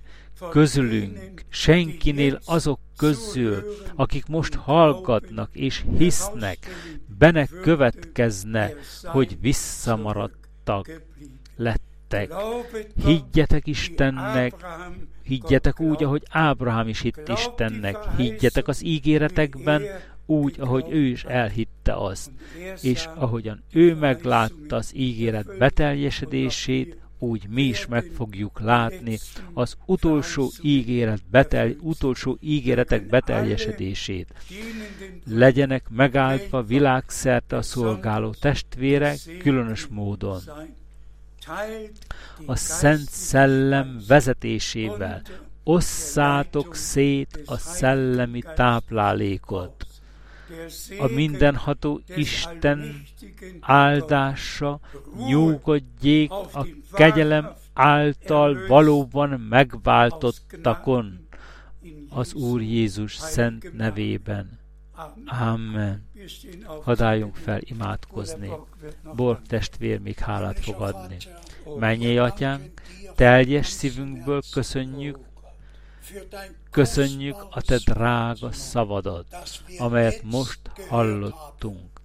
közülünk, 0.51 1.45
senkinél 1.49 2.41
azok 2.45 2.81
közül, 2.97 3.65
akik 3.95 4.27
most 4.27 4.55
hallgatnak 4.55 5.51
és 5.53 5.85
hisznek, 5.99 6.59
bene 7.19 7.47
következne, 7.47 8.71
hogy 9.03 9.41
visszamaradtak 9.41 11.03
lettek. 11.57 12.33
Higgyetek 13.05 13.67
Istennek, 13.67 14.55
higgyetek 15.23 15.81
úgy, 15.81 16.05
ahogy 16.05 16.23
Ábrahám 16.31 16.89
is 16.89 17.01
hitt 17.01 17.29
Istennek, 17.29 17.97
higgyetek 18.17 18.69
az 18.69 18.85
ígéretekben, 18.85 19.83
úgy, 20.27 20.61
ahogy 20.61 20.85
ő 20.91 21.05
is 21.05 21.25
elhitte 21.25 21.95
azt. 21.95 22.31
És 22.81 23.09
ahogyan 23.15 23.63
ő 23.73 23.95
meglátta 23.95 24.77
az 24.77 24.91
ígéret 24.95 25.59
beteljesedését, 25.59 26.97
úgy 27.19 27.49
mi 27.49 27.63
is 27.63 27.87
meg 27.87 28.11
fogjuk 28.15 28.61
látni 28.61 29.19
az 29.55 29.77
utolsó 29.87 30.51
ígéret 30.63 31.23
betel, 31.31 31.71
utolsó 31.81 32.37
ígéretek 32.41 33.07
beteljesedését. 33.07 34.35
Legyenek 35.27 35.89
megáldva 35.89 36.63
világszerte 36.63 37.57
a 37.57 37.63
szolgáló 37.63 38.35
testvérek 38.41 39.19
különös 39.39 39.87
módon. 39.87 40.41
A 42.47 42.57
Szent 42.57 43.09
Szellem 43.11 44.01
vezetésével 44.09 45.23
osszátok 45.65 46.75
szét 46.75 47.43
a 47.45 47.57
szellemi 47.57 48.43
táplálékot 48.55 49.86
a 50.99 51.07
mindenható 51.07 52.01
Isten 52.17 53.03
áldása 53.61 54.81
nyugodjék 55.27 56.31
a 56.31 56.67
kegyelem 56.93 57.53
által 57.73 58.67
valóban 58.67 59.41
megváltottakon 59.41 61.29
az 62.09 62.35
Úr 62.35 62.63
Jézus 62.63 63.17
szent 63.17 63.77
nevében. 63.77 64.59
Amen. 65.27 66.09
Hadáljunk 66.83 67.35
fel 67.35 67.61
imádkozni. 67.63 68.51
Borg 69.15 69.43
testvér 69.47 70.01
még 70.01 70.19
hálát 70.19 70.59
fog 70.59 70.81
adni. 70.81 71.17
Menjél, 71.79 72.23
atyánk, 72.23 72.81
teljes 73.15 73.67
szívünkből 73.67 74.43
köszönjük 74.53 75.19
Köszönjük 76.77 77.47
a 77.51 77.61
te 77.61 77.77
drága 77.85 78.53
szavadat, 78.53 79.27
amelyet 79.79 80.23
most 80.23 80.61
hallottunk. 80.89 82.01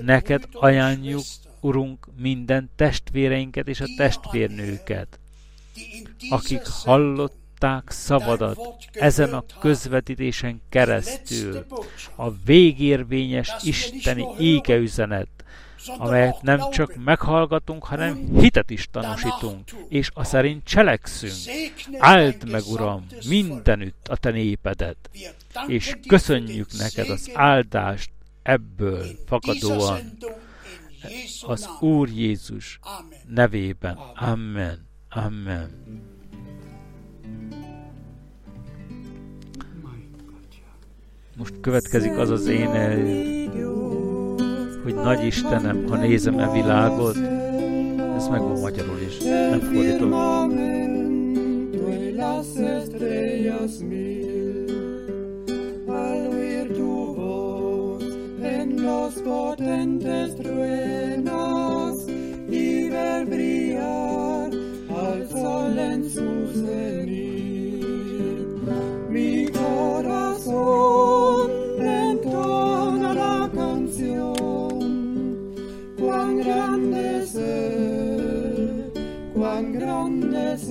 Neked 0.00 0.48
ajánljuk, 0.52 1.22
Urunk, 1.60 2.06
minden 2.16 2.70
testvéreinket 2.76 3.68
és 3.68 3.80
a 3.80 3.84
testvérnőket, 3.96 5.18
akik 6.30 6.66
hallották 6.66 7.90
szavadat 7.90 8.58
ezen 8.92 9.34
a 9.34 9.44
közvetítésen 9.60 10.62
keresztül, 10.68 11.66
a 12.16 12.30
végérvényes 12.44 13.50
isteni 13.62 14.26
égeüzenet, 14.38 15.41
amelyet 15.86 16.42
nem 16.42 16.70
csak 16.70 16.94
meghallgatunk, 17.04 17.84
hanem 17.84 18.28
hitet 18.38 18.70
is 18.70 18.88
tanúsítunk, 18.90 19.70
és 19.88 20.10
a 20.14 20.24
szerint 20.24 20.64
cselekszünk. 20.64 21.56
Áld 21.98 22.50
meg, 22.50 22.62
Uram, 22.66 23.06
mindenütt 23.28 24.08
a 24.08 24.16
Te 24.16 24.30
népedet, 24.30 25.10
és 25.66 25.96
köszönjük 26.06 26.68
neked 26.78 27.08
az 27.08 27.30
áldást 27.34 28.10
ebből 28.42 29.06
fakadóan. 29.26 30.00
Az 31.46 31.68
Úr 31.80 32.08
Jézus 32.08 32.78
nevében. 33.28 33.98
Amen. 34.14 34.86
Amen. 35.08 35.70
Most 41.36 41.60
következik 41.60 42.16
az 42.16 42.30
az 42.30 42.46
énel, 42.46 42.98
hogy 44.82 44.94
nagy 44.94 45.24
Istenem, 45.24 45.84
ha 45.88 45.96
nézem 45.96 46.38
e 46.38 46.52
világot, 46.52 47.16
ez 48.16 48.28
meg 48.28 48.40
van 48.40 48.60
magyarul 48.60 48.98
is, 49.06 49.18
nem 49.18 49.60
fordítom. 49.60 50.10
potentes 59.22 60.34
truenos 60.36 61.96
y 62.48 62.88
ver 62.88 63.26
brillar 63.26 64.50
al 64.88 65.26
sol 65.28 65.78
en 65.78 66.10
su 66.10 66.50
cenit. 66.52 67.82
Mi 69.10 69.46
corazón 69.48 71.31
grandes 79.70 80.66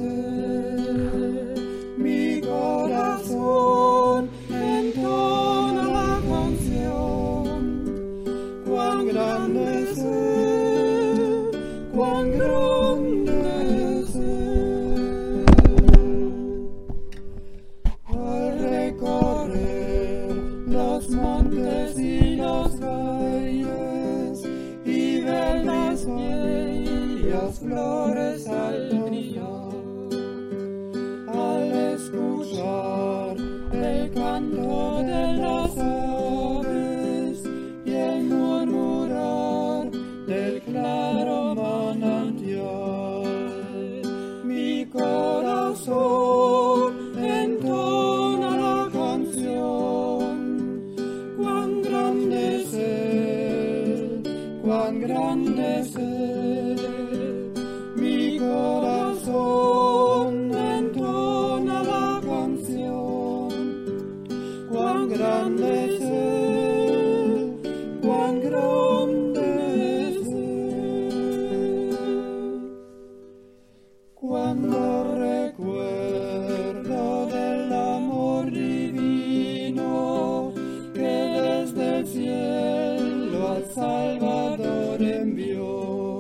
envió, 85.06 86.18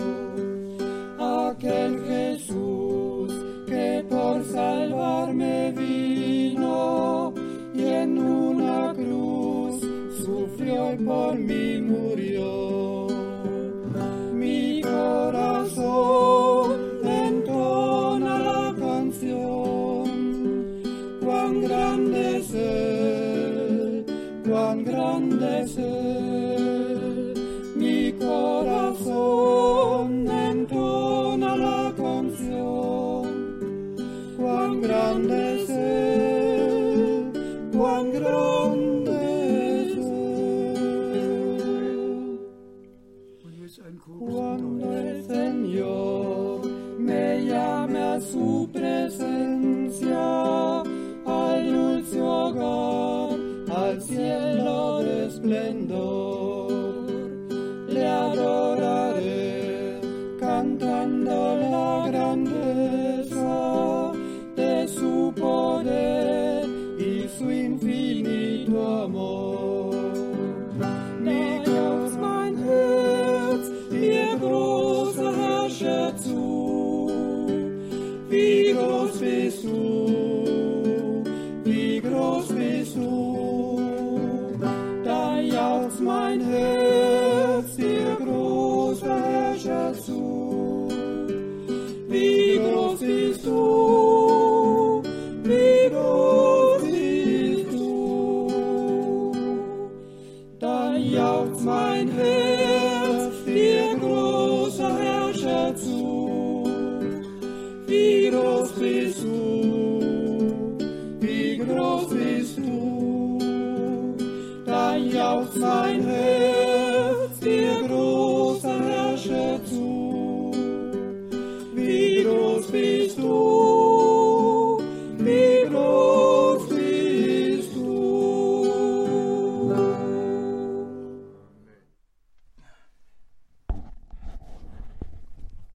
aquel 1.19 2.03
Jesús 2.07 3.31
que 3.67 4.05
por 4.09 4.43
salvarme 4.45 5.71
vino 5.71 7.33
y 7.73 7.83
en 7.83 8.17
una 8.17 8.93
cruz 8.93 9.81
sufrió 10.25 10.93
y 10.93 10.97
por 10.97 11.35
mí 11.37 11.81
murió. 11.81 13.07
Mi 14.33 14.81
corazón 14.81 16.50